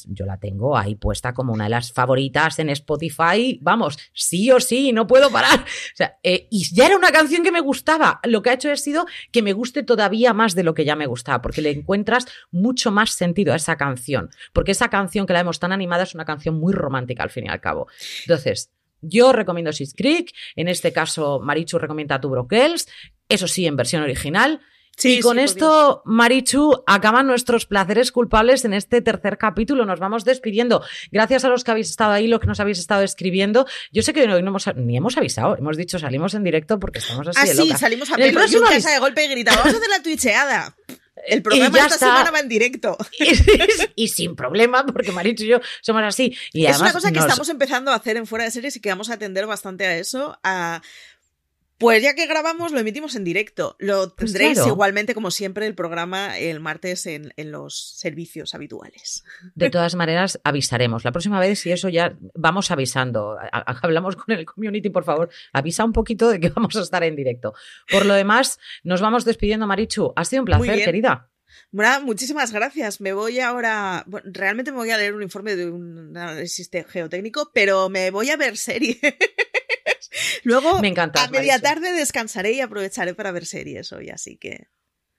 yo 0.08 0.26
la 0.26 0.38
tengo 0.38 0.78
ahí 0.78 0.96
puesta 0.96 1.34
como 1.34 1.54
una 1.54 1.66
de 1.66 1.70
las 1.70 1.92
favoritas 1.92 2.60
en 2.60 2.70
Spotify, 2.70 3.60
vamos, 3.62 3.98
sí 4.14 4.52
o 4.52 4.60
sí, 4.60 4.92
no 4.92 5.08
puedo 5.08 5.30
parar. 5.32 5.66
Eh, 6.24 6.48
y 6.52 6.64
ya 6.74 6.86
era 6.86 6.98
una 6.98 7.12
canción 7.12 7.44
que 7.44 7.52
me 7.52 7.62
gustaba. 7.62 8.20
Lo 8.24 8.42
que 8.42 8.50
ha 8.50 8.54
hecho 8.54 8.72
ha 8.72 8.76
sido 8.76 9.06
que 9.32 9.42
me 9.42 9.54
guste 9.54 9.84
todavía 9.84 10.34
más 10.34 10.56
de 10.56 10.64
lo 10.64 10.74
que 10.74 10.86
ya 10.86 10.96
me 10.96 11.08
gustaba, 11.08 11.42
porque 11.42 11.62
le 11.62 11.72
encuentras 11.72 12.26
mucho 12.52 12.92
más 12.92 13.12
sentido 13.12 13.54
a 13.54 13.56
esa 13.56 13.76
canción, 13.76 14.30
porque 14.54 14.72
esa 14.72 14.90
canción 14.90 15.26
que 15.26 15.34
la 15.34 15.40
vemos 15.40 15.60
tan 15.60 15.72
animada 15.72 16.04
es 16.04 16.14
una 16.14 16.26
canción 16.26 16.60
muy 16.60 16.74
romántica 16.74 17.24
al 17.24 17.30
fin 17.30 17.46
y 17.46 17.50
al 17.50 17.60
cabo. 17.60 17.88
Entonces, 18.22 18.72
yo 19.02 19.34
recomiendo 19.34 19.72
Six 19.72 19.94
Creek, 19.96 20.34
en 20.56 20.68
este 20.68 20.94
caso 20.94 21.40
Marichu 21.40 21.80
recomienda 21.80 22.22
Two 22.22 22.48
Girls, 22.50 22.88
eso 23.28 23.48
sí, 23.48 23.66
en 23.66 23.76
versión 23.76 24.04
original 24.04 24.62
y 25.04 25.20
con 25.22 25.40
esto, 25.40 26.02
Marichu, 26.06 26.84
acaban 26.86 27.28
nuestros 27.28 27.66
placeres 27.66 28.12
culpables 28.12 28.66
en 28.66 28.74
este 28.74 29.02
tercer 29.02 29.38
capítulo. 29.38 29.86
Nos 29.86 30.00
vamos 30.00 30.26
despidiendo. 30.26 30.84
Gracias 31.12 31.46
a 31.46 31.50
los 31.50 31.64
que 31.64 31.72
habéis 31.72 31.90
estado 31.90 32.12
ahí, 32.12 32.28
los 32.28 32.40
que 32.40 32.48
nos 32.48 32.60
habéis 32.60 32.80
estado 32.80 33.04
escribiendo. 33.04 33.66
Yo 33.92 34.02
sé 34.02 34.14
que 34.14 34.22
hoy 34.22 34.28
no 34.28 34.50
hemos, 34.50 34.66
ni 34.76 34.98
hemos 34.98 35.18
avisado, 35.18 35.58
hemos 35.58 35.78
dicho 35.78 36.00
salimos 36.00 36.34
en 36.34 36.44
directo 36.44 36.80
porque 36.80 37.00
estamos 37.00 37.28
así 37.28 37.40
ah, 37.40 37.46
de 37.46 37.54
sí, 37.54 37.74
salimos 37.78 38.12
a 38.12 38.16
pelo. 38.16 38.28
El 38.28 38.34
próximo 38.34 38.68
casa 38.68 38.92
de 38.92 39.00
golpe 39.00 39.26
y 39.26 39.28
grita, 39.30 39.52
vamos 39.56 39.74
a 39.74 39.78
hacer 39.78 39.90
la 39.90 40.02
twitcheada. 40.02 40.76
El 41.28 41.42
programa 41.44 41.80
esta 41.80 41.98
semana 41.98 42.32
va 42.32 42.40
en 42.40 42.50
directo. 42.50 42.98
Y, 43.96 44.08
sin 44.08 44.36
problema, 44.36 44.86
porque 44.86 45.12
Marichu 45.12 45.44
y 45.44 45.48
yo 45.48 45.60
somos 45.82 46.02
así. 46.04 46.36
Y 46.54 46.66
es 46.66 46.80
una 46.80 46.92
cosa 46.92 47.12
que 47.12 47.20
estamos 47.20 47.48
empezando 47.50 47.92
a 47.92 47.96
hacer 47.96 48.18
en 48.18 48.26
Fuera 48.26 48.46
de 48.46 48.52
Series 48.52 48.76
y 48.76 48.80
que 48.80 48.90
vamos 48.90 49.10
a 49.10 49.16
atender 49.16 49.46
bastante 49.46 49.86
a 49.86 49.98
eso, 49.98 50.40
a 50.44 50.82
pues 51.82 52.02
ya 52.02 52.14
que 52.16 52.28
grabamos, 52.28 52.72
lo 52.72 52.80
emitimos 52.80 53.16
en 53.16 53.24
directo. 53.24 53.76
Lo 53.80 54.16
pues 54.16 54.32
tendréis 54.32 54.66
igualmente, 54.66 55.14
como 55.14 55.32
siempre, 55.32 55.68
el 55.68 55.76
programa 55.76 56.38
el 56.38 56.60
martes 56.60 57.06
en, 57.08 57.34
los 57.38 57.98
servicios 57.98 58.56
habituales. 58.56 59.24
De 59.56 59.70
todas 59.70 59.96
maneras, 59.96 60.40
avisaremos. 60.44 61.04
La 61.04 61.12
próxima 61.12 61.40
vez, 61.40 61.60
si 61.60 61.72
eso 61.72 61.90
ya 61.90 62.16
vamos 62.36 62.72
avisando. 62.72 63.38
Hablamos 63.52 64.16
con 64.16 64.34
el 64.34 64.46
community, 64.46 64.90
por 64.90 65.04
favor. 65.04 65.30
Avisa 65.52 65.84
un 65.84 65.92
poquito 65.92 66.30
de 66.30 66.40
que 66.40 66.50
vamos 66.56 66.76
a 66.76 66.82
estar 66.82 67.04
en 67.04 67.16
directo. 67.16 67.54
Por 67.92 68.06
lo 68.06 68.14
demás, 68.14 68.60
nos 68.84 69.02
vamos 69.02 69.26
despidiendo, 69.26 69.68
Marichu. 69.68 70.14
Ha 70.16 70.24
sido 70.24 70.44
un 70.44 70.46
placer, 70.46 70.86
querida. 70.86 71.32
Bueno, 71.72 72.02
muchísimas 72.02 72.52
gracias. 72.52 73.02
Me 73.02 73.14
voy 73.14 73.40
ahora. 73.40 74.06
realmente 74.26 74.72
me 74.72 74.78
voy 74.78 74.92
a 74.92 74.98
leer 74.98 75.14
un 75.14 75.24
informe 75.24 75.56
de 75.56 75.70
un 75.70 76.16
análisis 76.16 76.70
geotécnico, 76.88 77.52
pero 77.54 77.90
me 77.90 78.12
voy 78.12 78.30
a 78.30 78.38
ver 78.38 78.58
series. 78.58 79.00
Luego, 80.44 80.80
Me 80.80 80.88
encanta, 80.88 81.24
a 81.24 81.30
media 81.30 81.60
tarde 81.60 81.94
descansaré 81.94 82.54
y 82.54 82.62
aprovecharé 82.62 83.14
para 83.14 83.32
ver 83.32 83.46
series 83.46 83.92
hoy, 83.92 84.10
así 84.10 84.38
que. 84.38 84.68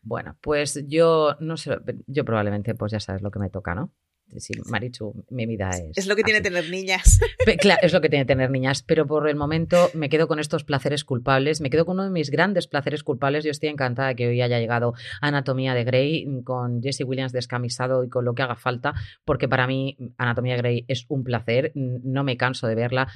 Bueno, 0.03 0.37
pues 0.41 0.85
yo 0.89 1.37
no 1.41 1.57
sé, 1.57 1.77
yo 2.07 2.25
probablemente, 2.25 2.75
pues 2.75 2.93
ya 2.93 3.01
sabes 3.01 3.23
lo 3.23 3.31
que 3.31 3.39
me 3.39 3.51
toca, 3.51 3.75
¿no? 3.75 3.93
Sí, 4.39 4.55
Marichu, 4.71 5.25
mi 5.31 5.47
vida 5.47 5.71
es. 5.71 5.99
Es 5.99 6.07
lo 6.07 6.17
que 6.17 6.23
tiene 6.23 6.41
tener 6.41 6.69
niñas. 6.71 7.21
Claro, 7.61 7.81
es 7.83 7.93
lo 7.93 8.01
que 8.01 8.09
tiene 8.09 8.25
tener 8.25 8.51
niñas, 8.51 8.83
pero 8.83 9.07
por 9.07 9.29
el 9.29 9.37
momento 9.37 9.91
me 9.95 10.09
quedo 10.09 10.29
con 10.29 10.39
estos 10.39 10.65
placeres 10.65 11.05
culpables, 11.05 11.61
me 11.61 11.71
quedo 11.71 11.85
con 11.85 11.95
uno 11.95 12.05
de 12.05 12.11
mis 12.11 12.31
grandes 12.31 12.67
placeres 12.67 13.03
culpables. 13.03 13.45
Yo 13.45 13.51
estoy 13.51 13.69
encantada 13.69 14.09
de 14.09 14.17
que 14.17 14.29
hoy 14.29 14.41
haya 14.41 14.59
llegado 14.59 14.95
Anatomía 15.21 15.75
de 15.75 15.85
Grey 15.85 16.43
con 16.45 16.83
Jesse 16.83 17.03
Williams 17.05 17.33
descamisado 17.33 18.05
y 18.05 18.09
con 18.09 18.25
lo 18.25 18.35
que 18.35 18.43
haga 18.43 18.57
falta, 18.57 18.95
porque 19.25 19.49
para 19.49 19.67
mí 19.67 19.97
Anatomía 20.19 20.55
de 20.55 20.59
Grey 20.59 20.85
es 20.89 21.05
un 21.09 21.25
placer, 21.25 21.73
no 21.75 22.25
me 22.25 22.37
canso 22.37 22.67
de 22.69 22.75
verla 22.75 23.09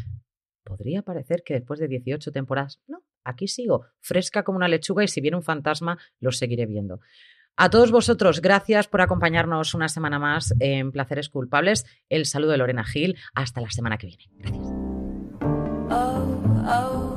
podría 0.66 1.02
parecer 1.02 1.42
que 1.44 1.54
después 1.54 1.80
de 1.80 1.88
18 1.88 2.32
temporadas, 2.32 2.80
no, 2.86 3.04
aquí 3.24 3.48
sigo, 3.48 3.86
fresca 4.00 4.42
como 4.42 4.56
una 4.56 4.68
lechuga 4.68 5.04
y 5.04 5.08
si 5.08 5.20
viene 5.22 5.38
un 5.38 5.42
fantasma, 5.42 5.96
lo 6.20 6.32
seguiré 6.32 6.66
viendo. 6.66 7.00
A 7.56 7.70
todos 7.70 7.90
vosotros, 7.90 8.42
gracias 8.42 8.86
por 8.86 9.00
acompañarnos 9.00 9.72
una 9.72 9.88
semana 9.88 10.18
más 10.18 10.54
en 10.60 10.92
Placeres 10.92 11.30
Culpables. 11.30 11.86
El 12.10 12.26
saludo 12.26 12.50
de 12.50 12.58
Lorena 12.58 12.84
Gil. 12.84 13.16
Hasta 13.34 13.62
la 13.62 13.70
semana 13.70 13.96
que 13.96 14.08
viene. 14.08 14.24
Gracias. 14.36 14.66
Oh, 15.88 16.26
oh, 16.68 17.16